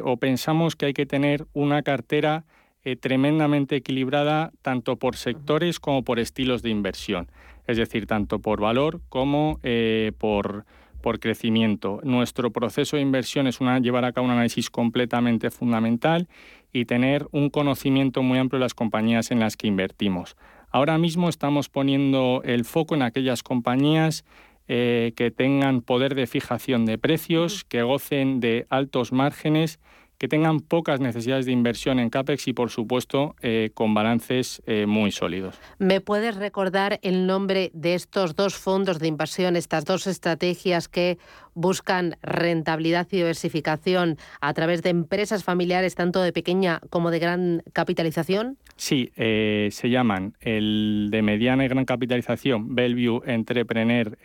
o 0.03 0.17
pensamos 0.17 0.77
que 0.77 0.87
hay 0.87 0.95
que 0.95 1.05
tener 1.05 1.47
una 1.53 1.83
cartera 1.83 2.47
eh, 2.85 2.97
tremendamente 2.97 3.77
equilibrada 3.77 4.53
tanto 4.63 4.97
por 4.97 5.17
sectores 5.17 5.81
como 5.81 6.03
por 6.03 6.19
estilos 6.19 6.63
de 6.63 6.71
inversión, 6.71 7.31
es 7.67 7.77
decir, 7.77 8.07
tanto 8.07 8.39
por 8.39 8.61
valor 8.61 9.01
como 9.09 9.61
eh, 9.63 10.13
por, 10.19 10.65
por 11.03 11.21
crecimiento. 11.21 12.01
Nuestro 12.05 12.51
proceso 12.53 12.97
de 12.97 13.03
inversión 13.03 13.47
es 13.47 13.61
una, 13.61 13.79
llevar 13.81 14.05
a 14.05 14.13
cabo 14.13 14.27
un 14.27 14.33
análisis 14.33 14.71
completamente 14.71 15.51
fundamental 15.51 16.29
y 16.73 16.85
tener 16.87 17.27
un 17.33 17.51
conocimiento 17.51 18.23
muy 18.23 18.39
amplio 18.39 18.59
de 18.59 18.65
las 18.65 18.75
compañías 18.75 19.31
en 19.31 19.41
las 19.41 19.57
que 19.57 19.67
invertimos. 19.67 20.37
Ahora 20.71 20.99
mismo 20.99 21.29
estamos 21.29 21.69
poniendo 21.69 22.43
el 22.45 22.65
foco 22.65 22.95
en 22.95 23.03
aquellas 23.03 23.43
compañías 23.43 24.25
eh, 24.69 25.13
que 25.17 25.33
tengan 25.33 25.83
poder 25.83 26.15
de 26.15 26.29
fijación 26.29 26.87
de 26.87 26.97
precios, 26.97 27.65
que 27.65 27.83
gocen 27.83 28.39
de 28.39 28.67
altos 28.71 29.13
márgenes 29.13 29.81
que 30.21 30.29
tengan 30.29 30.61
pocas 30.61 31.01
necesidades 31.01 31.47
de 31.47 31.53
inversión 31.53 31.99
en 31.99 32.11
CAPEX 32.11 32.49
y, 32.49 32.53
por 32.53 32.69
supuesto, 32.69 33.37
eh, 33.41 33.71
con 33.73 33.95
balances 33.95 34.63
eh, 34.67 34.85
muy 34.85 35.13
sólidos. 35.13 35.59
¿Me 35.79 36.03
puedes 36.03 36.37
recordar 36.37 37.01
el 37.01 37.27
nombre 37.27 37.71
de 37.73 37.95
estos 37.95 38.37
dos 38.37 38.55
fondos 38.55 38.99
de 38.99 39.09
inversión, 39.09 39.57
estas 39.57 39.87
dos 39.87 40.07
estrategias 40.07 40.89
que 40.89 41.17
buscan 41.55 42.19
rentabilidad 42.23 43.09
y 43.11 43.17
diversificación 43.17 44.19
a 44.43 44.53
través 44.53 44.83
de 44.83 44.91
empresas 44.91 45.43
familiares, 45.43 45.95
tanto 45.95 46.21
de 46.21 46.35
pequeña 46.35 46.81
como 46.91 47.11
de 47.11 47.19
gran 47.19 47.63
capitalización? 47.73 48.59
Sí, 48.77 49.13
eh, 49.17 49.71
se 49.73 49.89
llaman 49.89 50.35
el 50.41 51.09
de 51.11 51.23
mediana 51.23 51.65
y 51.65 51.69
gran 51.69 51.87
capitalización 51.87 52.75
Bellevue 52.75 53.23
Entrepreneur 53.25 54.19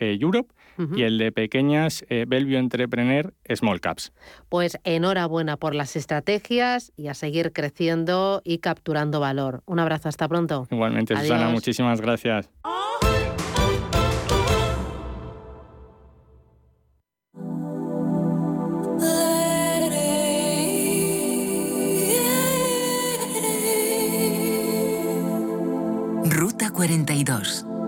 y 0.94 1.02
el 1.02 1.18
de 1.18 1.32
pequeñas 1.32 2.04
eh, 2.08 2.24
Bellevue 2.26 2.58
Entrepreneur 2.58 3.32
Small 3.54 3.80
Caps. 3.80 4.12
Pues 4.48 4.78
enhorabuena 4.84 5.56
por 5.56 5.74
las 5.74 5.96
estrategias 5.96 6.92
y 6.96 7.08
a 7.08 7.14
seguir 7.14 7.52
creciendo 7.52 8.42
y 8.44 8.58
capturando 8.58 9.20
valor. 9.20 9.62
Un 9.66 9.78
abrazo, 9.78 10.08
hasta 10.08 10.28
pronto. 10.28 10.66
Igualmente, 10.70 11.16
Susana, 11.16 11.48
muchísimas 11.48 12.00
gracias. 12.00 12.50
Ruta 26.28 26.70
42. 26.70 27.65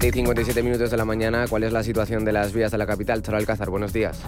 7 0.00 0.06
y 0.06 0.12
57 0.12 0.62
minutos 0.62 0.92
de 0.92 0.96
la 0.96 1.04
mañana, 1.04 1.46
¿cuál 1.48 1.64
es 1.64 1.72
la 1.72 1.82
situación 1.82 2.24
de 2.24 2.30
las 2.30 2.52
vías 2.52 2.70
de 2.70 2.78
la 2.78 2.86
capital? 2.86 3.20
Charo 3.20 3.36
Alcázar, 3.36 3.68
buenos 3.68 3.92
días. 3.92 4.24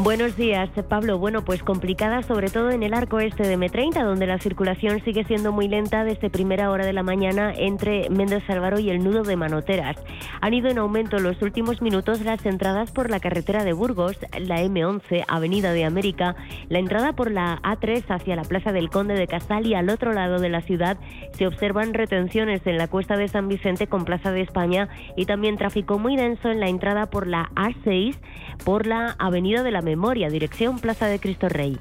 Buenos 0.00 0.36
días, 0.36 0.70
Pablo. 0.88 1.18
Bueno, 1.18 1.44
pues 1.44 1.64
complicada 1.64 2.22
sobre 2.22 2.50
todo 2.50 2.70
en 2.70 2.84
el 2.84 2.94
arco 2.94 3.18
este 3.18 3.42
de 3.42 3.58
M30, 3.58 4.04
donde 4.04 4.28
la 4.28 4.38
circulación 4.38 5.02
sigue 5.04 5.24
siendo 5.24 5.50
muy 5.50 5.66
lenta 5.66 6.04
desde 6.04 6.30
primera 6.30 6.70
hora 6.70 6.86
de 6.86 6.92
la 6.92 7.02
mañana 7.02 7.52
entre 7.52 8.08
Méndez 8.08 8.48
Álvaro 8.48 8.78
y 8.78 8.90
el 8.90 9.02
nudo 9.02 9.24
de 9.24 9.34
Manoteras. 9.34 9.96
Han 10.40 10.54
ido 10.54 10.68
en 10.68 10.78
aumento 10.78 11.18
los 11.18 11.42
últimos 11.42 11.82
minutos 11.82 12.20
las 12.20 12.46
entradas 12.46 12.92
por 12.92 13.10
la 13.10 13.18
carretera 13.18 13.64
de 13.64 13.72
Burgos, 13.72 14.16
la 14.38 14.62
M11, 14.62 15.24
Avenida 15.26 15.72
de 15.72 15.84
América, 15.84 16.36
la 16.68 16.78
entrada 16.78 17.14
por 17.14 17.32
la 17.32 17.60
A3 17.62 18.04
hacia 18.08 18.36
la 18.36 18.44
Plaza 18.44 18.70
del 18.70 18.90
Conde 18.90 19.14
de 19.14 19.26
Casal 19.26 19.66
y 19.66 19.74
al 19.74 19.90
otro 19.90 20.12
lado 20.12 20.38
de 20.38 20.48
la 20.48 20.60
ciudad 20.60 20.96
se 21.32 21.48
observan 21.48 21.92
retenciones 21.92 22.64
en 22.66 22.78
la 22.78 22.86
cuesta 22.86 23.16
de 23.16 23.26
San 23.26 23.48
Vicente 23.48 23.88
con 23.88 24.04
Plaza 24.04 24.30
de 24.30 24.42
España 24.42 24.88
y 25.16 25.26
también 25.26 25.56
tráfico 25.56 25.98
muy 25.98 26.16
denso 26.16 26.48
en 26.50 26.60
la 26.60 26.68
entrada 26.68 27.10
por 27.10 27.26
la 27.26 27.50
A6 27.54 28.16
por 28.64 28.86
la 28.86 29.16
Avenida 29.18 29.62
de 29.62 29.70
la 29.70 29.82
Memoria, 29.82 30.28
dirección 30.28 30.78
Plaza 30.78 31.06
de 31.06 31.20
Cristo 31.20 31.48
Rey. 31.48 31.78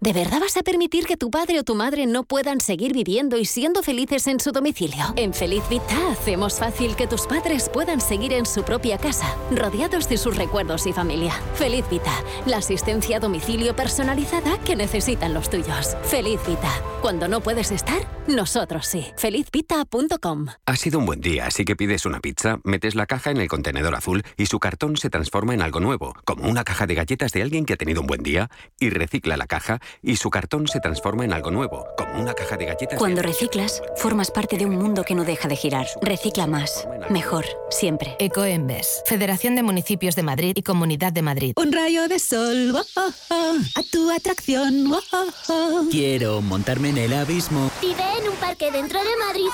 ¿De 0.00 0.12
verdad 0.12 0.38
vas 0.38 0.56
a 0.56 0.62
permitir 0.62 1.06
que 1.06 1.16
tu 1.16 1.28
padre 1.28 1.58
o 1.58 1.64
tu 1.64 1.74
madre 1.74 2.06
no 2.06 2.22
puedan 2.22 2.60
seguir 2.60 2.92
viviendo 2.92 3.36
y 3.36 3.44
siendo 3.44 3.82
felices 3.82 4.28
en 4.28 4.38
su 4.38 4.52
domicilio? 4.52 5.04
En 5.16 5.34
Feliz 5.34 5.64
Vita 5.68 6.12
hacemos 6.12 6.60
fácil 6.60 6.94
que 6.94 7.08
tus 7.08 7.26
padres 7.26 7.68
puedan 7.68 8.00
seguir 8.00 8.32
en 8.32 8.46
su 8.46 8.62
propia 8.62 8.96
casa, 8.96 9.34
rodeados 9.50 10.08
de 10.08 10.16
sus 10.16 10.36
recuerdos 10.36 10.86
y 10.86 10.92
familia. 10.92 11.32
Feliz 11.54 11.84
Vita, 11.90 12.12
la 12.46 12.58
asistencia 12.58 13.16
a 13.16 13.20
domicilio 13.20 13.74
personalizada 13.74 14.56
que 14.60 14.76
necesitan 14.76 15.34
los 15.34 15.50
tuyos. 15.50 15.96
Feliz 16.04 16.38
Vita, 16.46 16.70
cuando 17.02 17.26
no 17.26 17.40
puedes 17.40 17.72
estar, 17.72 18.00
nosotros 18.28 18.86
sí. 18.86 19.06
Felizvita.com. 19.16 20.46
Ha 20.66 20.76
sido 20.76 20.98
un 20.98 21.06
buen 21.06 21.20
día, 21.20 21.46
así 21.46 21.64
que 21.64 21.74
pides 21.74 22.06
una 22.06 22.20
pizza, 22.20 22.60
metes 22.62 22.94
la 22.94 23.06
caja 23.06 23.30
en 23.30 23.38
el 23.38 23.48
contenedor 23.48 23.94
azul 23.94 24.22
y 24.36 24.46
su 24.46 24.60
cartón 24.60 24.96
se 24.96 25.10
transforma 25.10 25.54
en 25.54 25.62
algo 25.62 25.80
nuevo, 25.80 26.14
como 26.24 26.48
una 26.48 26.62
caja 26.62 26.86
de 26.86 26.94
galletas 26.94 27.32
de 27.32 27.42
alguien 27.42 27.64
que 27.64 27.72
ha 27.72 27.76
tenido 27.76 28.00
un 28.00 28.06
buen 28.06 28.22
día, 28.22 28.50
y 28.78 28.90
recicla 28.90 29.36
la 29.36 29.46
caja 29.46 29.80
y 30.02 30.16
su 30.16 30.30
cartón 30.30 30.66
se 30.66 30.80
transforma 30.80 31.24
en 31.24 31.32
algo 31.32 31.50
nuevo, 31.50 31.86
como 31.96 32.20
una 32.20 32.34
caja 32.34 32.56
de 32.56 32.66
galletas. 32.66 32.98
Cuando 32.98 33.22
reciclas, 33.22 33.82
formas 33.96 34.30
parte 34.30 34.56
de 34.56 34.66
un 34.66 34.76
mundo 34.76 35.04
que 35.04 35.14
no 35.14 35.24
deja 35.24 35.48
de 35.48 35.56
girar. 35.56 35.86
Recicla 36.02 36.46
más, 36.46 36.88
mejor, 37.10 37.44
siempre. 37.70 38.16
Ecoembes, 38.18 39.02
Federación 39.06 39.54
de 39.54 39.62
Municipios 39.62 40.16
de 40.16 40.22
Madrid 40.22 40.54
y 40.56 40.62
Comunidad 40.62 41.12
de 41.12 41.22
Madrid. 41.22 41.52
Un 41.56 41.72
rayo 41.72 42.08
de 42.08 42.18
sol, 42.18 42.74
oh, 42.76 42.84
oh, 42.96 43.10
oh, 43.30 43.56
a 43.74 43.82
tu 43.90 44.10
atracción. 44.10 44.92
Quiero 45.90 46.40
montarme 46.40 46.90
en 46.90 46.98
el 46.98 47.12
abismo. 47.12 47.70
Vive 47.80 48.04
en 48.20 48.28
un 48.28 48.36
parque 48.36 48.70
dentro 48.70 48.98
de 48.98 49.16
Madrid. 49.26 49.48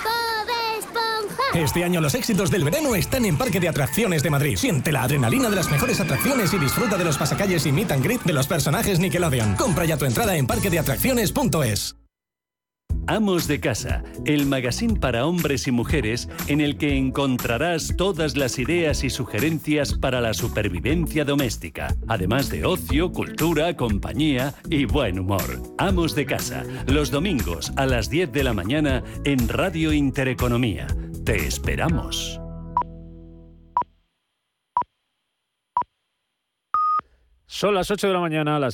Este 1.54 1.84
año 1.84 2.00
los 2.00 2.16
éxitos 2.16 2.50
del 2.50 2.64
verano 2.64 2.96
están 2.96 3.24
en 3.24 3.38
Parque 3.38 3.60
de 3.60 3.68
Atracciones 3.68 4.24
de 4.24 4.30
Madrid. 4.30 4.56
Siente 4.56 4.90
la 4.90 5.04
adrenalina 5.04 5.48
de 5.48 5.54
las 5.54 5.70
mejores 5.70 6.00
atracciones 6.00 6.52
y 6.52 6.58
disfruta 6.58 6.96
de 6.96 7.04
los 7.04 7.16
pasacalles 7.16 7.64
y 7.66 7.70
meet 7.70 7.92
and 7.92 8.02
greet 8.02 8.22
de 8.24 8.32
los 8.32 8.48
personajes 8.48 8.98
Nickelodeon. 8.98 9.54
Compra 9.54 9.84
ya 9.84 9.96
tu 9.96 10.04
entrada 10.24 10.38
en 10.38 10.46
parquedeatracciones.es. 10.46 11.96
Amos 13.06 13.46
de 13.46 13.60
Casa, 13.60 14.02
el 14.24 14.46
magazine 14.46 14.98
para 14.98 15.26
hombres 15.26 15.66
y 15.66 15.70
mujeres 15.70 16.30
en 16.46 16.62
el 16.62 16.78
que 16.78 16.96
encontrarás 16.96 17.94
todas 17.98 18.34
las 18.34 18.58
ideas 18.58 19.04
y 19.04 19.10
sugerencias 19.10 19.92
para 19.92 20.22
la 20.22 20.32
supervivencia 20.32 21.26
doméstica, 21.26 21.94
además 22.08 22.48
de 22.48 22.64
ocio, 22.64 23.12
cultura, 23.12 23.76
compañía 23.76 24.54
y 24.70 24.86
buen 24.86 25.18
humor. 25.18 25.60
Amos 25.76 26.14
de 26.14 26.24
Casa, 26.24 26.64
los 26.86 27.10
domingos 27.10 27.72
a 27.76 27.84
las 27.84 28.08
10 28.08 28.32
de 28.32 28.44
la 28.44 28.54
mañana 28.54 29.04
en 29.24 29.46
Radio 29.48 29.92
Intereconomía. 29.92 30.86
Te 31.26 31.46
esperamos. 31.46 32.40
Son 37.54 37.72
las 37.72 37.88
8 37.88 38.08
de 38.08 38.12
la 38.12 38.18
mañana, 38.18 38.58
las 38.58 38.62